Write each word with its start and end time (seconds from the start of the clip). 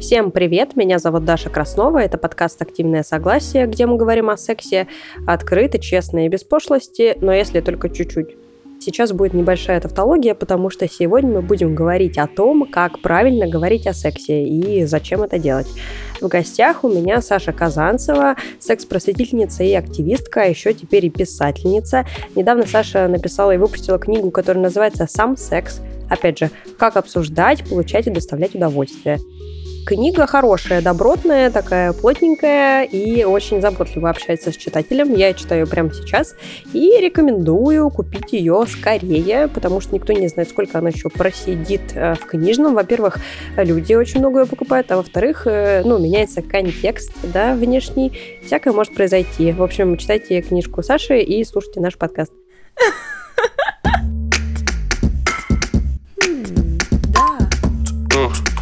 Всем 0.00 0.30
привет, 0.30 0.76
меня 0.76 0.98
зовут 0.98 1.24
Даша 1.24 1.48
Краснова, 1.48 1.98
это 1.98 2.18
подкаст 2.18 2.60
«Активное 2.60 3.02
согласие», 3.02 3.66
где 3.66 3.86
мы 3.86 3.96
говорим 3.96 4.28
о 4.28 4.36
сексе 4.36 4.88
открыто, 5.26 5.78
честно 5.78 6.26
и 6.26 6.28
без 6.28 6.44
пошлости, 6.44 7.16
но 7.22 7.32
если 7.32 7.60
только 7.62 7.88
чуть-чуть. 7.88 8.36
Сейчас 8.78 9.12
будет 9.12 9.32
небольшая 9.32 9.80
тавтология, 9.80 10.34
потому 10.34 10.68
что 10.68 10.86
сегодня 10.86 11.30
мы 11.30 11.42
будем 11.42 11.74
говорить 11.74 12.18
о 12.18 12.26
том, 12.26 12.68
как 12.70 13.00
правильно 13.00 13.48
говорить 13.48 13.86
о 13.86 13.94
сексе 13.94 14.44
и 14.44 14.84
зачем 14.84 15.22
это 15.22 15.38
делать. 15.38 15.66
В 16.20 16.28
гостях 16.28 16.84
у 16.84 16.88
меня 16.88 17.22
Саша 17.22 17.52
Казанцева, 17.52 18.36
секс-просветительница 18.60 19.64
и 19.64 19.72
активистка, 19.72 20.42
а 20.42 20.46
еще 20.46 20.74
теперь 20.74 21.06
и 21.06 21.10
писательница. 21.10 22.04
Недавно 22.34 22.66
Саша 22.66 23.08
написала 23.08 23.52
и 23.52 23.58
выпустила 23.58 23.98
книгу, 23.98 24.30
которая 24.30 24.62
называется 24.62 25.06
«Сам 25.08 25.38
секс». 25.38 25.80
Опять 26.10 26.38
же, 26.38 26.50
как 26.78 26.96
обсуждать, 26.96 27.68
получать 27.68 28.06
и 28.06 28.10
доставлять 28.10 28.54
удовольствие. 28.54 29.18
Книга 29.86 30.26
хорошая, 30.26 30.82
добротная, 30.82 31.48
такая 31.48 31.92
плотненькая 31.92 32.82
и 32.82 33.22
очень 33.22 33.60
заботливо 33.60 34.10
общается 34.10 34.50
с 34.50 34.56
читателем. 34.56 35.14
Я 35.14 35.32
читаю 35.32 35.68
прямо 35.68 35.94
сейчас 35.94 36.34
и 36.72 36.98
рекомендую 37.00 37.88
купить 37.90 38.32
ее 38.32 38.64
скорее, 38.68 39.46
потому 39.46 39.80
что 39.80 39.94
никто 39.94 40.12
не 40.12 40.26
знает, 40.26 40.48
сколько 40.48 40.78
она 40.78 40.88
еще 40.88 41.08
просидит 41.08 41.92
э, 41.94 42.16
в 42.16 42.26
книжном. 42.26 42.74
Во-первых, 42.74 43.18
люди 43.56 43.94
очень 43.94 44.18
много 44.18 44.40
ее 44.40 44.46
покупают, 44.46 44.90
а 44.90 44.96
во-вторых, 44.96 45.46
э, 45.46 45.82
ну, 45.84 45.98
меняется 45.98 46.42
контекст, 46.42 47.12
да, 47.22 47.54
внешний. 47.54 48.10
Всякое 48.44 48.72
может 48.72 48.92
произойти. 48.92 49.52
В 49.52 49.62
общем, 49.62 49.96
читайте 49.98 50.42
книжку 50.42 50.82
Саши 50.82 51.20
и 51.20 51.44
слушайте 51.44 51.80
наш 51.80 51.96
подкаст. 51.96 52.32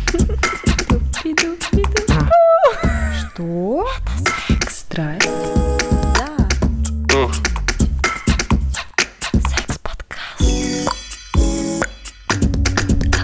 Что? 3.34 3.84
Это 3.84 4.70
секс. 4.70 4.78
Страсть? 4.78 5.28
Да. 6.14 6.36
Секс-подкаст. 9.32 10.40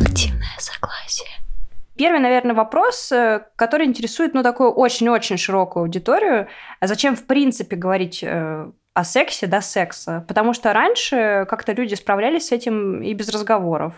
Активное 0.00 0.58
согласие. 0.58 1.28
Первый, 1.96 2.18
наверное, 2.18 2.56
вопрос, 2.56 3.12
э, 3.12 3.42
который 3.54 3.86
интересует, 3.86 4.34
ну, 4.34 4.42
такую 4.42 4.72
очень-очень 4.72 5.36
широкую 5.36 5.84
аудиторию. 5.84 6.48
А 6.80 6.88
зачем, 6.88 7.14
в 7.14 7.24
принципе, 7.26 7.76
говорить 7.76 8.24
э, 8.24 8.68
о 8.94 9.04
сексе 9.04 9.46
до 9.46 9.60
секса? 9.60 10.24
Потому 10.26 10.54
что 10.54 10.72
раньше 10.72 11.46
как-то 11.48 11.72
люди 11.72 11.94
справлялись 11.94 12.48
с 12.48 12.52
этим 12.52 13.00
и 13.00 13.14
без 13.14 13.28
разговоров. 13.28 13.94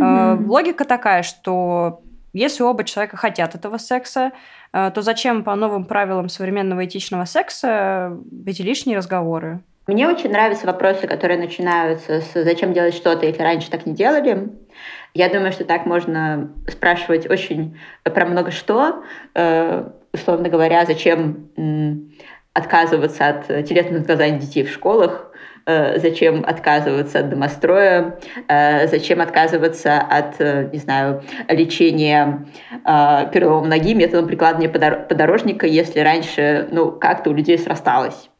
Э, 0.00 0.36
Логика 0.46 0.84
такая, 0.84 1.24
что 1.24 2.02
если 2.36 2.62
оба 2.62 2.84
человека 2.84 3.16
хотят 3.16 3.54
этого 3.54 3.78
секса, 3.78 4.30
то 4.94 5.02
зачем 5.02 5.44
по 5.44 5.54
новым 5.54 5.84
правилам 5.84 6.28
современного 6.28 6.84
этичного 6.84 7.24
секса 7.24 8.16
эти 8.46 8.62
лишние 8.62 8.96
разговоры? 8.96 9.60
Мне 9.86 10.08
очень 10.08 10.30
нравятся 10.30 10.66
вопросы, 10.66 11.06
которые 11.06 11.38
начинаются 11.38 12.20
с 12.20 12.32
«зачем 12.34 12.72
делать 12.72 12.94
что-то, 12.94 13.24
если 13.24 13.42
раньше 13.42 13.70
так 13.70 13.86
не 13.86 13.94
делали?». 13.94 14.50
Я 15.14 15.28
думаю, 15.28 15.52
что 15.52 15.64
так 15.64 15.86
можно 15.86 16.52
спрашивать 16.68 17.30
очень 17.30 17.78
про 18.02 18.26
много 18.26 18.50
что. 18.50 19.02
Э, 19.34 19.88
условно 20.12 20.48
говоря, 20.48 20.84
зачем 20.84 21.50
отказываться 22.52 23.28
от 23.28 23.46
телесных 23.66 24.00
наказаний 24.00 24.40
детей 24.40 24.64
в 24.64 24.70
школах, 24.70 25.30
зачем 25.66 26.44
отказываться 26.46 27.18
от 27.20 27.28
домостроя, 27.28 28.18
э, 28.48 28.86
зачем 28.86 29.20
отказываться 29.20 29.98
от, 29.98 30.40
э, 30.40 30.68
не 30.72 30.78
знаю, 30.78 31.22
лечения 31.48 32.46
э, 32.84 33.30
перелома 33.32 33.66
ноги 33.66 33.94
методом 33.94 34.26
прикладывания 34.28 34.70
подор- 34.70 35.06
подорожника, 35.08 35.66
если 35.66 36.00
раньше, 36.00 36.68
ну, 36.70 36.92
как-то 36.92 37.30
у 37.30 37.32
людей 37.34 37.58
срасталось. 37.58 38.30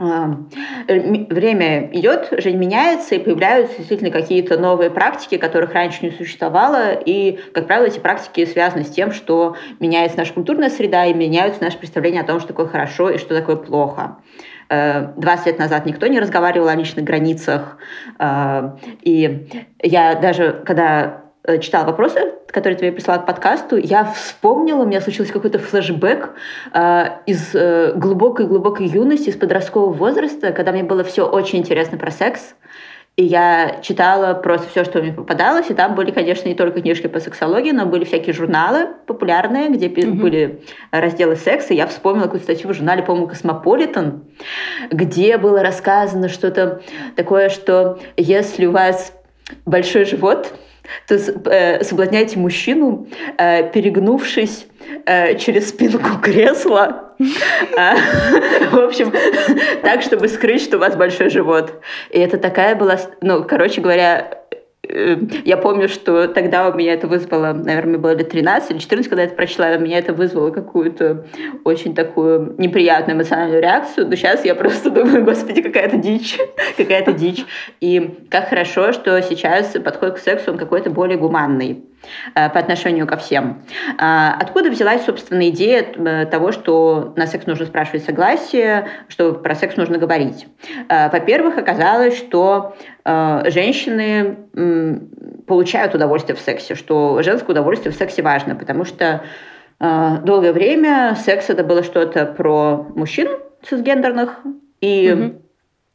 М- 0.00 1.26
Время 1.28 1.90
идет, 1.92 2.28
жизнь 2.30 2.56
меняется, 2.56 3.16
и 3.16 3.18
появляются 3.18 3.78
действительно 3.78 4.12
какие-то 4.12 4.56
новые 4.56 4.90
практики, 4.90 5.36
которых 5.38 5.72
раньше 5.72 6.04
не 6.04 6.12
существовало. 6.12 6.92
И, 6.92 7.40
как 7.52 7.66
правило, 7.66 7.86
эти 7.86 7.98
практики 7.98 8.44
связаны 8.44 8.84
с 8.84 8.90
тем, 8.90 9.10
что 9.10 9.56
меняется 9.80 10.16
наша 10.18 10.34
культурная 10.34 10.70
среда 10.70 11.06
и 11.06 11.14
меняются 11.14 11.64
наши 11.64 11.78
представления 11.78 12.20
о 12.20 12.24
том, 12.24 12.38
что 12.38 12.48
такое 12.48 12.66
хорошо 12.66 13.10
и 13.10 13.18
что 13.18 13.34
такое 13.34 13.56
плохо. 13.56 14.18
Э, 14.70 15.08
20 15.16 15.46
лет 15.46 15.58
назад 15.58 15.86
никто 15.86 16.06
не 16.06 16.20
разговаривал 16.20 16.68
о 16.68 16.74
личных 16.74 17.04
границах. 17.04 17.78
Э, 18.18 18.72
И 19.02 19.48
я 19.82 20.14
даже, 20.14 20.62
когда 20.66 21.22
э, 21.44 21.58
читала 21.58 21.86
вопросы, 21.86 22.32
которые 22.48 22.78
мне 22.78 22.92
прислала 22.92 23.18
к 23.18 23.26
подкасту, 23.26 23.76
я 23.76 24.04
вспомнила, 24.04 24.82
у 24.82 24.86
меня 24.86 25.00
случился 25.00 25.32
какой-то 25.32 25.58
флешбэк 25.58 26.30
э, 26.74 27.04
из 27.26 27.54
э, 27.54 27.92
глубокой-глубокой 27.94 28.86
юности, 28.86 29.30
из 29.30 29.36
подросткового 29.36 29.92
возраста, 29.92 30.52
когда 30.52 30.72
мне 30.72 30.82
было 30.82 31.02
все 31.04 31.26
очень 31.26 31.60
интересно 31.60 31.98
про 31.98 32.10
секс. 32.10 32.54
И 33.18 33.24
я 33.24 33.80
читала 33.82 34.34
просто 34.34 34.68
все, 34.68 34.84
что 34.84 35.00
мне 35.02 35.12
попадалось. 35.12 35.68
И 35.70 35.74
там 35.74 35.96
были, 35.96 36.12
конечно, 36.12 36.48
не 36.48 36.54
только 36.54 36.80
книжки 36.82 37.08
по 37.08 37.18
сексологии, 37.18 37.72
но 37.72 37.84
были 37.84 38.04
всякие 38.04 38.32
журналы 38.32 38.90
популярные, 39.06 39.70
где 39.70 39.88
Мгм. 39.88 40.18
были 40.20 40.62
разделы 40.92 41.34
секса. 41.34 41.74
Я 41.74 41.88
вспомнила 41.88 42.26
какую-то 42.26 42.44
статью 42.44 42.70
в 42.70 42.74
журнале, 42.74 43.02
по-моему, 43.02 43.26
«Космополитен», 43.26 44.22
где 44.92 45.36
было 45.36 45.64
рассказано 45.64 46.28
что-то 46.28 46.80
такое, 47.16 47.48
что 47.48 47.98
если 48.16 48.66
у 48.66 48.70
вас 48.70 49.12
большой 49.66 50.04
живот, 50.04 50.54
то 51.08 51.16
э, 51.16 51.82
соблазняйте 51.82 52.38
мужчину, 52.38 53.08
э, 53.36 53.68
перегнувшись 53.72 54.68
э, 55.06 55.38
через 55.38 55.70
спинку 55.70 56.18
кресла. 56.22 57.14
А, 57.76 57.96
В 58.70 58.78
общем, 58.78 59.12
так, 59.82 60.02
чтобы 60.02 60.28
скрыть, 60.28 60.62
что 60.62 60.76
у 60.76 60.80
вас 60.80 60.96
большой 60.96 61.30
живот. 61.30 61.74
И 62.10 62.18
это 62.18 62.38
такая 62.38 62.76
была... 62.76 62.96
Ну, 63.20 63.44
короче 63.44 63.80
говоря, 63.80 64.44
э, 64.88 65.16
я 65.44 65.56
помню, 65.56 65.88
что 65.88 66.28
тогда 66.28 66.68
у 66.68 66.74
меня 66.74 66.94
это 66.94 67.06
вызвало, 67.06 67.52
наверное, 67.52 67.90
мне 67.90 67.98
было 67.98 68.14
лет 68.14 68.30
13 68.30 68.70
или 68.70 68.78
14, 68.78 69.08
когда 69.08 69.22
я 69.22 69.26
это 69.26 69.36
прочла, 69.36 69.70
у 69.76 69.80
меня 69.80 69.98
это 69.98 70.12
вызвало 70.12 70.50
какую-то 70.50 71.26
очень 71.64 71.94
такую 71.94 72.54
неприятную 72.58 73.16
эмоциональную 73.16 73.60
реакцию. 73.60 74.06
Но 74.08 74.14
сейчас 74.14 74.44
я 74.44 74.54
просто 74.54 74.90
думаю, 74.90 75.24
господи, 75.24 75.62
какая-то 75.62 75.96
дичь, 75.96 76.38
какая-то 76.76 77.12
дичь. 77.12 77.44
И 77.80 78.26
как 78.30 78.48
хорошо, 78.48 78.92
что 78.92 79.20
сейчас 79.22 79.74
подход 79.84 80.14
к 80.14 80.18
сексу, 80.18 80.52
он 80.52 80.58
какой-то 80.58 80.90
более 80.90 81.18
гуманный 81.18 81.72
э, 81.72 81.97
по 82.34 82.58
отношению 82.58 83.06
ко 83.06 83.16
всем. 83.16 83.62
А, 83.98 84.36
Откуда 84.40 84.70
взялась, 84.70 85.04
собственно, 85.04 85.48
идея 85.50 85.82
э, 85.82 86.26
того, 86.26 86.52
что 86.52 87.12
на 87.16 87.26
секс 87.26 87.46
нужно 87.46 87.66
спрашивать 87.66 88.04
согласие, 88.04 88.88
что 89.08 89.32
про 89.34 89.54
секс 89.54 89.76
нужно 89.76 89.98
говорить? 89.98 90.46
Э, 90.88 91.10
Во-первых, 91.10 91.58
оказалось, 91.58 92.16
что 92.16 92.76
э, 93.04 93.42
женщины 93.50 94.36
получают 95.46 95.94
удовольствие 95.94 96.36
в 96.36 96.40
сексе, 96.40 96.74
что 96.74 97.22
женское 97.22 97.52
удовольствие 97.52 97.92
в 97.92 97.96
сексе 97.96 98.22
важно, 98.22 98.54
потому 98.54 98.84
что 98.84 99.22
э, 99.80 100.16
долгое 100.24 100.52
время 100.52 101.16
секс 101.16 101.50
это 101.50 101.64
было 101.64 101.82
что-то 101.82 102.26
про 102.26 102.86
мужчин 102.94 103.28
цисгендерных 103.68 104.38
и 104.80 105.12
Мгм. 105.12 105.42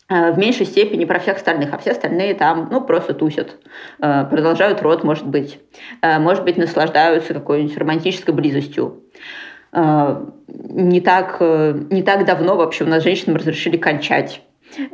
Э, 0.09 0.31
в 0.31 0.38
меньшей 0.38 0.66
степени 0.66 1.06
про 1.06 1.19
всех 1.19 1.38
остальных, 1.38 1.74
а 1.74 1.78
все 1.78 1.91
остальные 1.91 2.36
там, 2.36 2.69
ну, 2.72 2.81
просто 2.81 3.14
тусят, 3.14 3.58
э, 4.00 4.25
продолжают 4.30 4.81
рот, 4.81 5.03
может 5.03 5.28
быть, 5.28 5.59
Э, 6.02 6.19
может 6.19 6.44
быть, 6.44 6.58
наслаждаются 6.58 7.34
какой-нибудь 7.34 7.78
романтической 7.78 8.34
близостью. 8.34 9.03
Не 9.75 11.02
так, 11.02 11.41
не 11.41 12.03
так 12.03 12.25
давно 12.25 12.56
вообще 12.56 12.84
у 12.84 12.88
нас 12.88 13.02
женщинам 13.03 13.38
разрешили 13.38 13.78
кончать. 13.78 14.44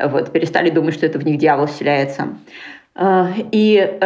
Вот, 0.01 0.31
перестали 0.31 0.69
думать, 0.69 0.93
что 0.93 1.05
это 1.05 1.19
в 1.19 1.25
них 1.25 1.37
дьявол 1.37 1.65
вселяется. 1.65 2.37
И 3.51 3.97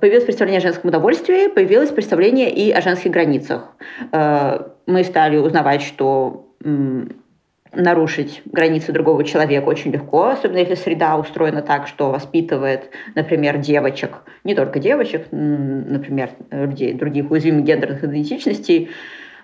появилось 0.00 0.24
представление 0.24 0.58
о 0.58 0.62
женском 0.62 0.88
удовольствии, 0.90 1.48
появилось 1.48 1.90
представление 1.90 2.50
и 2.50 2.70
о 2.70 2.82
женских 2.82 3.10
границах. 3.10 3.74
Мы 4.12 5.04
стали 5.04 5.38
узнавать, 5.38 5.80
что 5.80 6.52
нарушить 7.74 8.42
границы 8.46 8.92
другого 8.92 9.24
человека 9.24 9.66
очень 9.66 9.90
легко, 9.90 10.28
особенно 10.28 10.58
если 10.58 10.74
среда 10.74 11.16
устроена 11.16 11.62
так, 11.62 11.86
что 11.86 12.10
воспитывает, 12.10 12.90
например, 13.14 13.58
девочек, 13.58 14.22
не 14.44 14.54
только 14.54 14.78
девочек, 14.78 15.26
например, 15.30 16.30
людей 16.50 16.94
других 16.94 17.30
уязвимых 17.30 17.64
гендерных 17.64 18.04
идентичностей, 18.04 18.90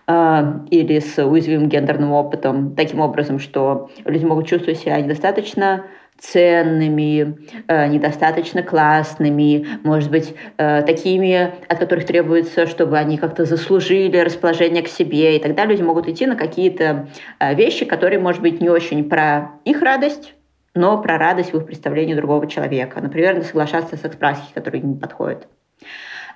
э, 0.06 0.42
или 0.70 0.98
с 0.98 1.22
уязвимым 1.24 1.68
гендерным 1.68 2.12
опытом, 2.12 2.74
таким 2.74 3.00
образом, 3.00 3.38
что 3.38 3.90
люди 4.04 4.24
могут 4.24 4.46
чувствовать 4.46 4.78
себя 4.78 5.00
недостаточно 5.00 5.84
ценными, 6.32 7.38
э, 7.68 7.86
недостаточно 7.88 8.62
классными, 8.62 9.66
может 9.82 10.10
быть, 10.10 10.34
э, 10.56 10.82
такими, 10.82 11.52
от 11.68 11.78
которых 11.78 12.06
требуется, 12.06 12.66
чтобы 12.66 12.98
они 12.98 13.18
как-то 13.18 13.44
заслужили 13.44 14.16
расположение 14.18 14.82
к 14.82 14.88
себе. 14.88 15.36
И 15.36 15.40
тогда 15.40 15.64
люди 15.66 15.82
могут 15.82 16.08
идти 16.08 16.26
на 16.26 16.36
какие-то 16.36 17.08
э, 17.38 17.54
вещи, 17.54 17.84
которые, 17.84 18.20
может 18.20 18.40
быть, 18.40 18.60
не 18.60 18.70
очень 18.70 19.08
про 19.08 19.52
их 19.64 19.82
радость, 19.82 20.34
но 20.74 21.00
про 21.00 21.18
радость 21.18 21.52
в 21.52 21.56
их 21.58 21.66
представлении 21.66 22.14
другого 22.14 22.46
человека. 22.46 23.00
Например, 23.00 23.42
соглашаться 23.44 23.96
с 23.96 24.00
секс-практики, 24.00 24.52
которые 24.54 24.82
не 24.82 24.96
подходят. 24.96 25.46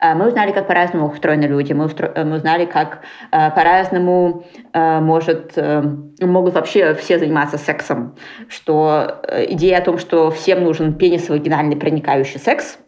Э, 0.01 0.15
мы 0.15 0.29
узнали, 0.29 0.53
как 0.53 0.67
по-разному 0.67 1.09
устроены 1.09 1.45
люди, 1.45 1.73
мы, 1.73 1.87
устро... 1.87 2.13
мы 2.25 2.37
узнали, 2.37 2.65
как 2.65 3.01
э, 3.31 3.51
по-разному 3.51 4.45
э, 4.73 5.01
может, 5.01 5.53
э, 5.57 5.83
могут 6.21 6.55
вообще 6.55 6.95
все 6.95 7.19
заниматься 7.19 7.59
сексом, 7.59 8.17
что 8.49 9.21
э, 9.29 9.53
идея 9.53 9.79
о 9.79 9.83
том, 9.83 9.99
что 9.99 10.31
всем 10.31 10.65
нужен 10.65 10.95
пенисовагинальный 10.95 11.77
проникающий 11.77 12.41
секс, 12.41 12.79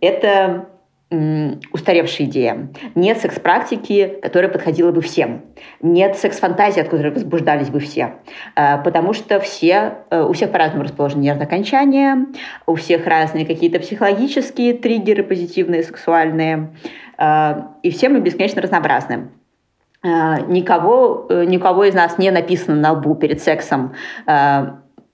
это 0.00 0.66
устаревшая 1.10 2.26
идея. 2.26 2.68
Нет 2.94 3.18
секс-практики, 3.18 4.18
которая 4.22 4.50
подходила 4.50 4.90
бы 4.90 5.00
всем. 5.00 5.42
Нет 5.80 6.16
секс-фантазии, 6.16 6.80
от 6.80 6.88
которой 6.88 7.12
возбуждались 7.12 7.68
бы 7.68 7.80
все. 7.80 8.14
Э, 8.56 8.82
потому 8.82 9.12
что 9.12 9.38
все, 9.40 9.98
э, 10.10 10.22
у 10.22 10.32
всех 10.32 10.50
по-разному 10.50 10.84
расположены 10.84 11.22
нервные 11.22 11.46
окончания, 11.46 12.26
у 12.66 12.74
всех 12.74 13.06
разные 13.06 13.46
какие-то 13.46 13.80
психологические 13.80 14.74
триггеры, 14.74 15.22
позитивные, 15.22 15.82
сексуальные. 15.82 16.74
Э, 17.18 17.62
и 17.82 17.90
все 17.90 18.08
мы 18.08 18.20
бесконечно 18.20 18.62
разнообразны. 18.62 19.28
Никого, 20.02 21.28
никого 21.30 21.84
из 21.84 21.94
нас 21.94 22.18
не 22.18 22.30
написано 22.30 22.76
на 22.76 22.92
лбу 22.92 23.14
перед 23.14 23.40
сексом 23.40 23.94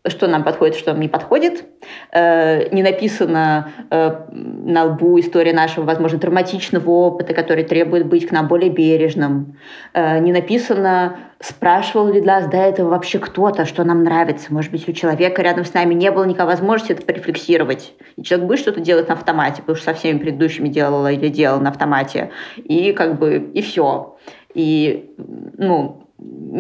что 0.09 0.27
нам 0.27 0.45
подходит, 0.45 0.77
что 0.77 0.93
нам 0.93 1.01
не 1.01 1.09
подходит. 1.09 1.65
Э, 2.13 2.69
не 2.73 2.83
написано 2.83 3.71
э, 3.91 4.13
на 4.31 4.85
лбу 4.85 5.21
история 5.21 5.53
нашего, 5.53 5.85
возможно, 5.85 6.19
травматичного 6.19 6.91
опыта, 6.91 7.35
который 7.35 7.65
требует 7.65 8.07
быть 8.07 8.27
к 8.27 8.33
нам 8.33 8.49
более 8.49 8.71
бережным. 8.71 9.59
Э, 9.93 10.19
не 10.19 10.33
написано, 10.33 11.19
спрашивал 11.39 12.11
ли 12.13 12.23
нас 12.23 12.47
до 12.47 12.57
этого 12.57 12.89
вообще 12.89 13.19
кто-то, 13.19 13.67
что 13.67 13.85
нам 13.85 14.03
нравится. 14.03 14.53
Может 14.53 14.73
быть, 14.73 14.89
у 14.89 14.93
человека 14.93 15.43
рядом 15.43 15.67
с 15.67 15.75
нами 15.75 15.93
не 15.93 16.11
было 16.11 16.25
никакой 16.25 16.53
возможности 16.53 16.93
это 16.93 17.05
порефлексировать. 17.05 17.93
И 18.17 18.23
человек 18.23 18.49
будет 18.49 18.59
что-то 18.61 18.81
делать 18.81 19.09
на 19.09 19.15
автомате, 19.15 19.61
потому 19.61 19.77
что 19.77 19.93
со 19.93 19.95
всеми 19.95 20.19
предыдущими 20.19 20.69
делала 20.69 21.13
или 21.13 21.29
делал 21.29 21.61
на 21.61 21.71
автомате. 21.71 22.31
И 22.57 22.93
как 22.93 23.19
бы, 23.19 23.51
и 23.53 23.61
все. 23.61 24.17
И, 24.55 25.15
ну, 25.59 26.07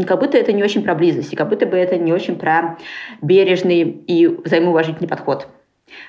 как 0.07 0.21
будто 0.21 0.39
это 0.39 0.53
не 0.53 0.63
очень 0.63 0.83
про 0.83 0.95
близость, 0.95 1.33
и 1.33 1.37
как 1.37 1.49
будто 1.49 1.67
бы 1.67 1.77
это 1.77 1.97
не 1.97 2.13
очень 2.13 2.37
про 2.37 2.79
бережный 3.23 3.83
и 3.83 4.27
взаимоуважительный 4.27 5.09
подход. 5.09 5.49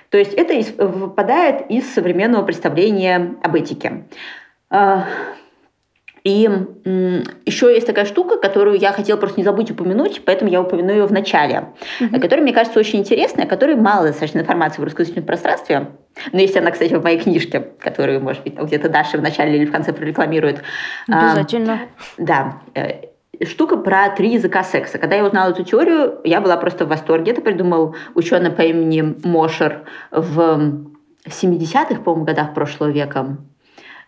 То 0.10 0.18
есть 0.18 0.34
это 0.34 0.54
выпадает 0.86 1.70
из 1.70 1.92
современного 1.92 2.44
представления 2.44 3.36
об 3.42 3.56
этике. 3.56 4.04
А, 4.70 5.06
и 6.24 6.48
еще 7.46 7.74
есть 7.74 7.88
такая 7.88 8.06
штука, 8.06 8.38
которую 8.38 8.78
я 8.78 8.92
хотела 8.92 9.18
просто 9.18 9.40
не 9.40 9.44
забыть 9.44 9.72
упомянуть, 9.72 10.22
поэтому 10.24 10.52
я 10.52 10.62
упомяну 10.62 10.92
ее 10.92 11.06
в 11.06 11.12
начале, 11.12 11.70
mm-hmm. 12.00 12.20
которая, 12.20 12.44
мне 12.44 12.54
кажется, 12.54 12.80
очень 12.80 13.00
интересная, 13.00 13.48
которой 13.48 13.76
мало 13.76 14.08
достаточно 14.08 14.40
информации 14.40 14.82
в 14.82 14.84
русскоязычном 14.84 15.26
пространстве. 15.26 15.88
Но 16.32 16.40
есть 16.40 16.56
она, 16.56 16.70
кстати, 16.72 16.94
в 16.94 17.04
моей 17.04 17.20
книжке, 17.20 17.60
которую, 17.80 18.22
может 18.22 18.44
быть, 18.44 18.56
где-то 18.56 18.90
Даша 18.90 19.18
в 19.18 19.22
начале 19.22 19.58
или 19.58 19.66
в 19.66 19.72
конце 19.72 19.94
прорекламирует. 19.94 20.62
Обязательно. 21.08 21.80
А, 22.18 22.22
да. 22.22 22.62
Штука 23.46 23.78
про 23.78 24.10
три 24.10 24.34
языка 24.34 24.64
секса. 24.64 24.98
Когда 24.98 25.16
я 25.16 25.26
узнала 25.26 25.52
эту 25.52 25.64
теорию, 25.64 26.20
я 26.24 26.42
была 26.42 26.58
просто 26.58 26.86
в 26.86 26.90
восторге. 26.90 27.32
Это 27.32 27.42
придумал 27.42 27.96
ученый 28.14 28.52
по 28.52 28.62
имени 28.62 29.16
Мошер 29.24 29.84
в 30.12 30.86
70-х, 31.26 32.02
по-моему, 32.02 32.26
годах 32.26 32.54
прошлого 32.54 32.90
века 32.90 33.38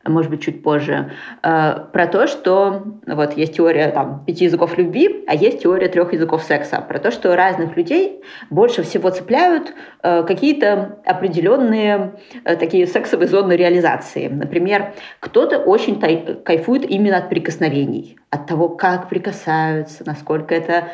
может 0.06 0.30
быть, 0.30 0.42
чуть 0.44 0.62
позже, 0.64 1.12
э, 1.42 1.76
про 1.92 2.08
то, 2.08 2.28
что 2.28 2.84
вот 3.08 3.38
есть 3.38 3.56
теория 3.56 3.90
там, 3.90 4.24
пяти 4.26 4.46
языков 4.46 4.78
любви, 4.78 5.24
а 5.28 5.36
есть 5.36 5.62
теория 5.62 5.88
трех 5.88 6.14
языков 6.14 6.44
секса, 6.44 6.82
про 6.82 7.00
то, 7.00 7.12
что 7.12 7.36
разных 7.36 7.78
людей 7.78 8.22
больше 8.50 8.84
всего 8.84 9.10
цепляют 9.10 9.74
э, 10.02 10.24
какие-то 10.24 11.00
определенные 11.06 12.16
э, 12.44 12.56
такие 12.58 12.86
сексовые 12.86 13.28
зоны 13.28 13.54
реализации. 13.54 14.28
Например, 14.28 14.94
кто-то 15.20 15.60
очень 15.60 16.00
кайфует 16.44 16.90
именно 16.90 17.18
от 17.18 17.30
прикосновений, 17.30 18.18
от 18.30 18.48
того, 18.48 18.70
как 18.70 19.10
прикасаются, 19.10 20.04
насколько 20.06 20.54
это 20.54 20.90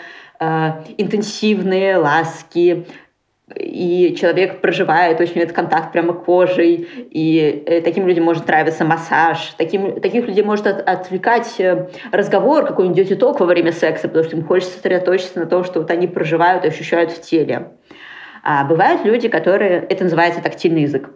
интенсивные 0.98 1.98
ласки, 1.98 2.88
и 3.56 4.16
человек 4.20 4.62
проживает 4.62 5.20
очень 5.20 5.42
этот 5.42 5.56
контакт 5.56 5.92
прямо 5.92 6.14
кожей, 6.14 6.88
и 7.12 7.64
э, 7.66 7.82
таким 7.82 8.08
людям 8.08 8.26
может 8.26 8.48
нравиться 8.48 8.86
массаж, 8.86 9.54
таким, 9.58 10.00
таких 10.00 10.28
людей 10.28 10.44
может 10.44 10.68
от, 10.68 10.88
отвлекать 10.88 11.56
э, 11.60 11.90
разговор, 12.12 12.66
какой-нибудь 12.66 13.20
ток 13.20 13.40
во 13.40 13.46
время 13.46 13.72
секса, 13.72 14.08
потому 14.08 14.26
что 14.26 14.38
им 14.38 14.46
хочется 14.46 14.74
сосредоточиться 14.74 15.40
на 15.40 15.46
том, 15.46 15.64
что 15.64 15.80
вот 15.80 15.90
они 15.92 16.08
проживают 16.08 16.66
и 16.66 16.68
ощущают 16.68 17.12
в 17.12 17.22
теле. 17.22 17.72
А 18.52 18.64
бывают 18.64 19.06
люди, 19.06 19.28
которые, 19.28 19.86
это 19.90 20.06
называется 20.06 20.42
тактильный 20.42 20.82
язык, 20.82 21.12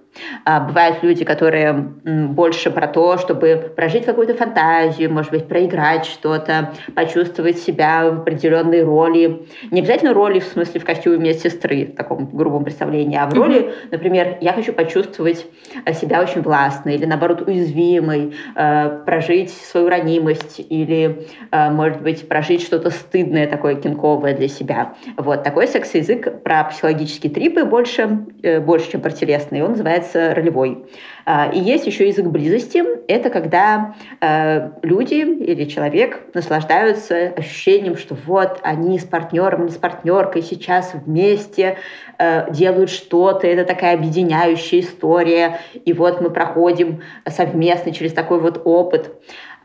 а 0.46 0.60
бывают 0.60 1.02
люди, 1.02 1.26
которые 1.26 1.74
больше 1.74 2.70
про 2.70 2.88
то, 2.88 3.18
чтобы 3.18 3.74
прожить 3.76 4.06
какую-то 4.06 4.36
фантазию, 4.36 5.12
может 5.12 5.32
быть, 5.32 5.48
проиграть 5.48 6.06
что-то, 6.06 6.74
почувствовать 6.94 7.58
себя 7.58 8.08
в 8.08 8.20
определенной 8.20 8.84
роли. 8.84 9.48
Не 9.72 9.82
обязательно 9.82 10.14
роли 10.14 10.42
в 10.42 10.44
смысле 10.44 10.80
в 10.80 10.86
костюме 10.86 11.18
медсестры, 11.18 11.86
в 11.86 11.96
таком 11.96 12.30
грубом 12.32 12.66
представлении, 12.66 13.18
а 13.18 13.26
в 13.26 13.34
роли, 13.34 13.74
например, 13.90 14.38
я 14.40 14.54
хочу 14.54 14.72
почувствовать 14.72 15.48
себя 15.92 16.22
очень 16.22 16.42
властной 16.42 16.94
или, 16.94 17.06
наоборот, 17.06 17.42
уязвимой, 17.48 18.36
э, 18.56 19.00
прожить 19.08 19.52
свою 19.52 19.90
ранимость 19.90 20.60
или, 20.70 21.26
э, 21.52 21.70
может 21.72 22.04
быть, 22.04 22.28
прожить 22.28 22.62
что-то 22.62 22.92
стыдное 22.92 23.48
такое, 23.48 23.74
кинковое 23.74 24.36
для 24.36 24.48
себя. 24.48 24.94
Вот 25.18 25.42
такой 25.42 25.68
секс-язык 25.68 26.44
про 26.44 26.66
психологические 26.66 27.23
трипы 27.30 27.66
больше, 27.66 28.26
э, 28.42 28.60
больше, 28.60 28.92
чем 28.92 29.02
про 29.02 29.12
телесные. 29.12 29.64
Он 29.64 29.72
называется 29.72 30.34
ролевой. 30.34 30.86
А, 31.26 31.50
и 31.54 31.60
есть 31.60 31.88
еще 31.88 32.08
язык 32.08 32.26
близости. 32.28 32.84
Это 33.08 33.30
когда 33.30 33.96
э, 34.22 34.72
люди 34.82 35.16
или 35.16 35.66
человек 35.66 36.22
наслаждаются 36.34 37.34
ощущением, 37.38 37.98
что 37.98 38.16
вот 38.26 38.60
они 38.64 39.00
с 39.00 39.06
партнером 39.06 39.66
или 39.66 39.72
с 39.72 39.78
партнеркой 39.78 40.42
сейчас 40.42 40.94
вместе 40.94 41.78
э, 42.18 42.52
делают 42.52 42.90
что-то. 42.90 43.48
Это 43.48 43.66
такая 43.66 43.96
объединяющая 43.96 44.82
история. 44.82 45.60
И 45.86 45.94
вот 45.94 46.22
мы 46.22 46.30
проходим 46.30 47.02
совместно 47.28 47.92
через 47.92 48.14
такой 48.14 48.40
вот 48.40 48.62
опыт. 48.66 49.12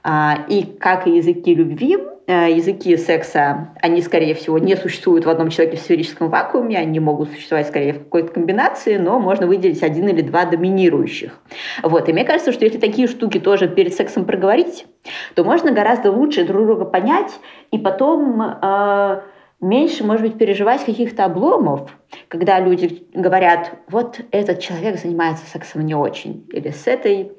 А, 0.03 0.47
и 0.49 0.63
как 0.63 1.07
и 1.07 1.17
языки 1.17 1.55
любви, 1.55 1.99
языки 2.33 2.97
секса, 2.99 3.71
они, 3.81 4.03
скорее 4.03 4.35
всего, 4.35 4.59
не 4.59 4.77
существуют 4.77 5.25
в 5.25 5.31
одном 5.31 5.49
человеке 5.49 5.79
в 5.79 5.81
сферическом 5.81 6.29
вакууме, 6.29 6.77
они 6.77 7.01
могут 7.01 7.31
существовать, 7.31 7.69
скорее, 7.69 7.95
в 7.95 7.99
какой-то 8.01 8.33
комбинации, 8.33 8.99
но 8.99 9.19
можно 9.19 9.47
выделить 9.47 9.83
один 9.83 10.09
или 10.09 10.21
два 10.21 10.45
доминирующих. 10.45 11.41
Вот. 11.83 12.09
И 12.09 12.13
мне 12.13 12.25
кажется, 12.25 12.53
что 12.53 12.65
если 12.65 12.79
такие 12.79 13.09
штуки 13.09 13.39
тоже 13.39 13.67
перед 13.67 13.95
сексом 13.95 14.27
проговорить, 14.27 14.87
то 15.35 15.43
можно 15.43 15.73
гораздо 15.73 16.13
лучше 16.13 16.45
друг 16.45 16.67
друга 16.67 16.85
понять 16.85 17.33
и 17.71 17.79
потом 17.79 18.43
э, 18.43 19.21
меньше, 19.61 20.05
может 20.05 20.23
быть, 20.23 20.37
переживать 20.39 20.85
каких-то 20.85 21.25
обломов, 21.25 21.91
когда 22.29 22.61
люди 22.61 23.07
говорят, 23.15 23.73
вот 23.89 24.21
этот 24.31 24.61
человек 24.61 25.01
занимается 25.01 25.47
сексом 25.47 25.87
не 25.87 25.95
очень, 25.95 26.47
или 26.53 26.71
с 26.71 26.87
этой 26.87 27.33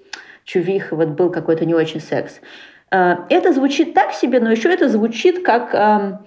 чувих, 0.46 0.92
вот 0.92 1.10
был 1.10 1.30
какой-то 1.30 1.66
не 1.66 1.76
очень 1.76 2.00
секс. 2.00 2.42
Э, 2.92 3.16
это 3.30 3.54
звучит 3.54 3.94
так 3.94 4.14
себе, 4.14 4.40
но 4.40 4.52
еще 4.52 4.72
это 4.72 4.90
звучит 4.90 5.44
как 5.44 5.74
эм, 5.74 6.26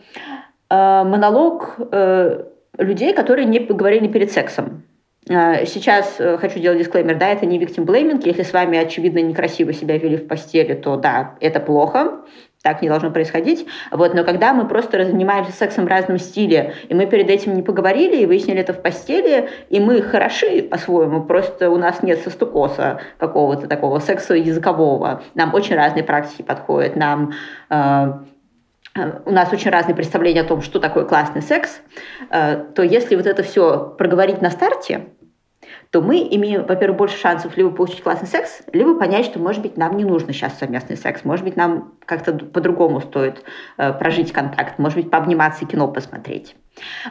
э, 0.71 1.05
монолог 1.05 1.77
э, 1.79 2.45
людей, 2.79 3.13
которые 3.13 3.47
не 3.47 3.61
поговорили 3.61 4.09
перед 4.09 4.33
сексом. 4.33 4.85
Сейчас 5.25 6.17
хочу 6.17 6.59
делать 6.59 6.79
дисклеймер, 6.79 7.17
да, 7.17 7.29
это 7.29 7.47
не 7.47 7.61
victim 7.61 7.85
blaming. 7.85 8.21
Если 8.25 8.43
с 8.43 8.53
вами, 8.53 8.77
очевидно, 8.77 9.21
некрасиво 9.21 9.73
себя 9.73 9.97
вели 9.97 10.17
в 10.17 10.27
постели, 10.27 10.75
то 10.75 10.97
да, 10.97 11.37
это 11.39 11.61
плохо 11.61 12.23
так 12.63 12.81
не 12.81 12.89
должно 12.89 13.11
происходить. 13.11 13.67
Вот, 13.91 14.15
но 14.15 14.25
когда 14.25 14.55
мы 14.55 14.67
просто 14.67 15.05
занимаемся 15.05 15.53
сексом 15.53 15.85
в 15.85 15.89
разном 15.89 16.19
стиле, 16.19 16.75
и 16.89 16.95
мы 16.95 17.07
перед 17.07 17.29
этим 17.29 17.55
не 17.55 17.63
поговорили, 17.63 18.23
и 18.23 18.27
выяснили 18.27 18.61
это 18.61 18.73
в 18.73 18.81
постели, 18.81 19.49
и 19.69 19.81
мы 19.81 20.01
хороши 20.03 20.63
по-своему, 20.63 21.25
просто 21.25 21.71
у 21.71 21.77
нас 21.77 22.03
нет 22.03 22.21
состукоса 22.21 23.01
какого-то 23.19 23.67
такого 23.67 23.99
секса 23.99 24.35
языкового. 24.35 25.23
Нам 25.35 25.55
очень 25.55 25.77
разные 25.77 26.05
практики 26.05 26.43
подходят, 26.43 26.97
нам 26.97 27.33
э, 27.69 28.13
у 29.25 29.31
нас 29.31 29.53
очень 29.53 29.71
разные 29.71 29.95
представления 29.95 30.43
о 30.43 30.45
том, 30.45 30.63
что 30.63 30.79
такое 30.79 31.05
классный 31.05 31.43
секс, 31.43 31.81
э, 32.31 32.65
то 32.75 32.83
если 32.83 33.17
вот 33.17 33.27
это 33.27 33.43
все 33.43 33.95
проговорить 33.99 34.41
на 34.41 34.51
старте, 34.51 35.07
то 35.93 36.01
мы 36.01 36.27
имеем, 36.31 36.65
во-первых, 36.65 36.97
больше 36.97 37.19
шансов 37.19 37.55
либо 37.59 37.71
получить 37.71 38.03
классный 38.03 38.27
секс, 38.27 38.63
либо 38.73 38.99
понять, 38.99 39.27
что, 39.27 39.39
может 39.39 39.61
быть, 39.61 39.77
нам 39.77 39.99
не 39.99 40.05
нужно 40.05 40.33
сейчас 40.33 40.59
совместный 40.59 40.97
секс, 40.97 41.23
может 41.23 41.45
быть, 41.45 41.55
нам 41.55 41.93
как-то 42.07 42.33
по-другому 42.33 43.03
стоит 43.03 43.45
э, 43.77 43.93
прожить 43.93 44.33
контакт, 44.33 44.79
может 44.79 44.97
быть, 44.97 45.11
пообниматься 45.11 45.67
и 45.67 45.69
кино 45.69 45.89
посмотреть. 45.89 46.57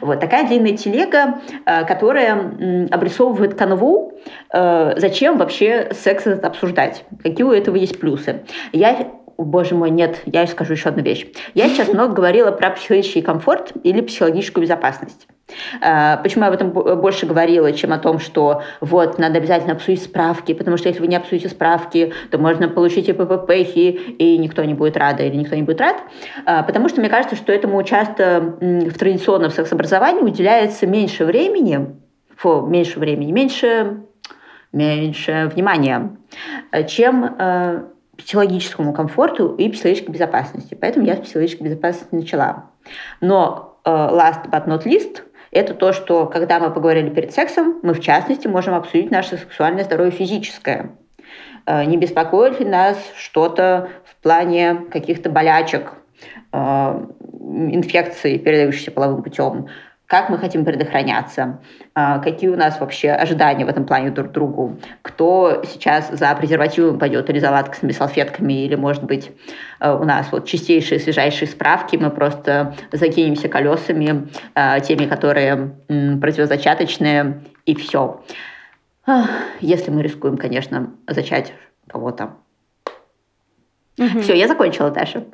Вот 0.00 0.18
такая 0.18 0.48
длинная 0.48 0.76
телега, 0.76 1.40
э, 1.64 1.84
которая 1.84 2.88
обрисовывает 2.90 3.54
канву, 3.54 4.14
э, 4.52 4.94
зачем 4.96 5.38
вообще 5.38 5.90
секс 5.92 6.26
этот 6.26 6.44
обсуждать, 6.44 7.04
какие 7.22 7.44
у 7.44 7.52
этого 7.52 7.76
есть 7.76 8.00
плюсы. 8.00 8.42
Я 8.72 9.12
боже 9.38 9.74
мой, 9.74 9.90
нет, 9.90 10.22
я 10.26 10.46
скажу 10.46 10.72
еще 10.72 10.88
одну 10.88 11.02
вещь. 11.02 11.26
Я 11.54 11.68
сейчас 11.68 11.88
много 11.88 12.14
говорила 12.14 12.50
про 12.50 12.70
психологический 12.70 13.22
комфорт 13.22 13.72
или 13.82 14.00
психологическую 14.00 14.62
безопасность. 14.62 15.26
А, 15.80 16.16
почему 16.18 16.44
я 16.44 16.48
об 16.48 16.54
этом 16.54 16.70
больше 16.70 17.26
говорила, 17.26 17.72
чем 17.72 17.92
о 17.92 17.98
том, 17.98 18.18
что 18.18 18.62
вот, 18.80 19.18
надо 19.18 19.38
обязательно 19.38 19.74
обсудить 19.74 20.02
справки, 20.02 20.54
потому 20.54 20.76
что 20.76 20.88
если 20.88 21.00
вы 21.00 21.08
не 21.08 21.16
обсудите 21.16 21.48
справки, 21.48 22.12
то 22.30 22.38
можно 22.38 22.68
получить 22.68 23.08
и 23.08 23.12
ПППхи, 23.12 23.90
и 23.90 24.38
никто 24.38 24.64
не 24.64 24.74
будет 24.74 24.96
рад, 24.96 25.20
или 25.20 25.36
никто 25.36 25.56
не 25.56 25.62
будет 25.62 25.80
рад. 25.80 25.96
А, 26.46 26.62
потому 26.62 26.88
что 26.88 27.00
мне 27.00 27.10
кажется, 27.10 27.36
что 27.36 27.52
этому 27.52 27.82
часто 27.82 28.56
в 28.60 28.98
традиционном 28.98 29.50
секс-образовании 29.50 30.22
уделяется 30.22 30.86
меньше 30.86 31.24
времени, 31.24 31.96
фу, 32.36 32.62
меньше 32.66 32.98
времени, 32.98 33.32
меньше, 33.32 34.04
меньше 34.72 35.50
внимания, 35.54 36.16
чем 36.88 37.36
э, 37.38 37.82
психологическому 38.16 38.92
комфорту 38.92 39.54
и 39.54 39.68
психологической 39.68 40.12
безопасности. 40.12 40.76
Поэтому 40.78 41.06
я 41.06 41.16
с 41.16 41.20
психологической 41.20 41.66
безопасности 41.66 42.14
начала. 42.14 42.70
Но 43.20 43.78
э, 43.84 43.90
last 43.90 44.50
but 44.50 44.66
not 44.66 44.84
least, 44.84 45.22
это 45.50 45.74
то, 45.74 45.92
что 45.92 46.26
когда 46.26 46.60
мы 46.60 46.70
поговорили 46.70 47.10
перед 47.10 47.32
сексом, 47.32 47.78
мы 47.82 47.94
в 47.94 48.00
частности 48.00 48.46
можем 48.46 48.74
обсудить 48.74 49.10
наше 49.10 49.36
сексуальное 49.36 49.84
здоровье 49.84 50.12
физическое. 50.12 50.90
Э, 51.66 51.84
не 51.84 51.96
беспокоит 51.96 52.60
ли 52.60 52.66
нас 52.66 52.98
что-то 53.16 53.88
в 54.04 54.22
плане 54.22 54.86
каких-то 54.90 55.30
болячек, 55.30 55.92
э, 56.52 56.58
инфекций, 56.58 58.38
передающихся 58.38 58.90
половым 58.90 59.22
путем, 59.22 59.68
как 60.12 60.28
мы 60.28 60.36
хотим 60.36 60.66
предохраняться, 60.66 61.58
а, 61.94 62.18
какие 62.18 62.50
у 62.50 62.56
нас 62.56 62.78
вообще 62.78 63.12
ожидания 63.12 63.64
в 63.64 63.68
этом 63.70 63.86
плане 63.86 64.10
друг 64.10 64.28
к 64.28 64.32
другу, 64.32 64.76
кто 65.00 65.62
сейчас 65.64 66.10
за 66.10 66.34
презервативом 66.34 66.98
пойдет 66.98 67.30
или 67.30 67.38
за 67.38 67.50
латексными 67.50 67.92
салфетками, 67.92 68.52
или, 68.62 68.74
может 68.74 69.04
быть, 69.04 69.30
э, 69.80 69.90
у 69.90 70.04
нас 70.04 70.30
вот 70.30 70.44
чистейшие, 70.46 71.00
свежайшие 71.00 71.48
справки, 71.48 71.96
мы 71.96 72.10
просто 72.10 72.74
закинемся 72.92 73.48
колесами, 73.48 74.28
э, 74.54 74.80
теми, 74.82 75.06
которые 75.06 75.76
противозачаточные, 75.88 77.40
и 77.64 77.74
все. 77.74 78.22
Если 79.60 79.90
мы 79.90 80.02
рискуем, 80.02 80.36
конечно, 80.36 80.90
зачать 81.08 81.54
кого-то. 81.88 82.34
Угу. 83.98 84.20
Все, 84.20 84.34
я 84.34 84.46
закончила, 84.46 84.90
Даша. 84.90 85.24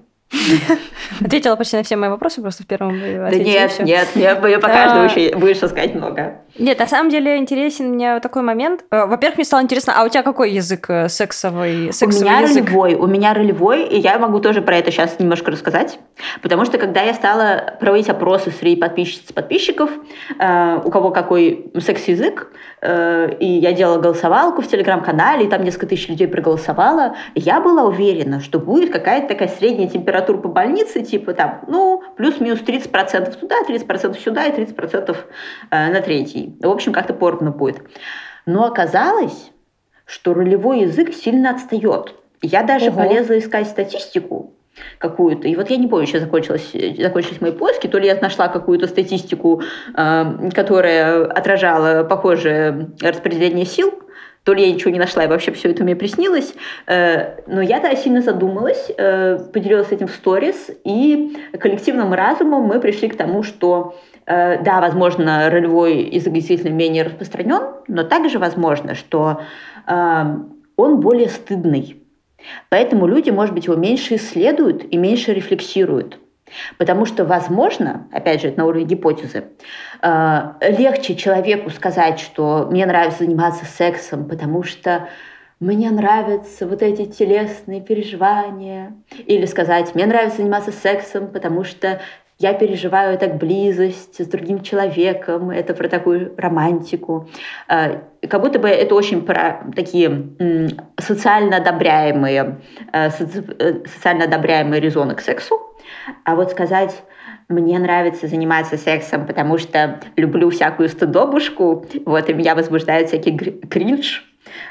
Ответила 1.25 1.57
почти 1.57 1.77
на 1.77 1.83
все 1.83 1.97
мои 1.97 2.11
вопросы, 2.11 2.43
просто 2.43 2.63
в 2.63 2.67
первом 2.67 3.01
Да 3.01 3.31
нет, 3.31 3.73
нет, 3.81 4.09
я, 4.15 4.37
по 4.37 4.69
каждому 4.69 5.05
еще 5.05 5.35
будешь 5.37 5.57
сказать 5.57 5.95
много. 5.95 6.43
Нет, 6.59 6.79
на 6.79 6.87
самом 6.87 7.11
деле 7.11 7.37
интересен 7.37 7.91
мне 7.91 8.21
такой 8.21 8.43
момент. 8.43 8.85
Э, 8.91 9.07
во-первых, 9.07 9.39
мне 9.39 9.45
стало 9.45 9.63
интересно, 9.63 9.95
а 9.97 10.05
у 10.05 10.09
тебя 10.09 10.23
какой 10.23 10.51
язык 10.51 10.91
э, 10.91 11.09
сексовый? 11.09 11.93
сексовый 11.93 12.29
у 12.29 12.31
меня 12.31 12.41
язык? 12.41 12.65
ролевой, 12.65 12.95
у 12.95 13.07
меня 13.07 13.33
ролевой, 13.33 13.85
и 13.85 13.99
я 13.99 14.19
могу 14.19 14.41
тоже 14.41 14.61
про 14.61 14.77
это 14.77 14.91
сейчас 14.91 15.19
немножко 15.19 15.51
рассказать, 15.51 15.99
потому 16.43 16.65
что 16.65 16.79
когда 16.79 17.03
я 17.03 17.15
стала 17.15 17.75
проводить 17.81 18.09
опросы 18.09 18.51
среди 18.51 18.77
подписчиц 18.77 19.33
подписчиков, 19.33 19.91
э, 20.39 20.81
у 20.85 20.91
кого 20.91 21.11
какой 21.11 21.71
секс-язык, 21.79 22.53
и 22.81 23.59
я 23.61 23.73
делала 23.73 23.99
голосовалку 23.99 24.63
в 24.63 24.69
телеграм-канале, 24.69 25.47
и 25.47 25.49
там 25.49 25.65
несколько 25.65 25.87
тысяч 25.87 26.09
людей 26.09 26.29
проголосовало, 26.29 27.17
я 27.35 27.61
была 27.61 27.83
уверена, 27.83 28.41
что 28.41 28.61
будет 28.61 28.93
какая-то 28.93 29.27
такая 29.27 29.49
средняя 29.49 29.89
температура 29.89 30.18
по 30.23 30.49
больнице, 30.49 31.03
типа 31.03 31.35
там, 31.35 31.61
ну, 31.69 32.03
плюс-минус 32.17 32.61
30% 32.61 33.39
туда, 33.39 33.57
30% 33.67 34.19
сюда 34.19 34.47
и 34.47 34.53
30% 34.53 35.17
на 35.71 36.01
третий. 36.01 36.57
В 36.61 36.69
общем, 36.69 36.93
как-то 36.93 37.15
поровну 37.15 37.53
будет. 37.53 37.83
Но 38.47 38.65
оказалось, 38.65 39.51
что 40.07 40.35
ролевой 40.35 40.81
язык 40.81 41.13
сильно 41.13 41.51
отстает. 41.51 42.15
Я 42.41 42.63
даже 42.63 42.89
Ого. 42.89 43.03
полезла 43.03 43.39
искать 43.39 43.69
статистику 43.69 44.55
какую-то. 44.99 45.49
И 45.49 45.57
вот 45.57 45.71
я 45.71 45.77
не 45.77 45.87
помню, 45.89 46.07
сейчас 46.07 46.23
закончилось, 46.23 46.73
закончились 46.99 47.41
мои 47.41 47.53
поиски, 47.53 47.89
то 47.89 47.99
ли 47.99 48.07
я 48.07 48.19
нашла 48.21 48.49
какую-то 48.49 48.87
статистику, 48.87 49.63
э, 49.97 50.51
которая 50.55 51.25
отражала 51.27 52.05
похожее 52.05 52.91
распределение 53.01 53.67
сил, 53.67 53.93
то 54.45 54.55
ли 54.55 54.63
я 54.63 54.73
ничего 54.73 54.91
не 54.91 54.99
нашла, 54.99 55.25
и 55.25 55.29
вообще 55.29 55.53
все 55.53 55.71
это 55.71 55.85
мне 55.85 55.97
приснилось. 55.97 56.55
Э, 56.87 57.41
но 57.47 57.61
я 57.61 57.81
тогда 57.81 57.97
сильно 57.97 58.23
задумалась, 58.23 58.91
э, 58.97 59.39
поделилась 59.53 59.93
этим 59.93 60.09
в 60.09 60.13
сторис, 60.13 60.71
и 60.85 61.37
коллективным 61.59 62.15
разумом 62.15 62.63
мы 62.63 62.81
пришли 62.81 63.09
к 63.09 63.17
тому, 63.17 63.43
что 63.43 63.95
Э, 64.29 64.63
да, 64.63 64.81
возможно, 64.81 65.49
ролевой 65.49 66.03
язык 66.03 66.35
действительно 66.35 66.75
менее 66.75 67.05
распространен, 67.05 67.63
но 67.89 68.03
также 68.03 68.39
возможно, 68.39 68.95
что 68.95 69.41
он 69.87 71.01
более 71.01 71.31
стыдный. 71.31 71.97
Поэтому 72.69 73.07
люди, 73.07 73.31
может 73.31 73.55
быть, 73.55 73.65
его 73.65 73.75
меньше 73.75 74.17
исследуют 74.17 74.85
и 74.93 74.99
меньше 74.99 75.33
рефлексируют. 75.33 76.19
Потому 76.77 77.05
что, 77.05 77.25
возможно, 77.25 78.09
опять 78.13 78.43
же, 78.43 78.49
это 78.49 78.59
на 78.59 78.67
уровне 78.67 78.85
гипотезы, 78.85 79.45
э, 80.03 80.53
легче 80.61 81.15
человеку 81.15 81.71
сказать, 81.71 82.21
что 82.21 82.69
мне 82.71 82.87
нравится 82.87 83.25
заниматься 83.25 83.65
сексом, 83.65 84.27
потому 84.27 84.63
что 84.63 85.09
мне 85.61 85.91
нравятся 85.91 86.67
вот 86.67 86.83
эти 86.83 87.05
телесные 87.05 87.81
переживания. 87.81 88.95
Или 89.27 89.45
сказать, 89.45 89.95
мне 89.95 90.07
нравится 90.07 90.39
заниматься 90.39 90.71
сексом, 90.71 91.29
потому 91.29 91.65
что 91.65 92.01
я 92.39 92.55
переживаю 92.55 93.19
так 93.19 93.37
близость 93.37 94.25
с 94.25 94.27
другим 94.29 94.63
человеком, 94.63 95.51
это 95.51 95.75
про 95.75 95.89
такую 95.89 96.33
романтику. 96.37 97.29
А, 97.67 98.03
как 98.29 98.41
будто 98.41 98.61
бы 98.61 98.69
это 98.69 98.95
очень 98.95 99.23
про 99.23 99.65
такие 99.75 100.31
социально 100.99 101.57
одобряемые, 101.57 102.61
э, 102.93 103.09
э, 103.09 103.85
социально 103.87 104.25
одобряемые 104.25 104.81
резоны 104.81 105.17
к 105.17 105.21
сексу. 105.21 105.68
А 106.25 106.35
вот 106.35 106.51
сказать 106.51 107.03
мне 107.49 107.79
нравится 107.79 108.27
заниматься 108.27 108.77
сексом, 108.77 109.27
потому 109.27 109.59
что 109.59 110.01
люблю 110.17 110.51
всякую 110.51 110.89
стыдобушку, 110.89 111.87
вот, 112.05 112.29
и 112.29 112.35
меня 112.35 112.55
возбуждает 112.55 113.09
всякий 113.09 113.37
кринж. 113.37 114.25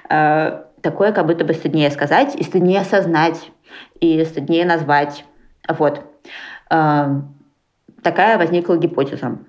А, 0.10 0.68
такое 0.82 1.12
как 1.12 1.26
будто 1.26 1.44
бы 1.44 1.54
стыднее 1.54 1.90
сказать, 1.90 2.36
и 2.36 2.44
стыднее 2.44 2.82
осознать, 2.82 3.52
и 4.00 4.24
стыднее 4.26 4.66
назвать. 4.66 5.26
Вот. 5.68 6.02
А, 6.70 7.24
такая 8.04 8.38
возникла 8.38 8.78
гипотеза. 8.78 9.40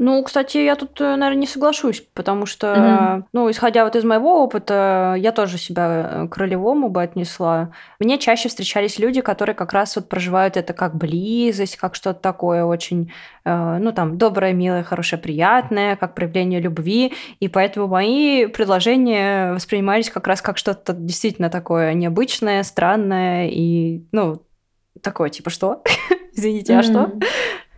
Ну, 0.00 0.22
кстати, 0.22 0.58
я 0.58 0.76
тут, 0.76 1.00
э, 1.00 1.16
наверное, 1.16 1.40
не 1.40 1.46
соглашусь, 1.48 2.00
потому 2.14 2.46
что, 2.46 2.72
угу. 2.72 3.28
ну, 3.32 3.50
исходя 3.50 3.84
вот 3.84 3.96
из 3.96 4.04
моего 4.04 4.44
опыта, 4.44 5.16
я 5.18 5.32
тоже 5.32 5.58
себя 5.58 6.10
э, 6.12 6.28
к 6.28 6.36
ролевому 6.36 6.88
бы 6.88 7.02
отнесла. 7.02 7.72
Мне 7.98 8.18
чаще 8.18 8.48
встречались 8.48 9.00
люди, 9.00 9.20
которые 9.22 9.56
как 9.56 9.72
раз 9.72 9.96
вот 9.96 10.08
проживают 10.08 10.56
это 10.56 10.72
как 10.72 10.94
близость, 10.94 11.76
как 11.76 11.96
что-то 11.96 12.20
такое 12.20 12.64
очень, 12.64 13.12
э, 13.44 13.78
ну, 13.80 13.90
там, 13.90 14.18
доброе, 14.18 14.52
милое, 14.52 14.84
хорошее, 14.84 15.20
приятное, 15.20 15.96
как 15.96 16.14
проявление 16.14 16.60
любви, 16.60 17.12
и 17.40 17.48
поэтому 17.48 17.88
мои 17.88 18.46
предложения 18.46 19.52
воспринимались 19.52 20.10
как 20.10 20.28
раз 20.28 20.40
как 20.40 20.58
что-то 20.58 20.92
действительно 20.92 21.50
такое 21.50 21.92
необычное, 21.94 22.62
странное 22.62 23.48
и, 23.48 24.04
ну, 24.12 24.42
такое, 25.02 25.30
типа, 25.30 25.50
что? 25.50 25.82
Извините, 26.32 26.76
а 26.76 26.84
что? 26.84 27.10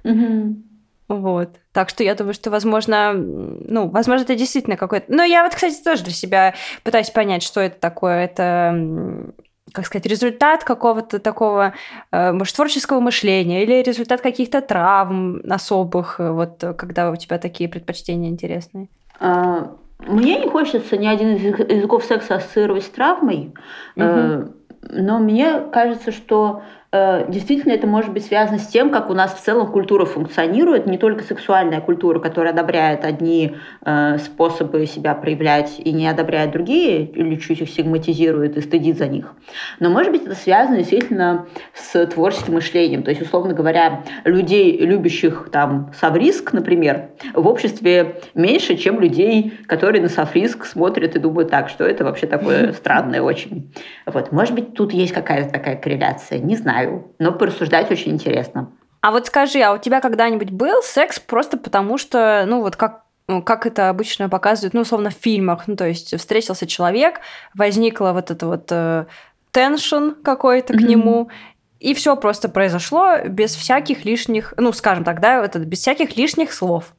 Угу. 0.04 0.69
Вот. 1.10 1.56
Так 1.72 1.88
что 1.88 2.04
я 2.04 2.14
думаю, 2.14 2.34
что, 2.34 2.50
возможно, 2.50 3.12
ну, 3.14 3.88
возможно, 3.88 4.22
это 4.22 4.36
действительно 4.36 4.76
какой-то... 4.76 5.12
Но 5.12 5.24
я 5.24 5.42
вот, 5.42 5.52
кстати, 5.52 5.82
тоже 5.82 6.04
для 6.04 6.12
себя 6.12 6.54
пытаюсь 6.84 7.10
понять, 7.10 7.42
что 7.42 7.60
это 7.60 7.80
такое. 7.80 8.26
Это 8.26 9.32
как 9.72 9.86
сказать, 9.86 10.06
результат 10.06 10.62
какого-то 10.64 11.18
такого, 11.18 11.74
э, 12.10 12.32
может, 12.32 12.54
творческого 12.56 12.98
мышления 12.98 13.62
или 13.62 13.82
результат 13.82 14.20
каких-то 14.20 14.60
травм 14.60 15.42
особых, 15.48 16.18
э, 16.18 16.30
вот 16.30 16.64
когда 16.76 17.10
у 17.10 17.16
тебя 17.16 17.38
такие 17.38 17.68
предпочтения 17.68 18.30
интересные? 18.30 18.88
А, 19.20 19.76
мне 19.98 20.40
не 20.40 20.48
хочется 20.48 20.96
ни 20.96 21.06
один 21.06 21.36
из 21.36 21.42
языков 21.42 22.04
секса 22.04 22.36
ассоциировать 22.36 22.84
с 22.84 22.88
травмой, 22.88 23.52
угу. 23.94 24.54
но 24.82 25.18
мне 25.18 25.60
кажется, 25.72 26.10
что 26.10 26.62
действительно 26.92 27.72
это 27.72 27.86
может 27.86 28.12
быть 28.12 28.26
связано 28.26 28.58
с 28.58 28.66
тем, 28.66 28.90
как 28.90 29.10
у 29.10 29.14
нас 29.14 29.32
в 29.32 29.40
целом 29.40 29.70
культура 29.70 30.06
функционирует, 30.06 30.86
не 30.86 30.98
только 30.98 31.22
сексуальная 31.22 31.80
культура, 31.80 32.18
которая 32.18 32.52
одобряет 32.52 33.04
одни 33.04 33.54
э, 33.84 34.18
способы 34.18 34.86
себя 34.86 35.14
проявлять 35.14 35.78
и 35.78 35.92
не 35.92 36.08
одобряет 36.08 36.50
другие, 36.50 37.04
или 37.04 37.36
чуть 37.36 37.60
их 37.60 37.70
сигматизирует 37.70 38.56
и 38.56 38.60
стыдит 38.60 38.98
за 38.98 39.06
них. 39.06 39.32
Но 39.78 39.88
может 39.88 40.10
быть 40.10 40.24
это 40.24 40.34
связано 40.34 40.78
действительно 40.78 41.46
с 41.74 42.06
творческим 42.06 42.54
мышлением. 42.54 43.04
То 43.04 43.10
есть, 43.10 43.22
условно 43.22 43.54
говоря, 43.54 44.02
людей, 44.24 44.76
любящих 44.78 45.48
там 45.52 45.92
Савриск, 45.96 46.52
например, 46.52 47.10
в 47.34 47.46
обществе 47.46 48.16
меньше, 48.34 48.76
чем 48.76 48.98
людей, 48.98 49.52
которые 49.68 50.02
на 50.02 50.08
Савриск 50.08 50.64
смотрят 50.64 51.14
и 51.14 51.20
думают 51.20 51.50
так, 51.50 51.68
что 51.68 51.84
это 51.84 52.02
вообще 52.02 52.26
такое 52.26 52.72
странное 52.80 53.22
очень. 53.22 53.72
Вот. 54.06 54.32
Может 54.32 54.56
быть, 54.56 54.74
тут 54.74 54.92
есть 54.92 55.12
какая-то 55.12 55.52
такая 55.52 55.76
корреляция, 55.76 56.40
не 56.40 56.56
знаю 56.56 56.79
знаю, 56.80 57.14
но 57.18 57.32
порассуждать 57.32 57.90
очень 57.90 58.12
интересно. 58.12 58.72
А 59.00 59.10
вот 59.10 59.26
скажи, 59.26 59.60
а 59.60 59.72
у 59.72 59.78
тебя 59.78 60.00
когда-нибудь 60.00 60.50
был 60.50 60.82
секс 60.82 61.18
просто 61.18 61.56
потому, 61.56 61.98
что, 61.98 62.44
ну 62.46 62.60
вот 62.60 62.76
как 62.76 63.04
ну, 63.28 63.42
как 63.42 63.64
это 63.64 63.90
обычно 63.90 64.28
показывают, 64.28 64.74
ну, 64.74 64.80
условно, 64.80 65.10
в 65.10 65.14
фильмах. 65.14 65.68
Ну, 65.68 65.76
то 65.76 65.86
есть 65.86 66.18
встретился 66.18 66.66
человек, 66.66 67.20
возникла 67.54 68.10
вот 68.12 68.32
эта 68.32 68.44
вот 68.44 68.66
э, 68.72 69.04
теншн 69.52 70.10
какой-то 70.24 70.72
к 70.72 70.80
нему, 70.80 71.30
и 71.78 71.94
все 71.94 72.16
просто 72.16 72.48
произошло 72.48 73.18
без 73.28 73.54
всяких 73.54 74.04
лишних, 74.04 74.52
ну, 74.56 74.72
скажем 74.72 75.04
так, 75.04 75.20
да, 75.20 75.44
это 75.44 75.60
без 75.60 75.78
всяких 75.78 76.16
лишних 76.16 76.52
слов. 76.52 76.92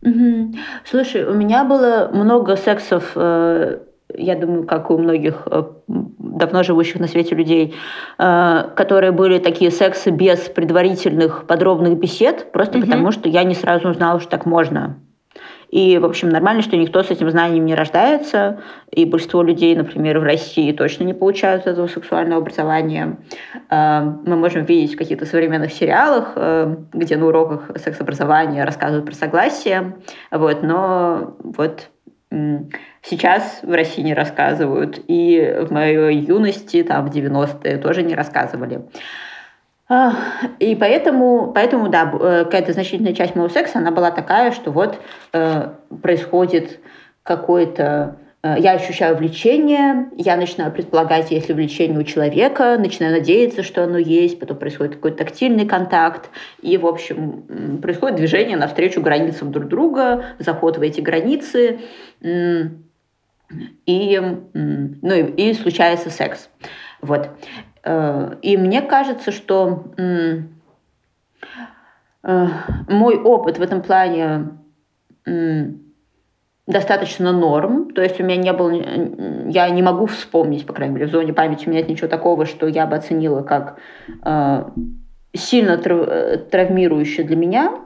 Мгм. 0.00 0.54
Слушай, 0.86 1.24
у 1.24 1.34
меня 1.34 1.62
было 1.64 2.08
много 2.10 2.56
сексов, 2.56 3.12
э, 3.14 3.80
я 4.16 4.36
думаю, 4.36 4.64
как 4.64 4.90
у 4.90 4.98
многих 4.98 5.42
э, 5.50 5.62
давно 5.86 6.62
живущих 6.62 7.00
на 7.00 7.08
свете 7.08 7.34
людей, 7.34 7.74
э, 8.18 8.64
которые 8.74 9.12
были 9.12 9.38
такие 9.38 9.70
сексы 9.70 10.10
без 10.10 10.40
предварительных 10.40 11.46
подробных 11.46 11.98
бесед, 11.98 12.52
просто 12.52 12.78
Мгм. 12.78 12.86
потому 12.86 13.12
что 13.12 13.28
я 13.28 13.44
не 13.44 13.54
сразу 13.54 13.88
узнала, 13.88 14.20
что 14.20 14.30
так 14.30 14.46
можно. 14.46 14.96
И, 15.68 15.98
в 15.98 16.04
общем, 16.04 16.28
нормально, 16.28 16.62
что 16.62 16.76
никто 16.76 17.02
с 17.02 17.10
этим 17.10 17.28
знанием 17.28 17.66
не 17.66 17.74
рождается. 17.74 18.60
И 18.92 19.04
большинство 19.04 19.42
людей, 19.42 19.74
например, 19.74 20.20
в 20.20 20.22
России 20.22 20.70
точно 20.70 21.02
не 21.02 21.12
получают 21.12 21.66
этого 21.66 21.88
сексуального 21.88 22.40
образования. 22.40 23.18
Э, 23.68 24.02
Мы 24.02 24.36
можем 24.36 24.64
видеть 24.64 24.94
в 24.94 24.98
каких-то 24.98 25.26
современных 25.26 25.72
сериалах, 25.72 26.36
где 26.92 27.16
на 27.16 27.26
уроках 27.26 27.70
секс-образования 27.76 28.64
рассказывают 28.64 29.06
про 29.06 29.14
согласие. 29.14 29.96
Вот, 30.30 30.62
но 30.62 31.36
вот 31.42 31.88
сейчас 33.02 33.60
в 33.62 33.72
России 33.72 34.02
не 34.02 34.14
рассказывают. 34.14 35.00
И 35.08 35.56
в 35.60 35.72
моей 35.72 36.18
юности, 36.18 36.82
там, 36.82 37.06
в 37.06 37.14
90-е, 37.14 37.78
тоже 37.78 38.02
не 38.02 38.14
рассказывали. 38.14 38.82
А, 39.88 40.12
И 40.58 40.74
поэтому, 40.74 41.52
поэтому, 41.54 41.88
да, 41.88 42.10
э, 42.12 42.44
какая-то 42.44 42.72
значительная 42.72 43.14
часть 43.14 43.36
моего 43.36 43.48
секса, 43.48 43.78
она 43.78 43.92
была 43.92 44.10
такая, 44.10 44.50
что 44.50 44.72
вот 44.72 45.00
э, 45.32 45.70
происходит 46.02 46.80
какой-то... 47.22 48.16
э, 48.42 48.56
Я 48.58 48.72
ощущаю 48.72 49.16
влечение, 49.16 50.10
я 50.16 50.36
начинаю 50.36 50.72
предполагать, 50.72 51.30
есть 51.30 51.48
ли 51.48 51.54
влечение 51.54 51.98
у 51.98 52.02
человека, 52.02 52.76
начинаю 52.78 53.12
надеяться, 53.12 53.62
что 53.62 53.84
оно 53.84 53.98
есть, 53.98 54.38
потом 54.38 54.58
происходит 54.58 54.96
какой-то 54.96 55.18
тактильный 55.18 55.66
контакт, 55.66 56.30
и, 56.62 56.76
в 56.78 56.86
общем, 56.86 57.78
происходит 57.82 58.16
движение 58.16 58.56
навстречу 58.56 59.00
границам 59.00 59.52
друг 59.52 59.68
друга, 59.68 60.24
заход 60.38 60.78
в 60.78 60.82
эти 60.82 61.00
границы, 61.00 61.80
и, 62.20 62.70
ну, 64.54 65.14
и, 65.14 65.50
и 65.50 65.54
случается 65.54 66.10
секс. 66.10 66.48
Вот. 67.00 67.30
Э, 67.84 68.34
И 68.42 68.56
мне 68.56 68.82
кажется, 68.82 69.30
что 69.30 69.84
э, 69.96 70.40
мой 72.88 73.16
опыт 73.16 73.58
в 73.58 73.62
этом 73.62 73.82
плане 73.82 74.48
достаточно 76.66 77.32
норм. 77.32 77.92
То 77.92 78.02
есть 78.02 78.20
у 78.20 78.24
меня 78.24 78.36
не 78.36 78.52
было... 78.52 78.72
Я 79.48 79.68
не 79.70 79.82
могу 79.82 80.06
вспомнить, 80.06 80.66
по 80.66 80.72
крайней 80.72 80.94
мере, 80.94 81.06
в 81.06 81.10
зоне 81.10 81.32
памяти 81.32 81.66
у 81.66 81.70
меня 81.70 81.80
нет 81.80 81.88
ничего 81.88 82.08
такого, 82.08 82.46
что 82.46 82.66
я 82.66 82.86
бы 82.86 82.96
оценила 82.96 83.42
как 83.42 83.78
э, 84.24 84.64
сильно 85.32 85.78
трав- 85.78 86.08
э, 86.08 86.36
травмирующее 86.50 87.24
для 87.24 87.36
меня. 87.36 87.78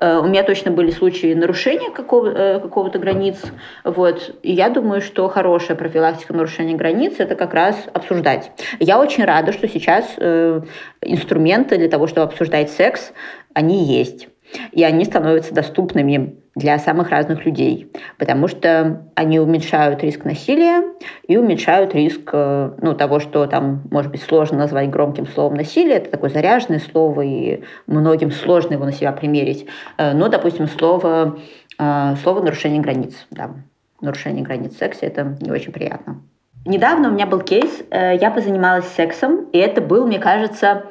Э, 0.00 0.18
У 0.18 0.24
меня 0.26 0.42
точно 0.42 0.70
были 0.70 0.90
случаи 0.90 1.34
нарушения 1.34 1.90
какого- 1.90 2.30
э, 2.30 2.60
какого-то 2.60 2.98
границ. 2.98 3.42
Вот. 3.84 4.34
И 4.42 4.52
я 4.52 4.70
думаю, 4.70 5.02
что 5.02 5.28
хорошая 5.28 5.76
профилактика 5.76 6.32
нарушения 6.32 6.74
границ– 6.76 7.16
это 7.18 7.34
как 7.34 7.52
раз 7.52 7.76
обсуждать. 7.92 8.52
Я 8.80 8.98
очень 8.98 9.24
рада, 9.24 9.52
что 9.52 9.68
сейчас 9.68 10.14
э, 10.16 10.62
инструменты 11.02 11.76
для 11.76 11.90
того, 11.90 12.06
чтобы 12.06 12.28
обсуждать 12.28 12.70
секс, 12.70 13.12
они 13.52 13.84
есть. 13.84 14.28
И 14.72 14.82
они 14.84 15.04
становятся 15.04 15.54
доступными 15.54 16.36
для 16.54 16.78
самых 16.78 17.10
разных 17.10 17.44
людей, 17.44 17.90
потому 18.18 18.46
что 18.46 19.08
они 19.16 19.40
уменьшают 19.40 20.02
риск 20.02 20.24
насилия 20.24 20.84
и 21.26 21.36
уменьшают 21.36 21.94
риск 21.94 22.30
э, 22.32 22.70
ну, 22.80 22.94
того, 22.94 23.18
что 23.18 23.46
там, 23.46 23.82
может 23.90 24.12
быть, 24.12 24.22
сложно 24.22 24.58
назвать 24.58 24.88
громким 24.88 25.26
словом 25.26 25.56
насилие. 25.56 25.96
Это 25.96 26.10
такое 26.10 26.30
заряженное 26.30 26.78
слово, 26.78 27.22
и 27.22 27.64
многим 27.86 28.30
сложно 28.30 28.74
его 28.74 28.84
на 28.84 28.92
себя 28.92 29.10
примерить. 29.12 29.66
Э, 29.98 30.12
Но, 30.12 30.28
допустим, 30.28 30.68
слово, 30.68 31.38
э, 31.78 32.14
слово 32.22 32.40
нарушение 32.40 32.80
границ. 32.80 33.26
Да. 33.30 33.50
Нарушение 34.00 34.44
границ 34.44 34.74
в 34.74 34.78
сексе– 34.78 35.00
это 35.06 35.36
не 35.40 35.50
очень 35.50 35.72
приятно. 35.72 36.20
Недавно 36.66 37.08
у 37.08 37.12
меня 37.12 37.26
был 37.26 37.40
кейс, 37.40 37.84
я 37.90 38.30
позанималась 38.30 38.86
сексом, 38.86 39.50
и 39.52 39.58
это 39.58 39.82
был, 39.82 40.06
мне 40.06 40.18
кажется, 40.18 40.84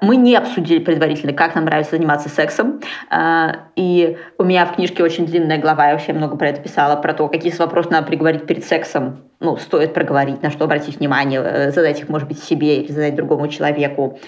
мы 0.00 0.16
не 0.16 0.36
обсудили 0.36 0.78
предварительно, 0.78 1.32
как 1.32 1.54
нам 1.54 1.64
нравится 1.64 1.96
заниматься 1.96 2.28
сексом. 2.28 2.80
Э, 3.10 3.52
И 3.76 4.16
у 4.38 4.44
меня 4.44 4.66
в 4.66 4.74
книжке 4.74 5.02
очень 5.02 5.26
длинная 5.26 5.58
глава, 5.58 5.86
я 5.86 5.92
вообще 5.92 6.12
много 6.12 6.36
про 6.36 6.48
это 6.48 6.60
писала, 6.60 6.96
про 6.96 7.14
то, 7.14 7.28
какие 7.28 7.54
вопросы 7.56 7.90
надо 7.90 8.06
приговорить 8.06 8.46
перед 8.46 8.64
сексом. 8.64 9.22
Ну, 9.40 9.56
стоит 9.56 9.94
проговорить, 9.94 10.42
на 10.42 10.50
что 10.50 10.64
обратить 10.64 10.98
внимание, 10.98 11.40
э, 11.42 11.70
задать 11.70 12.00
их, 12.00 12.08
может 12.08 12.28
быть, 12.28 12.42
себе 12.42 12.82
или 12.82 12.92
задать 12.92 13.14
другому 13.14 13.48
человеку. 13.48 14.18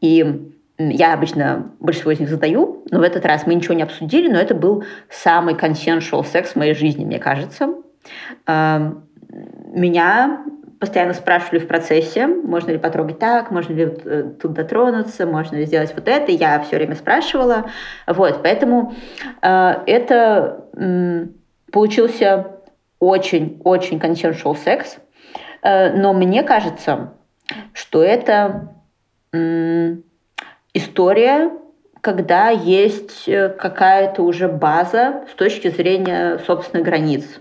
И 0.00 0.52
я 0.78 1.14
обычно 1.14 1.70
большинство 1.80 2.12
из 2.12 2.20
них 2.20 2.28
задаю, 2.28 2.84
но 2.90 2.98
в 2.98 3.02
этот 3.02 3.24
раз 3.24 3.46
мы 3.46 3.54
ничего 3.54 3.74
не 3.74 3.82
обсудили, 3.82 4.28
но 4.28 4.38
это 4.38 4.54
был 4.54 4.84
самый 5.08 5.54
consensual 5.54 6.24
секс 6.24 6.52
в 6.52 6.56
моей 6.56 6.74
жизни, 6.74 7.04
мне 7.04 7.18
кажется. 7.18 7.74
Меня 8.46 10.44
постоянно 10.86 11.14
спрашивали 11.14 11.58
в 11.58 11.66
процессе, 11.66 12.28
можно 12.28 12.70
ли 12.70 12.78
потрогать 12.78 13.18
так, 13.18 13.50
можно 13.50 13.72
ли 13.72 13.92
э, 14.04 14.30
тут 14.40 14.52
дотронуться, 14.52 15.26
можно 15.26 15.56
ли 15.56 15.66
сделать 15.66 15.92
вот 15.92 16.06
это. 16.06 16.30
Я 16.30 16.60
все 16.60 16.76
время 16.76 16.94
спрашивала. 16.94 17.70
Вот, 18.06 18.40
поэтому 18.44 18.94
э, 19.42 19.74
это 19.86 20.64
м, 20.76 21.34
получился 21.72 22.46
очень-очень 23.00 23.98
consensual 23.98 24.56
секс. 24.56 24.98
Э, 25.62 25.92
но 25.92 26.12
мне 26.12 26.44
кажется, 26.44 27.14
что 27.72 28.04
это 28.04 28.72
м, 29.32 30.04
история, 30.72 31.50
когда 32.00 32.50
есть 32.50 33.28
э, 33.28 33.48
какая-то 33.48 34.22
уже 34.22 34.46
база 34.46 35.24
с 35.32 35.34
точки 35.34 35.66
зрения 35.66 36.38
собственных 36.46 36.86
границ. 36.86 37.40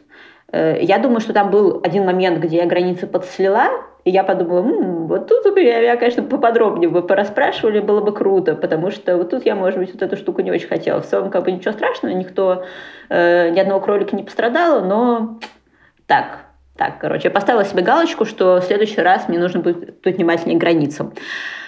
Э, 0.56 0.78
Я 0.82 1.00
думаю, 1.00 1.20
что 1.20 1.34
там 1.34 1.52
был 1.52 1.82
один 1.84 2.06
момент, 2.06 2.40
где 2.40 2.58
я 2.58 2.66
границы 2.66 3.08
подслила, 3.08 3.68
и 4.06 4.12
я 4.12 4.24
подумала, 4.24 4.60
«М, 4.60 5.08
вот 5.08 5.28
тут 5.28 5.58
я, 5.58 5.82
я, 5.82 5.98
конечно, 5.98 6.24
поподробнее 6.24 6.90
бы 6.90 7.02
порасспрашивали, 7.02 7.80
было 7.82 8.00
бы 8.00 8.14
круто, 8.14 8.56
потому 8.56 8.90
что 8.90 9.18
вот 9.18 9.32
тут 9.32 9.46
я, 9.46 9.56
может 9.56 9.80
быть, 9.80 9.92
вот 9.92 10.02
эту 10.02 10.16
штуку 10.16 10.42
не 10.42 10.52
очень 10.52 10.70
хотела. 10.70 11.02
В 11.02 11.06
целом, 11.08 11.30
как 11.30 11.44
бы 11.44 11.52
ничего 11.52 11.74
страшного, 11.74 12.14
никто, 12.14 12.64
э, 13.10 13.50
ни 13.50 13.60
одного 13.60 13.82
кролика 13.82 14.16
не 14.16 14.24
пострадало, 14.24 14.80
но 14.80 15.40
так, 16.08 16.46
так, 16.78 17.00
короче, 17.00 17.28
я 17.28 17.32
поставила 17.32 17.66
себе 17.66 17.84
галочку, 17.84 18.24
что 18.24 18.62
в 18.62 18.64
следующий 18.64 19.02
раз 19.02 19.28
мне 19.28 19.40
нужно 19.40 19.60
будет 19.60 20.02
быть 20.02 20.16
внимательнее 20.16 20.58
к 20.58 20.62
границам. 20.62 21.14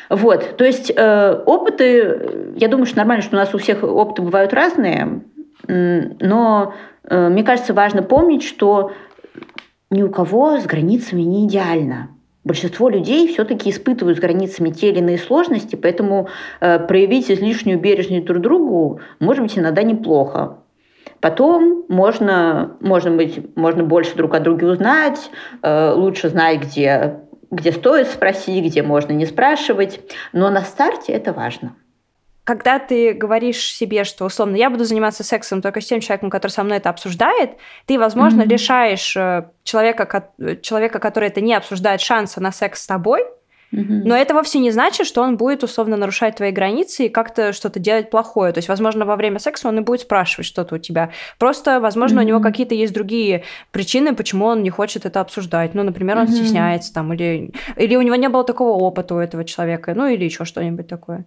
Вот, 0.09 0.55
то 0.55 0.63
есть 0.63 0.93
э, 0.95 1.43
опыты, 1.45 2.53
я 2.55 2.69
думаю, 2.69 2.85
что 2.85 2.97
нормально, 2.97 3.21
что 3.21 3.35
у 3.35 3.39
нас 3.39 3.53
у 3.53 3.57
всех 3.57 3.83
опыты 3.83 4.21
бывают 4.21 4.53
разные, 4.53 5.23
но 5.67 6.73
мне 7.09 7.43
кажется, 7.43 7.73
важно 7.73 8.03
помнить, 8.03 8.43
что 8.43 8.91
ни 9.89 10.03
у 10.03 10.09
кого 10.09 10.59
с 10.59 10.65
границами 10.65 11.21
не 11.21 11.45
идеально. 11.45 12.09
Большинство 12.43 12.87
людей 12.87 13.27
все-таки 13.27 13.69
испытывают 13.69 14.17
с 14.17 14.21
границами 14.21 14.69
те 14.69 14.89
или 14.89 14.99
иные 14.99 15.17
сложности, 15.17 15.75
поэтому 15.75 16.29
э, 16.61 16.79
проявить 16.79 17.29
излишнюю 17.29 17.77
бережность 17.77 18.25
друг 18.25 18.41
другу 18.41 19.01
может 19.19 19.43
быть 19.43 19.57
иногда 19.57 19.83
неплохо. 19.83 20.59
Потом 21.19 21.83
можно, 21.89 22.77
можно 22.79 23.11
быть, 23.11 23.55
можно 23.57 23.83
больше 23.83 24.15
друг 24.15 24.33
о 24.33 24.39
друге 24.39 24.67
узнать, 24.67 25.29
э, 25.61 25.91
лучше 25.91 26.29
знать, 26.29 26.61
где, 26.61 27.19
где 27.51 27.73
стоит 27.73 28.07
спросить, 28.07 28.63
где 28.63 28.81
можно 28.81 29.11
не 29.11 29.25
спрашивать. 29.25 29.99
Но 30.31 30.49
на 30.49 30.61
старте 30.61 31.11
это 31.11 31.33
важно. 31.33 31.75
Когда 32.47 32.79
ты 32.79 33.11
говоришь 33.11 33.57
себе, 33.73 34.05
что, 34.05 34.23
условно, 34.23 34.55
я 34.55 34.69
буду 34.69 34.85
заниматься 34.85 35.21
сексом 35.21 35.61
только 35.61 35.81
с 35.81 35.85
тем 35.85 35.99
человеком, 35.99 36.29
который 36.29 36.53
со 36.53 36.63
мной 36.63 36.77
это 36.77 36.89
обсуждает, 36.89 37.57
ты, 37.87 37.99
возможно, 37.99 38.43
Мгм. 38.43 38.51
лишаешь 38.51 39.17
э, 39.17 39.49
человека, 39.65 40.31
человека, 40.61 40.99
который 40.99 41.27
это 41.27 41.41
не 41.41 41.53
обсуждает, 41.53 41.99
шанса 41.99 42.41
на 42.41 42.53
секс 42.53 42.83
с 42.83 42.87
тобой, 42.87 43.25
но 43.77 44.15
это 44.15 44.33
вовсе 44.33 44.59
не 44.59 44.71
значит, 44.71 45.07
что 45.07 45.21
он 45.21 45.37
будет 45.37 45.63
условно 45.63 45.97
нарушать 45.97 46.35
твои 46.35 46.51
границы 46.51 47.05
и 47.05 47.09
как-то 47.09 47.53
что-то 47.53 47.79
делать 47.79 48.09
плохое. 48.09 48.51
То 48.51 48.57
есть, 48.59 48.69
возможно, 48.69 49.05
во 49.05 49.15
время 49.15 49.39
секса 49.39 49.67
он 49.67 49.77
и 49.79 49.81
будет 49.81 50.01
спрашивать 50.01 50.45
что-то 50.45 50.75
у 50.75 50.77
тебя. 50.77 51.11
Просто, 51.37 51.79
возможно, 51.79 52.21
у 52.21 52.23
него 52.23 52.39
какие-то 52.39 52.75
есть 52.75 52.93
другие 52.93 53.43
причины, 53.71 54.15
почему 54.15 54.45
он 54.45 54.63
не 54.63 54.69
хочет 54.69 55.05
это 55.05 55.21
обсуждать. 55.21 55.73
Ну, 55.73 55.83
например, 55.83 56.17
он 56.17 56.27
стесняется 56.27 56.93
там, 56.93 57.13
или, 57.13 57.53
или 57.75 57.95
у 57.95 58.01
него 58.01 58.15
не 58.15 58.29
было 58.29 58.43
такого 58.43 58.77
опыта 58.77 59.15
у 59.15 59.19
этого 59.19 59.43
человека, 59.43 59.93
ну, 59.95 60.07
или 60.07 60.23
еще 60.25 60.45
что-нибудь 60.45 60.87
такое. 60.87 61.23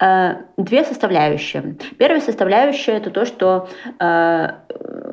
Э, 0.00 0.34
Две 0.56 0.84
составляющие. 0.84 1.76
Первая 1.98 2.20
составляющая 2.20 2.92
это 2.92 3.10
то, 3.10 3.24
что, 3.24 3.68
э, 4.00 4.48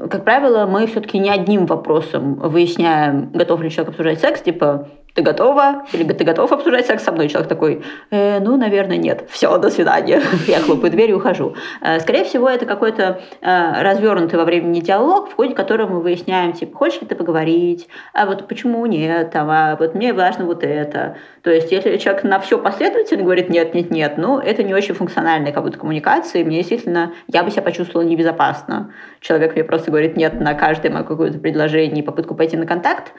как 0.10 0.24
правило, 0.24 0.65
мы 0.65 0.88
все-таки 0.88 1.20
не 1.20 1.30
одним 1.30 1.65
вопросом 1.65 2.36
выясняем, 2.36 3.32
готов 3.32 3.62
ли 3.62 3.70
человек 3.70 3.89
обсуждать 3.89 4.20
секс, 4.20 4.41
типа 4.41 4.89
ты 5.15 5.21
готова? 5.21 5.86
Или 5.93 6.04
ты 6.12 6.25
готов 6.25 6.51
обсуждать 6.51 6.86
секс 6.86 7.04
со 7.04 7.12
мной? 7.13 7.30
Человек 7.30 7.47
такой, 7.47 7.84
э, 8.12 8.39
ну, 8.41 8.58
наверное, 8.58 8.97
нет. 8.97 9.23
Все, 9.30 9.58
до 9.58 9.69
свидания. 9.69 10.21
Я 10.47 10.60
хлопаю 10.60 10.91
дверь 10.91 11.12
и 11.12 11.13
ухожу. 11.13 11.56
Э, 11.82 12.01
скорее 12.01 12.25
всего, 12.25 12.49
это 12.49 12.65
какой-то 12.65 13.21
э, 13.41 13.82
развернутый 13.82 14.38
во 14.38 14.43
времени 14.43 14.82
диалог, 14.82 15.30
в 15.30 15.36
ходе 15.36 15.56
которого 15.56 15.93
мы 15.93 16.01
выясняем, 16.01 16.51
типа, 16.51 16.78
хочешь 16.78 17.01
ли 17.01 17.08
ты 17.08 17.15
поговорить? 17.15 17.88
А 18.13 18.25
вот 18.25 18.45
почему 18.49 18.86
нет? 18.86 19.32
А 19.34 19.78
вот 19.80 19.95
мне 19.95 20.12
важно 20.12 20.45
вот 20.45 20.65
это. 20.65 21.15
То 21.43 21.49
есть, 21.49 21.71
если 21.71 21.95
человек 21.95 22.25
на 22.25 22.39
все 22.39 22.60
последовательно 22.60 23.23
говорит 23.23 23.49
нет, 23.49 23.73
нет, 23.73 23.91
нет, 23.91 24.17
ну, 24.17 24.39
это 24.39 24.63
не 24.63 24.73
очень 24.73 24.95
функциональная 24.95 25.54
как 25.54 25.63
будто 25.63 25.80
коммуникация, 25.80 26.41
и 26.41 26.43
мне 26.43 26.58
действительно, 26.58 27.13
я 27.28 27.43
бы 27.43 27.51
себя 27.51 27.62
почувствовала 27.62 28.06
небезопасно. 28.06 28.91
Человек 29.21 29.56
мне 29.56 29.63
просто 29.63 29.91
говорит 29.91 30.17
нет 30.17 30.41
на 30.41 30.56
каждое 30.56 30.91
мое 30.91 31.04
какое-то 31.04 31.39
предложение 31.39 32.04
и 32.04 32.06
попытку 32.06 32.36
пойти 32.36 32.58
на 32.58 32.65
контакт. 32.65 33.13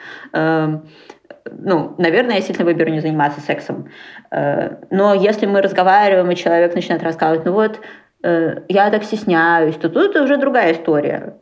Ну, 1.51 1.95
наверное, 1.97 2.35
я 2.35 2.41
сильно 2.41 2.65
выберу 2.65 2.89
не 2.89 2.99
заниматься 2.99 3.41
сексом. 3.41 3.89
Э, 4.31 4.77
но 4.89 5.13
если 5.13 5.45
мы 5.45 5.61
разговариваем, 5.61 6.29
и 6.31 6.35
человек 6.35 6.75
начинает 6.75 7.03
рассказывать, 7.03 7.45
ну 7.45 7.53
вот, 7.53 7.79
э, 8.23 8.61
я 8.67 8.89
так 8.89 9.03
стесняюсь, 9.03 9.75
то 9.75 9.89
тут 9.89 10.15
уже 10.15 10.37
другая 10.37 10.73
история. 10.73 11.35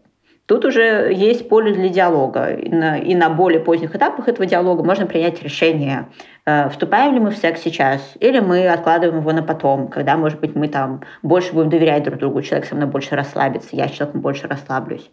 Тут 0.46 0.64
уже 0.64 1.12
есть 1.12 1.50
поле 1.50 1.74
для 1.74 1.90
диалога. 1.90 2.52
И 2.54 2.70
на, 2.70 3.00
и 3.00 3.16
на 3.16 3.30
более 3.30 3.60
поздних 3.60 3.96
этапах 3.96 4.28
этого 4.28 4.46
диалога 4.46 4.84
можно 4.84 5.08
принять 5.08 5.42
решение, 5.42 6.08
вступаем 6.46 7.14
ли 7.14 7.20
мы 7.20 7.32
в 7.32 7.38
секс 7.38 7.62
сейчас, 7.62 8.14
или 8.20 8.40
мы 8.40 8.68
откладываем 8.68 9.20
его 9.22 9.32
на 9.32 9.42
потом, 9.42 9.88
когда, 9.88 10.16
может 10.16 10.40
быть, 10.40 10.56
мы 10.56 10.68
там 10.68 11.02
больше 11.24 11.54
будем 11.54 11.70
доверять 11.70 12.04
друг 12.04 12.20
другу, 12.20 12.42
человек 12.42 12.68
со 12.68 12.76
мной 12.76 12.88
больше 12.88 13.16
расслабится, 13.16 13.76
я 13.76 13.88
с 13.88 13.92
человеком 13.92 14.22
больше 14.22 14.48
расслаблюсь. 14.48 15.10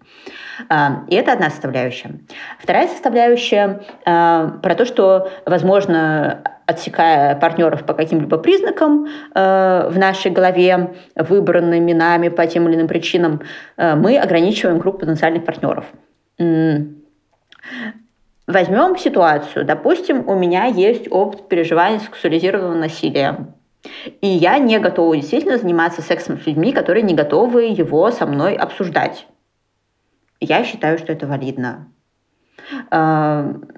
Э, 0.68 1.04
и 1.08 1.14
это 1.14 1.32
одна 1.32 1.48
составляющая. 1.48 2.20
Вторая 2.58 2.88
составляющая 2.88 3.80
э, 4.04 4.50
про 4.62 4.74
то, 4.74 4.84
что, 4.84 5.30
возможно, 5.46 6.42
отсекая 6.66 7.36
партнеров 7.36 7.84
по 7.84 7.94
каким-либо 7.94 8.38
признакам 8.38 9.06
э, 9.34 9.88
в 9.90 9.98
нашей 9.98 10.30
голове, 10.30 10.94
выбранными 11.16 11.92
нами 11.92 12.28
по 12.28 12.46
тем 12.46 12.68
или 12.68 12.76
иным 12.76 12.88
причинам, 12.88 13.40
э, 13.76 13.94
мы 13.94 14.18
ограничиваем 14.18 14.80
круг 14.80 15.00
потенциальных 15.00 15.44
партнеров. 15.44 15.84
Возьмем 18.46 18.96
ситуацию. 18.96 19.64
Допустим, 19.64 20.28
у 20.28 20.34
меня 20.34 20.66
есть 20.66 21.10
опыт 21.10 21.48
переживания 21.48 22.00
сексуализированного 22.00 22.74
насилия. 22.74 23.54
И 24.20 24.26
я 24.26 24.58
не 24.58 24.78
готова 24.78 25.16
действительно 25.16 25.58
заниматься 25.58 26.02
сексом 26.02 26.40
с 26.40 26.46
людьми, 26.46 26.72
которые 26.72 27.02
не 27.02 27.14
готовы 27.14 27.64
его 27.64 28.10
со 28.10 28.26
мной 28.26 28.54
обсуждать. 28.54 29.26
Я 30.40 30.64
считаю, 30.64 30.98
что 30.98 31.12
это 31.12 31.26
валидно. 31.26 31.88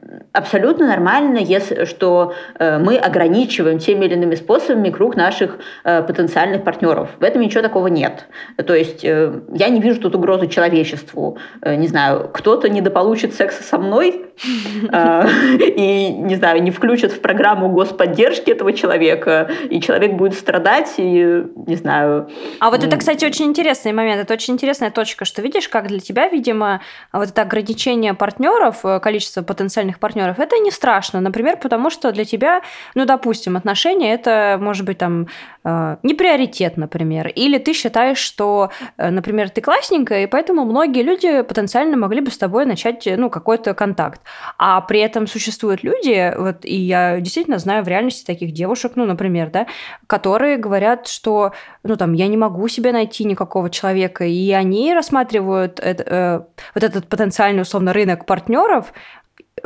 Э, 0.07 0.21
абсолютно 0.33 0.87
нормально, 0.87 1.39
если, 1.39 1.85
что 1.85 2.35
э, 2.59 2.79
мы 2.79 2.97
ограничиваем 2.97 3.79
теми 3.79 4.07
или 4.07 4.15
иными 4.15 4.35
способами 4.37 4.91
круг 4.91 5.17
наших 5.17 5.59
э, 5.85 6.03
потенциальных 6.03 6.65
партнеров. 6.65 7.11
В 7.19 7.25
этом 7.25 7.43
ничего 7.43 7.63
такого 7.63 7.89
нет. 7.89 8.27
То 8.67 8.75
есть 8.75 9.03
я 9.03 9.69
не 9.69 9.81
вижу 9.81 10.01
тут 10.01 10.15
угрозы 10.15 10.47
человечеству. 10.49 11.39
Не 11.65 11.89
знаю, 11.89 12.31
кто-то 12.33 12.69
недополучит 12.69 13.35
секса 13.35 13.63
со 13.63 13.79
мной 13.79 14.27
и, 14.45 16.09
не 16.13 16.35
знаю, 16.37 16.63
не 16.63 16.71
включит 16.71 17.13
в 17.13 17.21
программу 17.21 17.69
господдержки 17.69 18.51
этого 18.51 18.73
человека, 18.73 19.51
и 19.71 19.81
человек 19.81 20.15
будет 20.15 20.35
страдать, 20.35 20.95
и, 20.99 21.45
не 21.67 21.77
знаю... 21.77 22.29
А 22.61 22.71
вот 22.71 22.85
это, 22.85 22.97
кстати, 22.97 23.25
очень 23.25 23.47
интересный 23.47 23.93
момент. 23.93 24.23
Это 24.23 24.35
очень 24.35 24.55
интересная 24.55 24.91
точка, 24.91 25.25
что 25.25 25.43
видишь, 25.43 25.69
как 25.69 25.89
для 25.89 26.01
тебя, 26.01 26.29
видимо, 26.29 26.81
вот 27.13 27.29
это 27.29 27.43
ограничение 27.43 28.15
партнеров 28.15 28.85
Э, 28.85 29.01
количество 29.01 29.43
потенциальных 29.43 29.94
партнеров, 29.99 30.39
это 30.39 30.59
не 30.59 30.71
страшно. 30.71 31.21
Например, 31.21 31.57
потому 31.57 31.91
что 31.91 32.13
для 32.13 32.25
тебя, 32.25 32.63
ну, 32.95 33.05
допустим, 33.05 33.57
отношения 33.57 34.15
это, 34.15 34.59
может 34.61 34.85
быть, 34.85 34.99
там, 34.99 35.29
э, 35.65 35.97
не 36.03 36.15
приоритет, 36.15 36.77
например. 36.77 37.29
Или 37.29 37.59
ты 37.59 37.73
считаешь, 37.73 38.19
что, 38.19 38.71
э, 38.97 39.11
например, 39.11 39.51
ты 39.51 39.61
классненькая, 39.61 40.25
и 40.25 40.27
поэтому 40.27 40.65
многие 40.65 41.03
люди 41.03 41.43
потенциально 41.43 41.97
могли 41.97 42.21
бы 42.21 42.31
с 42.31 42.39
тобой 42.39 42.67
начать, 42.67 43.09
ну, 43.17 43.31
какой-то 43.31 43.75
контакт. 43.75 44.21
А 44.59 44.81
при 44.81 45.01
этом 45.01 45.27
существуют 45.27 45.83
люди, 45.83 46.35
вот, 46.37 46.65
и 46.65 46.75
я 46.75 47.21
действительно 47.21 47.59
знаю 47.59 47.85
в 47.85 47.89
реальности 47.89 48.25
таких 48.25 48.53
девушек, 48.53 48.93
ну, 48.97 49.05
например, 49.05 49.51
да, 49.51 49.67
которые 50.07 50.57
говорят, 50.57 51.09
что, 51.09 51.53
ну, 51.83 51.97
там, 51.97 52.13
я 52.13 52.29
не 52.29 52.37
могу 52.37 52.69
себе 52.69 52.93
найти 52.93 53.25
никакого 53.25 53.71
человека, 53.71 54.25
и 54.25 54.53
они 54.53 54.95
рассматривают 54.95 55.81
это, 55.81 56.03
э, 56.07 56.41
вот 56.75 56.85
этот 56.85 57.09
потенциальный, 57.09 57.63
условно, 57.63 57.93
рынок 57.93 58.27
партнеров 58.27 58.93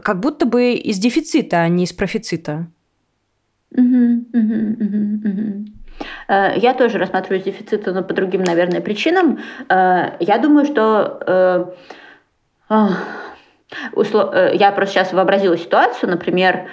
как 0.03 0.21
будто 0.21 0.47
бы 0.47 0.73
из 0.73 0.99
дефицита, 0.99 1.63
а 1.63 1.69
не 1.69 1.85
из 1.85 1.93
профицита. 1.93 2.69
Я 6.27 6.75
тоже 6.75 6.99
рассматриваю 6.99 7.43
дефицита, 7.43 7.93
но 7.93 8.03
по 8.03 8.15
другим, 8.15 8.43
наверное, 8.45 8.81
причинам. 8.81 9.41
Э, 9.69 10.17
я 10.21 10.39
думаю, 10.39 10.65
что 10.65 11.21
э, 11.27 11.65
э, 12.71 12.89
я 14.55 14.73
просто 14.73 14.95
сейчас 14.95 15.13
вообразила 15.13 15.59
ситуацию, 15.59 16.11
например, 16.11 16.69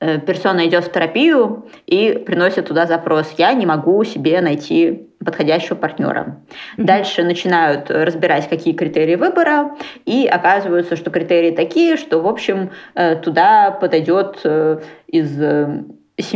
персона 0.00 0.66
идет 0.66 0.84
в 0.84 0.92
терапию 0.92 1.68
и 1.86 2.22
приносит 2.26 2.66
туда 2.66 2.86
запрос. 2.86 3.34
Я 3.36 3.52
не 3.52 3.66
могу 3.66 4.02
себе 4.04 4.40
найти 4.40 5.10
подходящего 5.24 5.76
партнера. 5.76 6.38
Mm-hmm. 6.78 6.84
Дальше 6.84 7.22
начинают 7.22 7.90
разбирать, 7.90 8.48
какие 8.48 8.74
критерии 8.74 9.16
выбора, 9.16 9.76
и 10.06 10.26
оказывается, 10.26 10.96
что 10.96 11.10
критерии 11.10 11.50
такие, 11.50 11.96
что, 11.96 12.20
в 12.20 12.26
общем, 12.26 12.70
э, 12.94 13.16
туда 13.16 13.70
подойдет 13.70 14.40
э, 14.44 14.80
из 15.06 15.36
7 15.36 15.84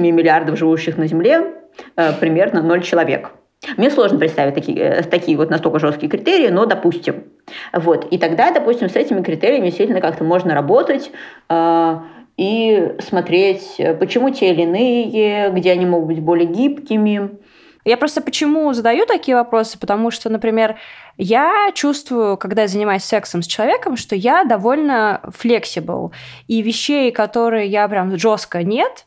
э, 0.07 0.11
миллиардов 0.11 0.59
живущих 0.59 0.99
на 0.99 1.07
Земле 1.07 1.55
примерно 2.21 2.63
0 2.63 2.83
человек. 2.83 3.33
Мне 3.77 3.91
сложно 3.91 4.19
представить 4.19 4.55
такие, 4.55 5.03
такие 5.11 5.37
вот 5.37 5.51
настолько 5.51 5.79
жесткие 5.79 6.11
критерии, 6.11 6.49
но 6.49 6.67
допустим. 6.67 7.25
Вот. 7.73 8.07
И 8.13 8.19
тогда, 8.19 8.53
допустим, 8.53 8.89
с 8.89 8.95
этими 8.95 9.23
критериями 9.23 9.67
действительно 9.67 10.01
как-то 10.01 10.23
можно 10.23 10.55
работать 10.55 11.11
э, 11.49 11.99
и 12.37 12.95
смотреть, 13.01 13.81
почему 13.99 14.31
те 14.31 14.51
или 14.51 14.63
иные, 14.63 15.51
где 15.51 15.73
они 15.73 15.87
могут 15.87 16.09
быть 16.09 16.21
более 16.21 16.47
гибкими, 16.47 17.31
я 17.85 17.99
просто 17.99 18.23
почему 18.23 18.73
задаю 18.73 19.05
такие 19.05 19.37
вопросы, 19.37 19.79
потому 19.79 20.11
что, 20.11 20.31
например, 20.31 20.77
я 21.19 21.71
чувствую, 21.75 22.39
когда 22.39 22.63
я 22.63 22.69
занимаюсь 22.69 23.05
сексом 23.05 23.43
с 23.43 23.47
человеком, 23.47 23.97
что 23.97 24.17
я 24.17 24.45
довольно 24.45 25.21
флексибл. 25.37 26.13
И 26.49 26.63
вещей, 26.63 27.13
которые 27.13 27.69
я 27.69 27.87
прям 27.89 28.17
жестко 28.19 28.63
нет, 28.63 29.05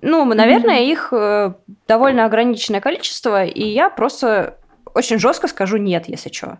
ну, 0.00 0.24
наверное, 0.24 0.80
mm-hmm. 0.80 0.90
их 0.90 1.08
э, 1.12 1.52
довольно 1.86 2.24
ограниченное 2.24 2.80
количество, 2.80 3.44
и 3.44 3.62
я 3.62 3.90
просто 3.90 4.56
очень 4.94 5.18
жестко 5.18 5.46
скажу 5.46 5.76
нет, 5.76 6.08
если 6.08 6.32
что. 6.32 6.58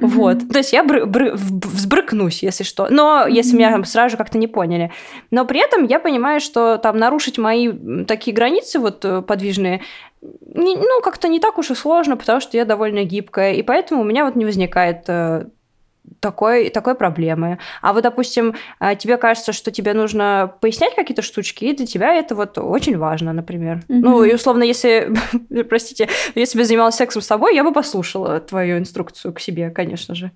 Вот. 0.00 0.48
То 0.50 0.58
есть 0.58 0.72
я 0.72 0.84
бр- 0.84 1.06
бр- 1.06 1.34
взбрыкнусь, 1.34 2.42
если 2.42 2.64
что. 2.64 2.88
Но 2.90 3.26
если 3.26 3.56
меня 3.56 3.72
там 3.72 3.84
сразу 3.84 4.10
же 4.12 4.16
как-то 4.16 4.38
не 4.38 4.46
поняли. 4.46 4.90
Но 5.30 5.44
при 5.44 5.60
этом 5.60 5.84
я 5.84 6.00
понимаю, 6.00 6.40
что 6.40 6.78
там 6.78 6.98
нарушить 6.98 7.38
мои 7.38 7.72
такие 8.04 8.34
границы 8.34 8.78
вот 8.78 9.04
э, 9.04 9.22
подвижные 9.22 9.82
не, 10.54 10.76
ну, 10.76 11.00
как-то 11.02 11.28
не 11.28 11.40
так 11.40 11.58
уж 11.58 11.70
и 11.70 11.74
сложно, 11.74 12.16
потому 12.16 12.40
что 12.40 12.56
я 12.56 12.64
довольно 12.64 13.04
гибкая, 13.04 13.52
и 13.52 13.62
поэтому 13.62 14.00
у 14.00 14.04
меня 14.04 14.24
вот 14.24 14.34
не 14.34 14.44
возникает 14.44 15.04
э, 15.08 15.46
такой, 16.20 16.70
такой 16.70 16.94
проблемы. 16.94 17.58
А 17.82 17.92
вот, 17.92 18.02
допустим, 18.02 18.54
э, 18.80 18.96
тебе 18.96 19.16
кажется, 19.16 19.52
что 19.52 19.70
тебе 19.70 19.94
нужно 19.94 20.52
пояснять 20.60 20.94
какие-то 20.94 21.22
штучки, 21.22 21.64
и 21.64 21.76
для 21.76 21.86
тебя 21.86 22.14
это 22.14 22.34
вот 22.34 22.58
очень 22.58 22.98
важно, 22.98 23.32
например. 23.32 23.76
Mm-hmm. 23.88 24.00
Ну, 24.00 24.24
и 24.24 24.34
условно, 24.34 24.62
если, 24.62 25.12
простите, 25.68 26.08
если 26.34 26.58
бы 26.58 26.64
занималась 26.64 26.96
сексом 26.96 27.22
с 27.22 27.26
тобой, 27.26 27.54
я 27.54 27.64
бы 27.64 27.72
послушала 27.72 28.40
твою 28.40 28.78
инструкцию 28.78 29.32
к 29.34 29.40
себе, 29.40 29.70
конечно 29.70 30.14
же. 30.14 30.30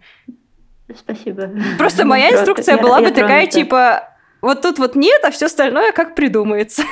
Спасибо. 0.96 1.50
Просто 1.78 2.04
моя 2.04 2.32
инструкция 2.32 2.76
была 2.76 3.00
бы 3.00 3.10
такая, 3.10 3.46
типа, 3.46 4.08
вот 4.42 4.62
тут 4.62 4.78
вот 4.78 4.96
нет, 4.96 5.22
а 5.24 5.30
все 5.30 5.46
остальное 5.46 5.92
как 5.92 6.14
придумается. 6.14 6.82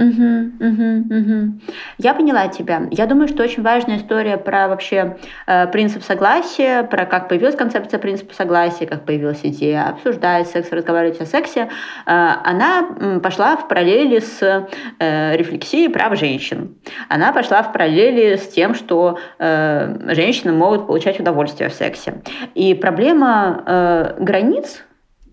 Угу, 0.00 0.52
угу, 0.60 1.14
угу. 1.14 1.60
Я 1.98 2.14
поняла 2.14 2.48
тебя. 2.48 2.88
Я 2.90 3.04
думаю, 3.04 3.28
что 3.28 3.42
очень 3.42 3.62
важная 3.62 3.98
история 3.98 4.38
про 4.38 4.68
вообще 4.68 5.18
э, 5.46 5.66
принцип 5.66 6.02
согласия, 6.02 6.84
про 6.84 7.04
как 7.04 7.28
появилась 7.28 7.54
концепция 7.54 7.98
принципа 7.98 8.34
согласия, 8.34 8.86
как 8.86 9.04
появилась 9.04 9.40
идея 9.42 9.90
обсуждать 9.90 10.48
секс, 10.48 10.72
разговаривать 10.72 11.20
о 11.20 11.26
сексе, 11.26 11.60
э, 11.60 11.66
она 12.06 13.20
пошла 13.22 13.56
в 13.56 13.68
параллели 13.68 14.20
с 14.20 14.66
э, 14.98 15.36
рефлексией 15.36 15.90
прав 15.90 16.18
женщин. 16.18 16.76
Она 17.10 17.32
пошла 17.32 17.62
в 17.62 17.70
параллели 17.70 18.36
с 18.36 18.48
тем, 18.48 18.74
что 18.74 19.18
э, 19.38 20.14
женщины 20.14 20.52
могут 20.54 20.86
получать 20.86 21.20
удовольствие 21.20 21.68
в 21.68 21.74
сексе. 21.74 22.22
И 22.54 22.72
проблема 22.72 23.62
э, 23.66 24.14
границ 24.18 24.82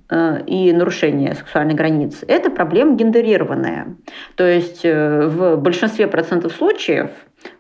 и 0.10 0.72
нарушение 0.72 1.36
сексуальной 1.36 1.74
границы, 1.74 2.26
это 2.28 2.50
проблема 2.50 2.96
гендерированная. 2.96 3.98
То 4.36 4.46
есть 4.46 4.86
э, 4.86 5.28
в 5.28 5.58
большинстве 5.58 6.08
процентов 6.08 6.54
случаев 6.54 7.10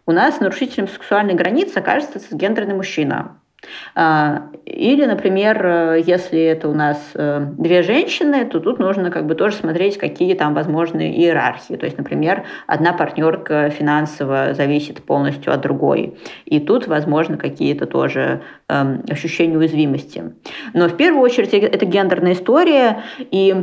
у 0.05 0.11
нас 0.11 0.39
нарушителем 0.39 0.87
сексуальной 0.87 1.33
границы 1.33 1.77
окажется 1.77 2.19
гендерный 2.31 2.75
мужчина. 2.75 3.41
А, 3.95 4.49
или, 4.65 5.05
например, 5.05 5.65
э, 5.65 6.03
если 6.05 6.39
это 6.39 6.69
у 6.69 6.73
нас 6.73 7.11
э, 7.15 7.47
две 7.57 7.81
женщины, 7.81 8.45
то 8.45 8.59
тут 8.59 8.79
нужно 8.79 9.09
как 9.09 9.25
бы 9.25 9.35
тоже 9.35 9.55
смотреть, 9.55 9.97
какие 9.97 10.35
там 10.35 10.53
возможны 10.53 11.11
иерархии. 11.11 11.75
То 11.75 11.85
есть, 11.85 11.97
например, 11.97 12.45
одна 12.67 12.93
партнерка 12.93 13.69
финансово 13.69 14.53
зависит 14.53 15.03
полностью 15.03 15.53
от 15.53 15.61
другой. 15.61 16.17
И 16.45 16.59
тут, 16.59 16.87
возможно, 16.87 17.37
какие-то 17.37 17.87
тоже 17.87 18.41
эм, 18.69 19.03
ощущения 19.09 19.57
уязвимости. 19.57 20.35
Но 20.73 20.87
в 20.87 20.95
первую 20.95 21.23
очередь 21.23 21.53
это 21.53 21.85
гендерная 21.85 22.33
история. 22.33 23.03
И 23.19 23.55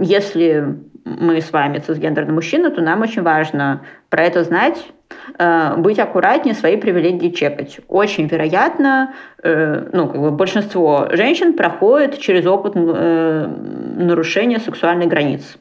если 0.00 0.78
мы 1.04 1.40
с 1.40 1.52
вами 1.52 1.78
цисгендерный 1.78 2.34
мужчина, 2.34 2.70
то 2.70 2.80
нам 2.80 3.02
очень 3.02 3.22
важно 3.22 3.82
про 4.10 4.22
это 4.22 4.44
знать, 4.44 4.84
быть 5.76 5.98
аккуратнее, 5.98 6.54
свои 6.54 6.76
привилегии 6.76 7.30
чекать. 7.30 7.80
Очень 7.88 8.26
вероятно, 8.26 9.14
э, 9.42 9.88
ну, 9.92 10.08
как 10.08 10.20
бы 10.20 10.30
большинство 10.30 11.08
женщин 11.12 11.54
проходит 11.54 12.18
через 12.18 12.46
опыт 12.46 12.72
э, 12.76 13.46
нарушения 13.96 14.58
сексуальных 14.58 15.08
границ. 15.08 15.58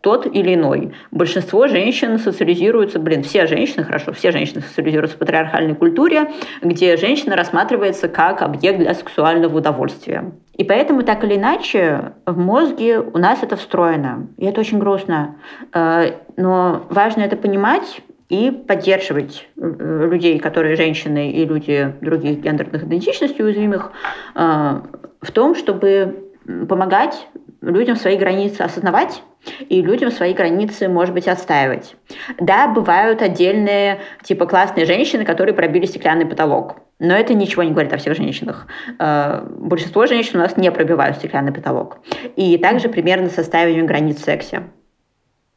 Тот 0.00 0.26
или 0.26 0.54
иной. 0.54 0.94
Большинство 1.10 1.66
женщин 1.66 2.18
социализируются, 2.18 2.98
блин, 2.98 3.22
все 3.22 3.46
женщины, 3.46 3.84
хорошо, 3.84 4.12
все 4.12 4.30
женщины 4.30 4.60
социализируются 4.60 5.16
в 5.16 5.18
патриархальной 5.18 5.74
культуре, 5.74 6.30
где 6.62 6.96
женщина 6.96 7.36
рассматривается 7.36 8.08
как 8.08 8.42
объект 8.42 8.78
для 8.78 8.94
сексуального 8.94 9.58
удовольствия. 9.58 10.32
И 10.56 10.64
поэтому 10.64 11.02
так 11.02 11.24
или 11.24 11.36
иначе 11.36 12.12
в 12.26 12.38
мозге 12.38 13.00
у 13.00 13.18
нас 13.18 13.42
это 13.42 13.56
встроено. 13.56 14.28
И 14.36 14.46
это 14.46 14.60
очень 14.60 14.78
грустно. 14.78 15.36
Но 15.72 16.86
важно 16.88 17.22
это 17.22 17.36
понимать 17.36 18.02
и 18.28 18.50
поддерживать 18.50 19.48
э, 19.56 20.08
людей, 20.10 20.38
которые 20.38 20.76
женщины 20.76 21.32
и 21.32 21.44
люди 21.44 21.94
других 22.00 22.40
гендерных 22.40 22.84
идентичностей 22.84 23.44
уязвимых, 23.44 23.92
э, 24.34 24.80
в 25.20 25.32
том, 25.32 25.54
чтобы 25.54 26.32
помогать 26.68 27.28
людям 27.60 27.96
свои 27.96 28.16
границы 28.16 28.60
осознавать 28.60 29.22
и 29.68 29.82
людям 29.82 30.10
свои 30.10 30.34
границы, 30.34 30.88
может 30.88 31.14
быть, 31.14 31.28
отстаивать. 31.28 31.96
Да, 32.38 32.68
бывают 32.68 33.22
отдельные, 33.22 34.00
типа, 34.22 34.46
классные 34.46 34.86
женщины, 34.86 35.24
которые 35.24 35.54
пробили 35.54 35.86
стеклянный 35.86 36.26
потолок. 36.26 36.76
Но 36.98 37.14
это 37.14 37.34
ничего 37.34 37.62
не 37.62 37.72
говорит 37.72 37.92
о 37.92 37.98
всех 37.98 38.16
женщинах. 38.16 38.66
Э, 38.98 39.44
большинство 39.48 40.06
женщин 40.06 40.36
у 40.36 40.42
нас 40.42 40.56
не 40.56 40.70
пробивают 40.70 41.16
стеклянный 41.16 41.52
потолок. 41.52 41.98
И 42.36 42.56
также 42.58 42.88
примерно 42.88 43.28
с 43.28 43.34
составением 43.34 43.86
границ 43.86 44.16
в 44.16 44.24
сексе. 44.24 44.62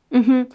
Угу. 0.09 0.47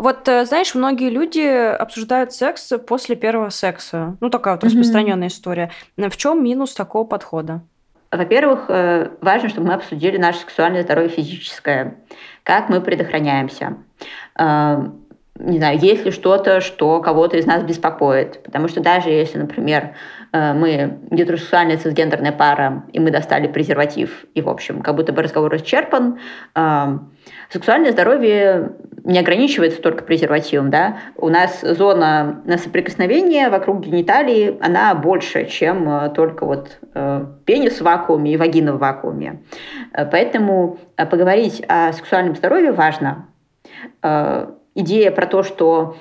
Вот, 0.00 0.26
э, 0.28 0.46
знаешь, 0.46 0.74
многие 0.74 1.10
люди 1.10 1.40
обсуждают 1.40 2.32
секс 2.32 2.72
после 2.86 3.16
первого 3.16 3.50
секса. 3.50 4.16
Ну, 4.20 4.30
такая 4.30 4.54
вот 4.54 4.64
распространенная 4.64 5.28
mm-hmm. 5.28 5.30
история. 5.30 5.70
В 5.98 6.16
чем 6.16 6.42
минус 6.42 6.72
такого 6.72 7.04
подхода? 7.04 7.60
Во-первых, 8.10 8.64
э, 8.68 9.10
важно, 9.20 9.50
чтобы 9.50 9.66
мы 9.66 9.74
обсудили 9.74 10.16
наше 10.16 10.38
сексуальное 10.38 10.84
здоровье 10.84 11.10
физическое, 11.10 11.98
как 12.44 12.70
мы 12.70 12.80
предохраняемся. 12.80 13.76
Э, 15.40 15.50
не 15.50 15.58
знаю, 15.58 15.78
есть 15.78 16.04
ли 16.04 16.10
что-то, 16.10 16.60
что 16.60 17.00
кого-то 17.00 17.36
из 17.36 17.46
нас 17.46 17.62
беспокоит. 17.62 18.42
Потому 18.42 18.68
что 18.68 18.80
даже 18.80 19.10
если, 19.10 19.38
например, 19.38 19.94
мы 20.32 21.00
гетеросексуальная 21.10 21.76
цисгендерная 21.76 22.30
пара, 22.30 22.84
и 22.92 23.00
мы 23.00 23.10
достали 23.10 23.48
презерватив, 23.48 24.26
и, 24.34 24.40
в 24.40 24.48
общем, 24.48 24.80
как 24.80 24.94
будто 24.94 25.12
бы 25.12 25.22
разговор 25.22 25.56
исчерпан, 25.56 26.20
Сексуальное 27.50 27.90
здоровье 27.90 28.76
не 29.02 29.18
ограничивается 29.18 29.82
только 29.82 30.04
презервативом. 30.04 30.70
Да? 30.70 30.98
У 31.16 31.28
нас 31.28 31.60
зона 31.62 32.42
соприкосновения 32.62 33.50
вокруг 33.50 33.80
гениталии, 33.80 34.56
она 34.60 34.94
больше, 34.94 35.46
чем 35.46 35.88
э, 35.88 36.10
только 36.10 36.46
вот 36.46 36.78
э, 36.94 37.26
пенис 37.44 37.80
в 37.80 37.82
вакууме 37.82 38.32
и 38.32 38.36
вагина 38.36 38.74
в 38.74 38.78
вакууме. 38.78 39.42
Э, 39.92 40.06
поэтому 40.06 40.78
поговорить 40.96 41.62
о 41.66 41.92
сексуальном 41.92 42.36
здоровье 42.36 42.72
важно. 42.72 43.26
Идея 44.74 45.10
про 45.10 45.26
то, 45.26 45.42
что 45.42 45.96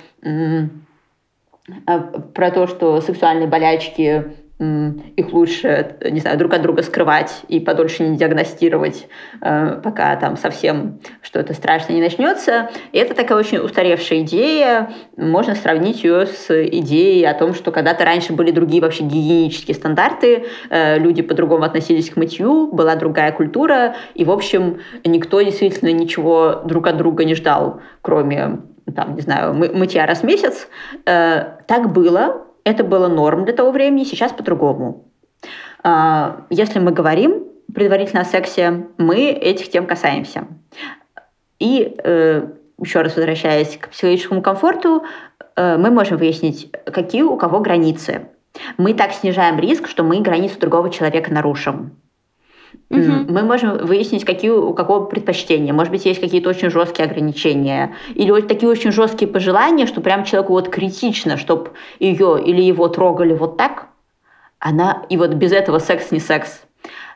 про 2.33 2.51
то, 2.51 2.67
что 2.67 3.01
сексуальные 3.01 3.47
болячки 3.47 4.35
их 4.59 5.31
лучше, 5.31 5.95
не 6.11 6.19
знаю, 6.19 6.37
друг 6.37 6.53
от 6.53 6.61
друга 6.61 6.83
скрывать 6.83 7.43
и 7.47 7.61
подольше 7.61 8.03
не 8.03 8.17
диагностировать, 8.17 9.07
э, 9.41 9.79
пока 9.81 10.13
там 10.17 10.35
совсем 10.35 10.99
что-то 11.21 11.53
страшное 11.53 11.95
не 11.95 12.01
начнется. 12.01 12.69
И 12.91 12.97
это 12.97 13.13
такая 13.13 13.37
очень 13.37 13.59
устаревшая 13.59 14.21
идея. 14.21 14.91
Можно 15.15 15.55
сравнить 15.55 16.03
ее 16.03 16.25
с 16.25 16.49
идеей 16.67 17.23
о 17.23 17.33
том, 17.33 17.53
что 17.53 17.71
когда-то 17.71 18.03
раньше 18.03 18.33
были 18.33 18.51
другие 18.51 18.81
вообще 18.81 19.03
гигиенические 19.03 19.75
стандарты, 19.75 20.45
э, 20.69 20.99
люди 20.99 21.21
по-другому 21.21 21.63
относились 21.63 22.09
к 22.09 22.17
мытью, 22.17 22.67
была 22.67 22.95
другая 22.95 23.31
культура, 23.31 23.95
и, 24.13 24.25
в 24.25 24.31
общем, 24.31 24.81
никто 25.05 25.41
действительно 25.41 25.93
ничего 25.93 26.63
друг 26.65 26.87
от 26.87 26.97
друга 26.97 27.23
не 27.23 27.33
ждал, 27.33 27.79
кроме 28.01 28.59
там, 28.93 29.15
не 29.15 29.21
знаю, 29.21 29.53
мы, 29.53 29.69
мытья 29.69 30.05
раз 30.05 30.19
в 30.19 30.23
месяц. 30.23 30.67
Э, 31.05 31.59
так 31.67 31.93
было, 31.93 32.48
это 32.69 32.83
было 32.83 33.07
норм 33.07 33.45
для 33.45 33.53
того 33.53 33.71
времени, 33.71 34.03
сейчас 34.03 34.31
по-другому. 34.31 35.05
А, 35.83 36.45
если 36.49 36.79
мы 36.79 36.91
говорим 36.91 37.45
предварительно 37.73 38.21
о 38.21 38.25
сексе, 38.25 38.87
мы 38.97 39.29
этих 39.29 39.69
тем 39.69 39.85
касаемся. 39.85 40.47
И 41.59 41.95
э, 42.03 42.47
еще 42.81 43.01
раз 43.01 43.15
возвращаясь 43.15 43.77
к 43.77 43.89
психологическому 43.89 44.41
комфорту, 44.41 45.03
э, 45.55 45.77
мы 45.77 45.91
можем 45.91 46.17
выяснить, 46.17 46.71
какие 46.85 47.21
у 47.21 47.37
кого 47.37 47.59
границы. 47.59 48.27
Мы 48.77 48.93
так 48.93 49.11
снижаем 49.11 49.59
риск, 49.59 49.87
что 49.87 50.03
мы 50.03 50.21
границу 50.21 50.59
другого 50.59 50.89
человека 50.89 51.31
нарушим. 51.33 51.91
Угу. 52.89 53.31
Мы 53.31 53.43
можем 53.43 53.85
выяснить, 53.85 54.25
какие 54.25 54.49
у 54.49 54.73
какого 54.73 55.05
предпочтения. 55.05 55.73
Может 55.73 55.91
быть, 55.91 56.05
есть 56.05 56.19
какие-то 56.19 56.49
очень 56.49 56.71
жесткие 56.71 57.07
ограничения. 57.07 57.95
Или 58.15 58.31
вот 58.31 58.47
такие 58.47 58.69
очень 58.69 58.91
жесткие 58.91 59.29
пожелания, 59.29 59.85
что 59.85 60.01
прям 60.01 60.23
человеку 60.23 60.53
вот 60.53 60.69
критично, 60.69 61.37
чтобы 61.37 61.71
ее 61.99 62.41
или 62.43 62.61
его 62.61 62.87
трогали 62.87 63.33
вот 63.33 63.57
так. 63.57 63.87
Она, 64.59 65.03
и 65.09 65.17
вот 65.17 65.35
без 65.35 65.51
этого 65.51 65.79
секс 65.79 66.11
не 66.11 66.19
секс. 66.19 66.63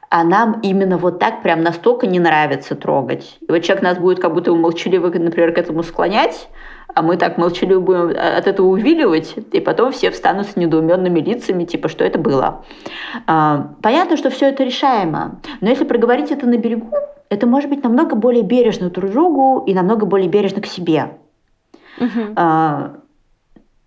А 0.09 0.23
нам 0.23 0.59
именно 0.61 0.99
вот 0.99 1.17
так 1.17 1.41
прям 1.41 1.63
настолько 1.63 2.05
не 2.05 2.19
нравится 2.19 2.75
трогать. 2.75 3.39
И 3.41 3.51
вот 3.51 3.63
человек 3.63 3.83
нас 3.83 3.97
будет 3.97 4.19
как 4.19 4.31
будто 4.35 4.53
молчаливо, 4.53 5.07
например, 5.07 5.53
к 5.53 5.57
этому 5.57 5.81
склонять, 5.81 6.49
а 6.93 7.01
мы 7.01 7.17
так 7.17 7.37
молчаливо 7.37 7.79
будем 7.79 8.09
э, 8.09 8.37
от 8.37 8.47
этого 8.47 8.67
увиливать, 8.67 9.35
и 9.51 9.59
потом 9.59 9.91
все 9.91 10.11
встанут 10.11 10.47
с 10.47 10.55
недоуменными 10.55 11.19
лицами, 11.19 11.65
типа, 11.65 11.89
что 11.89 12.03
это 12.03 12.19
было. 12.19 12.63
А, 13.27 13.69
понятно, 13.81 14.17
что 14.17 14.29
все 14.29 14.49
это 14.49 14.63
решаемо, 14.63 15.39
но 15.61 15.69
если 15.69 15.85
проговорить 15.85 16.31
это 16.31 16.45
на 16.45 16.57
берегу, 16.57 16.91
это 17.29 17.47
может 17.47 17.69
быть 17.69 17.83
намного 17.83 18.15
более 18.15 18.43
бережно 18.43 18.89
друг 18.89 19.11
другу 19.11 19.63
и 19.65 19.73
намного 19.73 20.05
более 20.05 20.29
бережно 20.29 20.61
к 20.61 20.67
себе. 20.67 21.17
Угу. 21.99 22.35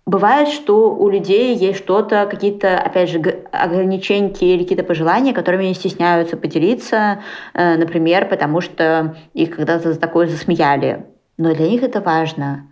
Бывает, 0.07 0.47
что 0.47 0.95
у 0.95 1.09
людей 1.09 1.53
есть 1.53 1.79
что-то, 1.79 2.27
какие-то, 2.31 2.77
опять 2.77 3.09
же, 3.09 3.19
ограничения 3.51 4.29
или 4.29 4.63
какие-то 4.63 4.85
пожелания, 4.85 5.33
которыми 5.33 5.65
они 5.65 5.73
стесняются 5.73 6.37
поделиться, 6.37 7.19
э, 7.53 7.75
например, 7.75 8.29
потому 8.29 8.61
что 8.61 9.17
их 9.33 9.57
когда-то 9.57 9.91
за 9.91 9.99
такое 9.99 10.27
засмеяли. 10.27 11.05
Но 11.37 11.53
для 11.53 11.69
них 11.69 11.83
это 11.83 11.99
важно. 11.99 12.67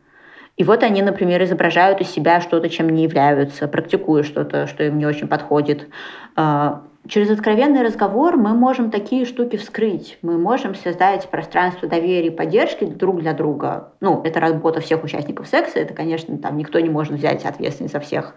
И 0.58 0.64
вот 0.64 0.84
они, 0.84 1.02
например, 1.02 1.44
изображают 1.44 2.00
из 2.00 2.10
себя 2.10 2.40
что-то, 2.40 2.70
чем 2.70 2.90
не 2.90 3.04
являются, 3.04 3.68
практикуя 3.68 4.24
что-то, 4.24 4.68
что 4.68 4.84
им 4.84 4.98
не 4.98 5.06
очень 5.06 5.28
подходит. 5.28 5.90
А, 6.38 6.84
через 7.10 7.30
откровенный 7.30 7.82
разговор 7.82 8.38
мы 8.38 8.54
можем 8.54 8.90
такие 8.90 9.26
штуки 9.26 9.58
вскрыть. 9.58 10.18
Мы 10.22 10.38
можем 10.38 10.74
создать 10.74 11.30
пространство 11.30 11.90
доверия 11.90 12.28
и 12.28 12.30
поддержки 12.30 12.86
друг 12.86 13.20
для 13.20 13.34
друга. 13.34 13.92
Ну, 14.00 14.22
это 14.24 14.40
работа 14.40 14.80
всех 14.80 15.04
участников 15.04 15.48
секса. 15.48 15.80
Это, 15.80 15.94
конечно, 15.94 16.38
там 16.38 16.56
никто 16.56 16.80
не 16.80 16.90
может 16.90 17.16
взять 17.16 17.44
ответственность 17.44 17.94
за 17.94 18.00
всех 18.00 18.34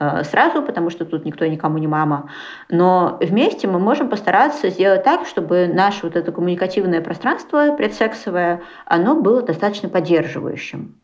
э, 0.00 0.22
сразу, 0.24 0.62
потому 0.62 0.90
что 0.90 1.06
тут 1.06 1.24
никто 1.24 1.46
никому 1.46 1.78
не 1.78 1.86
мама. 1.86 2.28
Но 2.68 3.16
вместе 3.22 3.68
мы 3.68 3.78
можем 3.78 4.10
постараться 4.10 4.68
сделать 4.68 5.02
так, 5.02 5.26
чтобы 5.26 5.66
наше 5.66 6.04
вот 6.04 6.14
это 6.14 6.30
коммуникативное 6.30 7.00
пространство 7.00 7.74
предсексовое, 7.74 8.60
оно 8.84 9.18
было 9.18 9.40
достаточно 9.40 9.88
поддерживающим. 9.88 10.96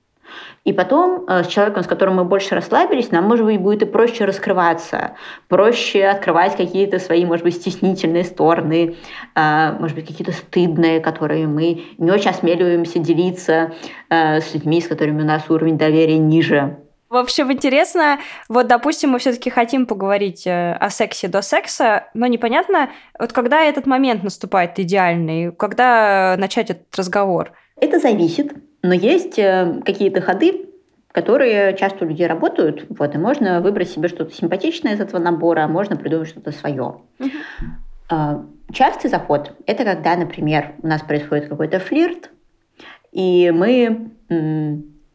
И 0.64 0.72
потом 0.72 1.24
э, 1.26 1.44
с 1.44 1.46
человеком, 1.46 1.82
с 1.82 1.86
которым 1.86 2.16
мы 2.16 2.24
больше 2.24 2.54
расслабились, 2.54 3.10
нам, 3.10 3.24
может 3.24 3.46
быть, 3.46 3.60
будет 3.60 3.82
и 3.82 3.86
проще 3.86 4.24
раскрываться, 4.24 5.12
проще 5.48 6.06
открывать 6.06 6.56
какие-то 6.56 6.98
свои, 6.98 7.24
может 7.24 7.44
быть, 7.44 7.54
стеснительные 7.54 8.24
стороны, 8.24 8.96
э, 9.34 9.72
может 9.78 9.96
быть, 9.96 10.06
какие-то 10.06 10.32
стыдные, 10.32 11.00
которые 11.00 11.46
мы 11.46 11.84
не 11.98 12.10
очень 12.10 12.30
осмеливаемся 12.30 12.98
делиться 12.98 13.72
э, 14.10 14.40
с 14.40 14.52
людьми, 14.54 14.80
с 14.80 14.88
которыми 14.88 15.22
у 15.22 15.26
нас 15.26 15.48
уровень 15.48 15.78
доверия 15.78 16.18
ниже. 16.18 16.76
В 17.08 17.16
общем, 17.16 17.50
интересно, 17.50 18.20
вот, 18.48 18.68
допустим, 18.68 19.10
мы 19.10 19.18
все-таки 19.18 19.50
хотим 19.50 19.86
поговорить 19.86 20.46
о 20.46 20.90
сексе 20.90 21.26
до 21.26 21.42
секса, 21.42 22.06
но 22.14 22.26
непонятно, 22.28 22.90
вот 23.18 23.32
когда 23.32 23.62
этот 23.62 23.84
момент 23.86 24.22
наступает 24.22 24.78
идеальный, 24.78 25.50
когда 25.50 26.36
начать 26.38 26.70
этот 26.70 26.96
разговор? 26.96 27.50
Это 27.80 27.98
зависит 27.98 28.52
но 28.82 28.94
есть 28.94 29.38
э, 29.38 29.80
какие-то 29.84 30.20
ходы, 30.20 30.66
которые 31.12 31.76
часто 31.76 32.04
у 32.04 32.08
людей 32.08 32.26
работают, 32.26 32.86
вот, 32.88 33.14
и 33.14 33.18
можно 33.18 33.60
выбрать 33.60 33.90
себе 33.90 34.08
что-то 34.08 34.32
симпатичное 34.32 34.94
из 34.94 35.00
этого 35.00 35.20
набора, 35.20 35.64
а 35.64 35.68
можно 35.68 35.96
придумать 35.96 36.28
что-то 36.28 36.52
свое. 36.52 37.00
А, 38.08 38.44
частый 38.72 39.10
заход– 39.10 39.52
это 39.66 39.84
когда, 39.84 40.16
например, 40.16 40.74
у 40.82 40.86
нас 40.86 41.02
происходит 41.02 41.48
какой-то 41.48 41.80
флирт, 41.80 42.30
и 43.12 43.52
мы 43.54 44.12